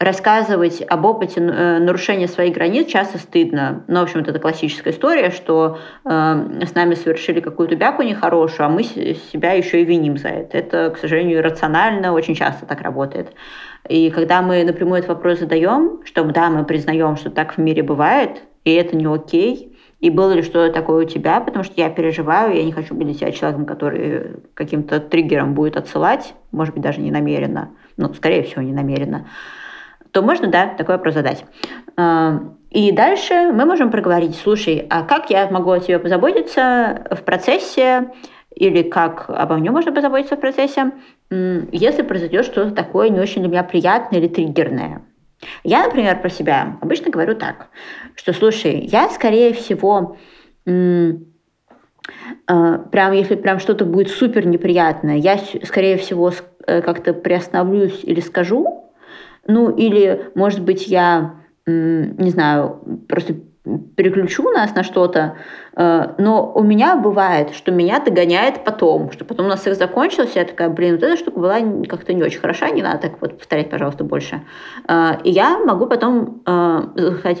рассказывать 0.00 0.82
об 0.88 1.04
опыте 1.04 1.40
э, 1.42 1.78
нарушения 1.78 2.26
своих 2.26 2.54
границ 2.54 2.86
часто 2.86 3.18
стыдно. 3.18 3.84
Ну, 3.86 4.00
в 4.00 4.04
общем, 4.04 4.20
это 4.20 4.38
классическая 4.38 4.92
история, 4.92 5.30
что 5.30 5.78
э, 6.06 6.64
с 6.66 6.74
нами 6.74 6.94
совершили 6.94 7.40
какую-то 7.40 7.76
бяку 7.76 8.02
нехорошую, 8.02 8.66
а 8.66 8.70
мы 8.70 8.82
себя 8.82 9.52
еще 9.52 9.82
и 9.82 9.84
виним 9.84 10.16
за 10.16 10.28
это. 10.28 10.56
Это, 10.56 10.90
к 10.90 10.96
сожалению, 10.96 11.42
рационально 11.42 12.14
очень 12.14 12.34
часто 12.34 12.64
так 12.64 12.80
работает. 12.80 13.28
И 13.90 14.10
когда 14.10 14.40
мы 14.40 14.64
напрямую 14.64 15.00
этот 15.00 15.10
вопрос 15.10 15.40
задаем, 15.40 16.00
что 16.06 16.24
да, 16.24 16.48
мы 16.48 16.64
признаем, 16.64 17.16
что 17.16 17.28
так 17.28 17.52
в 17.52 17.58
мире 17.58 17.82
бывает, 17.82 18.42
и 18.64 18.72
это 18.72 18.96
не 18.96 19.04
окей, 19.04 19.69
и 20.00 20.08
было 20.08 20.32
ли 20.32 20.42
что-то 20.42 20.72
такое 20.72 21.04
у 21.04 21.08
тебя, 21.08 21.40
потому 21.40 21.62
что 21.62 21.74
я 21.76 21.90
переживаю, 21.90 22.56
я 22.56 22.64
не 22.64 22.72
хочу 22.72 22.94
быть 22.94 23.06
для 23.06 23.14
тебя 23.14 23.32
человеком, 23.32 23.66
который 23.66 24.36
каким-то 24.54 24.98
триггером 24.98 25.54
будет 25.54 25.76
отсылать, 25.76 26.34
может 26.52 26.74
быть, 26.74 26.82
даже 26.82 27.00
не 27.00 27.10
намеренно, 27.10 27.70
ну, 27.96 28.12
скорее 28.14 28.42
всего, 28.42 28.62
не 28.62 28.72
намеренно, 28.72 29.26
то 30.10 30.22
можно, 30.22 30.48
да, 30.48 30.66
такой 30.66 30.96
вопрос 30.96 31.14
задать. 31.14 31.44
А, 31.96 32.40
и 32.70 32.92
дальше 32.92 33.52
мы 33.52 33.66
можем 33.66 33.90
проговорить, 33.90 34.36
слушай, 34.36 34.86
а 34.88 35.02
как 35.02 35.30
я 35.30 35.48
могу 35.50 35.70
о 35.70 35.80
тебе 35.80 35.98
позаботиться 35.98 37.06
в 37.10 37.22
процессе, 37.22 38.10
или 38.54 38.82
как 38.82 39.26
обо 39.28 39.56
мне 39.56 39.70
можно 39.70 39.92
позаботиться 39.92 40.36
в 40.36 40.40
процессе, 40.40 40.92
если 41.30 42.02
произойдет 42.02 42.44
что-то 42.44 42.72
такое 42.72 43.08
не 43.08 43.20
очень 43.20 43.42
для 43.42 43.50
меня 43.50 43.64
приятное 43.64 44.18
или 44.18 44.28
триггерное. 44.28 45.02
Я, 45.64 45.84
например, 45.84 46.20
про 46.20 46.28
себя 46.28 46.78
обычно 46.80 47.10
говорю 47.10 47.34
так, 47.34 47.68
что, 48.14 48.32
слушай, 48.32 48.80
я, 48.80 49.08
скорее 49.08 49.52
всего, 49.54 50.16
э, 50.66 51.12
прям 52.46 53.12
если 53.12 53.36
прям 53.36 53.58
что-то 53.58 53.84
будет 53.84 54.10
супер 54.10 54.46
неприятное, 54.46 55.16
я, 55.16 55.38
скорее 55.64 55.96
всего, 55.96 56.32
э, 56.66 56.82
как-то 56.82 57.14
приостановлюсь 57.14 58.00
или 58.04 58.20
скажу, 58.20 58.92
ну, 59.46 59.70
или, 59.74 60.30
может 60.34 60.60
быть, 60.62 60.86
я, 60.86 61.36
не 61.66 62.30
знаю, 62.30 62.82
просто 63.08 63.36
переключу 63.78 64.50
нас 64.50 64.74
на 64.74 64.82
что-то, 64.82 65.36
э, 65.76 66.14
но 66.18 66.52
у 66.52 66.62
меня 66.62 66.96
бывает, 66.96 67.54
что 67.54 67.72
меня 67.72 68.00
догоняет 68.00 68.64
потом, 68.64 69.10
что 69.12 69.24
потом 69.24 69.46
у 69.46 69.48
нас 69.48 69.62
секс 69.62 69.78
закончился, 69.78 70.40
я 70.40 70.44
такая, 70.44 70.68
блин, 70.68 70.94
вот 70.94 71.02
эта 71.02 71.16
штука 71.16 71.38
была 71.38 71.60
как-то 71.88 72.12
не 72.12 72.22
очень 72.22 72.40
хороша, 72.40 72.70
не 72.70 72.82
надо 72.82 72.98
так 72.98 73.20
вот 73.20 73.38
повторять, 73.38 73.70
пожалуйста, 73.70 74.04
больше. 74.04 74.42
Э, 74.88 75.18
и 75.24 75.30
я 75.30 75.58
могу 75.58 75.86
потом 75.86 76.42
э, 76.46 76.80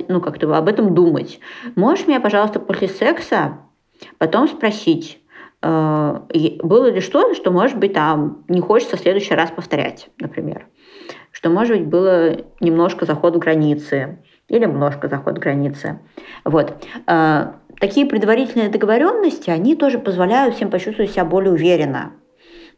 ну, 0.08 0.20
как-то 0.20 0.56
об 0.56 0.68
этом 0.68 0.94
думать. 0.94 1.40
Можешь 1.76 2.06
меня, 2.06 2.20
пожалуйста, 2.20 2.60
после 2.60 2.88
секса 2.88 3.58
потом 4.18 4.48
спросить, 4.48 5.18
было 5.62 6.90
ли 6.90 7.00
что-то, 7.02 7.34
что, 7.34 7.50
может 7.50 7.76
быть, 7.76 7.92
там 7.92 8.44
не 8.48 8.60
хочется 8.60 8.96
в 8.96 9.00
следующий 9.00 9.34
раз 9.34 9.50
повторять, 9.50 10.08
например. 10.18 10.66
Что, 11.32 11.50
может 11.50 11.76
быть, 11.76 11.86
было 11.86 12.36
немножко 12.60 13.04
заход 13.04 13.36
в 13.36 13.38
границы, 13.38 14.18
или 14.50 14.60
немножко 14.60 15.08
заход 15.08 15.38
границы. 15.38 15.98
Вот. 16.44 16.74
А, 17.06 17.54
такие 17.80 18.04
предварительные 18.04 18.68
договоренности, 18.68 19.48
они 19.48 19.76
тоже 19.76 19.98
позволяют 19.98 20.56
всем 20.56 20.70
почувствовать 20.70 21.12
себя 21.12 21.24
более 21.24 21.52
уверенно. 21.52 22.12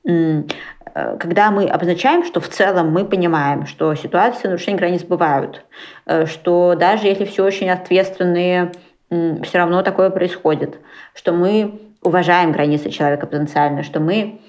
Э, 0.05 1.17
когда 1.19 1.51
мы 1.51 1.65
обозначаем, 1.67 2.25
что 2.25 2.41
в 2.41 2.49
целом 2.49 2.91
мы 2.93 3.05
понимаем, 3.05 3.67
что 3.67 3.95
ситуации 3.95 4.49
нарушения 4.49 4.79
границ 4.79 5.03
бывают, 5.03 5.65
э, 6.07 6.27
что 6.27 6.75
даже 6.79 7.07
если 7.07 7.25
все 7.25 7.45
очень 7.45 7.71
ответственные, 7.71 8.73
все 9.09 9.59
равно 9.59 9.83
такое 9.83 10.09
происходит, 10.09 10.79
что 11.15 11.33
мы 11.33 11.83
уважаем 12.03 12.53
границы 12.53 12.89
человека 12.89 13.27
потенциально, 13.27 13.83
что 13.83 14.01
мы 14.01 14.41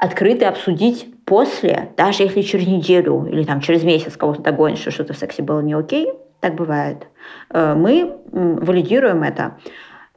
открыты 0.00 0.44
обсудить 0.44 1.13
после, 1.24 1.90
даже 1.96 2.22
если 2.22 2.42
через 2.42 2.66
неделю 2.66 3.26
или 3.26 3.44
там 3.44 3.60
через 3.60 3.82
месяц 3.84 4.16
кого-то 4.16 4.42
догонишь, 4.42 4.80
что 4.80 4.90
что-то 4.90 5.14
в 5.14 5.16
сексе 5.16 5.42
было 5.42 5.60
не 5.60 5.74
окей, 5.74 6.08
так 6.40 6.54
бывает, 6.54 7.06
э, 7.50 7.74
мы 7.74 8.18
валидируем 8.30 9.22
это. 9.22 9.56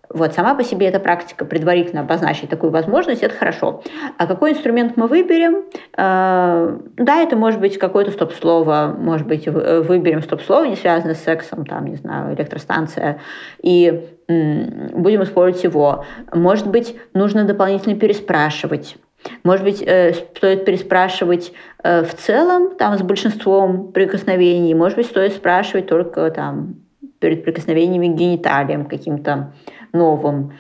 Вот 0.09 0.33
сама 0.33 0.55
по 0.55 0.63
себе 0.63 0.87
эта 0.87 1.01
практика 1.01 1.43
предварительно 1.43 2.01
обозначить 2.01 2.49
такую 2.49 2.71
возможность, 2.71 3.23
это 3.23 3.35
хорошо. 3.35 3.83
А 4.17 4.25
какой 4.25 4.51
инструмент 4.51 4.95
мы 4.95 5.07
выберем? 5.07 5.65
Э, 5.97 6.77
да, 6.97 7.21
это 7.21 7.35
может 7.35 7.59
быть 7.59 7.77
какое-то 7.77 8.11
стоп-слово, 8.11 8.95
может 8.97 9.27
быть, 9.27 9.47
выберем 9.47 10.21
стоп-слово, 10.21 10.65
не 10.65 10.75
связанное 10.75 11.15
с 11.15 11.23
сексом, 11.23 11.65
там, 11.65 11.85
не 11.85 11.95
знаю, 11.95 12.35
электростанция, 12.35 13.19
и 13.61 14.09
будем 14.27 15.23
использовать 15.23 15.63
его. 15.63 16.03
Может 16.33 16.67
быть, 16.67 16.97
нужно 17.13 17.45
дополнительно 17.45 17.95
переспрашивать. 17.95 18.97
Может 19.43 19.65
быть, 19.65 19.83
э, 19.85 20.13
стоит 20.13 20.65
переспрашивать 20.65 21.53
э, 21.83 22.03
в 22.03 22.13
целом, 22.15 22.75
там, 22.75 22.97
с 22.97 23.01
большинством 23.01 23.91
прикосновений. 23.91 24.73
Может 24.73 24.97
быть, 24.97 25.07
стоит 25.07 25.33
спрашивать 25.33 25.87
только 25.87 26.29
там 26.31 26.75
перед 27.19 27.43
прикосновениями 27.43 28.13
к 28.13 28.17
гениталиям 28.17 28.85
каким-то 28.85 29.53
новым. 29.91 30.53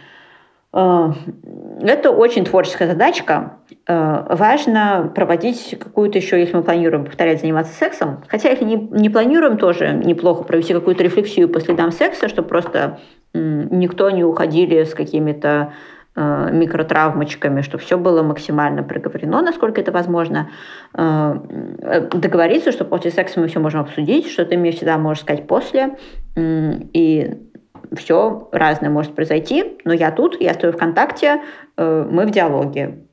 Э, 0.73 1.11
это 1.81 2.11
очень 2.11 2.45
творческая 2.45 2.87
задачка. 2.87 3.59
Важно 3.87 5.11
проводить 5.15 5.77
какую-то 5.79 6.17
еще, 6.17 6.39
если 6.39 6.55
мы 6.55 6.63
планируем 6.63 7.05
повторять 7.05 7.41
заниматься 7.41 7.73
сексом, 7.73 8.23
хотя 8.27 8.49
если 8.49 8.65
не, 8.65 8.75
не 8.75 9.09
планируем, 9.09 9.57
тоже 9.57 9.93
неплохо 9.93 10.43
провести 10.43 10.73
какую-то 10.73 11.03
рефлексию 11.03 11.47
по 11.49 11.61
следам 11.61 11.91
секса, 11.91 12.27
чтобы 12.27 12.47
просто 12.47 12.99
никто 13.33 14.09
не 14.09 14.23
уходили 14.23 14.83
с 14.83 14.93
какими-то 14.93 15.73
микротравмочками, 16.17 17.61
чтобы 17.61 17.83
все 17.83 17.97
было 17.97 18.23
максимально 18.23 18.83
проговорено, 18.83 19.41
насколько 19.41 19.79
это 19.81 19.91
возможно. 19.91 20.49
Э, 20.93 21.35
договориться, 22.11 22.71
что 22.71 22.85
после 22.85 23.11
секса 23.11 23.39
мы 23.39 23.47
все 23.47 23.59
можем 23.59 23.81
обсудить, 23.81 24.27
что 24.29 24.45
ты 24.45 24.57
мне 24.57 24.71
всегда 24.71 24.97
можешь 24.97 25.23
сказать 25.23 25.47
после. 25.47 25.97
И 26.35 27.37
все 27.95 28.49
разное 28.51 28.89
может 28.89 29.15
произойти, 29.15 29.77
но 29.85 29.93
я 29.93 30.11
тут, 30.11 30.41
я 30.41 30.53
стою 30.53 30.73
в 30.73 30.77
контакте, 30.77 31.41
э, 31.77 32.07
мы 32.09 32.25
в 32.25 32.31
диалоге. 32.31 33.06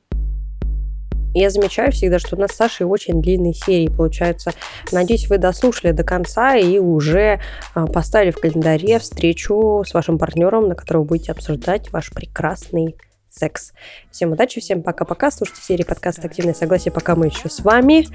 Я 1.35 1.51
замечаю 1.51 1.90
всегда, 1.90 2.20
что 2.20 2.36
у 2.36 2.39
нас 2.39 2.52
с 2.52 2.56
Сашей 2.56 2.86
очень 2.86 3.20
длинные 3.20 3.55
серии 3.55 3.89
получаются. 3.89 4.52
Надеюсь, 4.93 5.28
вы 5.28 5.39
дослушали 5.39 5.90
до 5.90 6.05
конца 6.05 6.56
и 6.56 6.78
уже 6.78 7.40
а, 7.74 7.86
поставили 7.86 8.31
в 8.31 8.39
календаре 8.39 9.01
встречу 9.01 9.82
с 9.85 9.93
вашим 9.93 10.16
партнером, 10.16 10.69
на 10.69 10.77
которой 10.77 10.98
вы 10.98 11.05
будете 11.05 11.32
обсуждать 11.32 11.90
ваш 11.90 12.12
прекрасный 12.12 12.97
секс. 13.31 13.73
Всем 14.12 14.31
удачи, 14.31 14.61
всем 14.61 14.82
пока-пока. 14.82 15.32
Слушайте 15.32 15.61
серии 15.62 15.82
подкаста 15.82 16.28
«Активное 16.28 16.55
согласие», 16.55 16.93
пока 16.93 17.16
мы 17.16 17.27
еще 17.27 17.48
с 17.48 17.61
вами. 17.61 18.06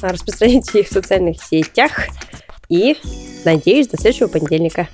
Распространяйте 0.00 0.80
их 0.80 0.88
в 0.88 0.92
социальных 0.92 1.42
сетях. 1.42 2.06
И 2.68 2.96
надеюсь, 3.44 3.88
до 3.88 3.96
следующего 3.96 4.28
понедельника. 4.28 4.86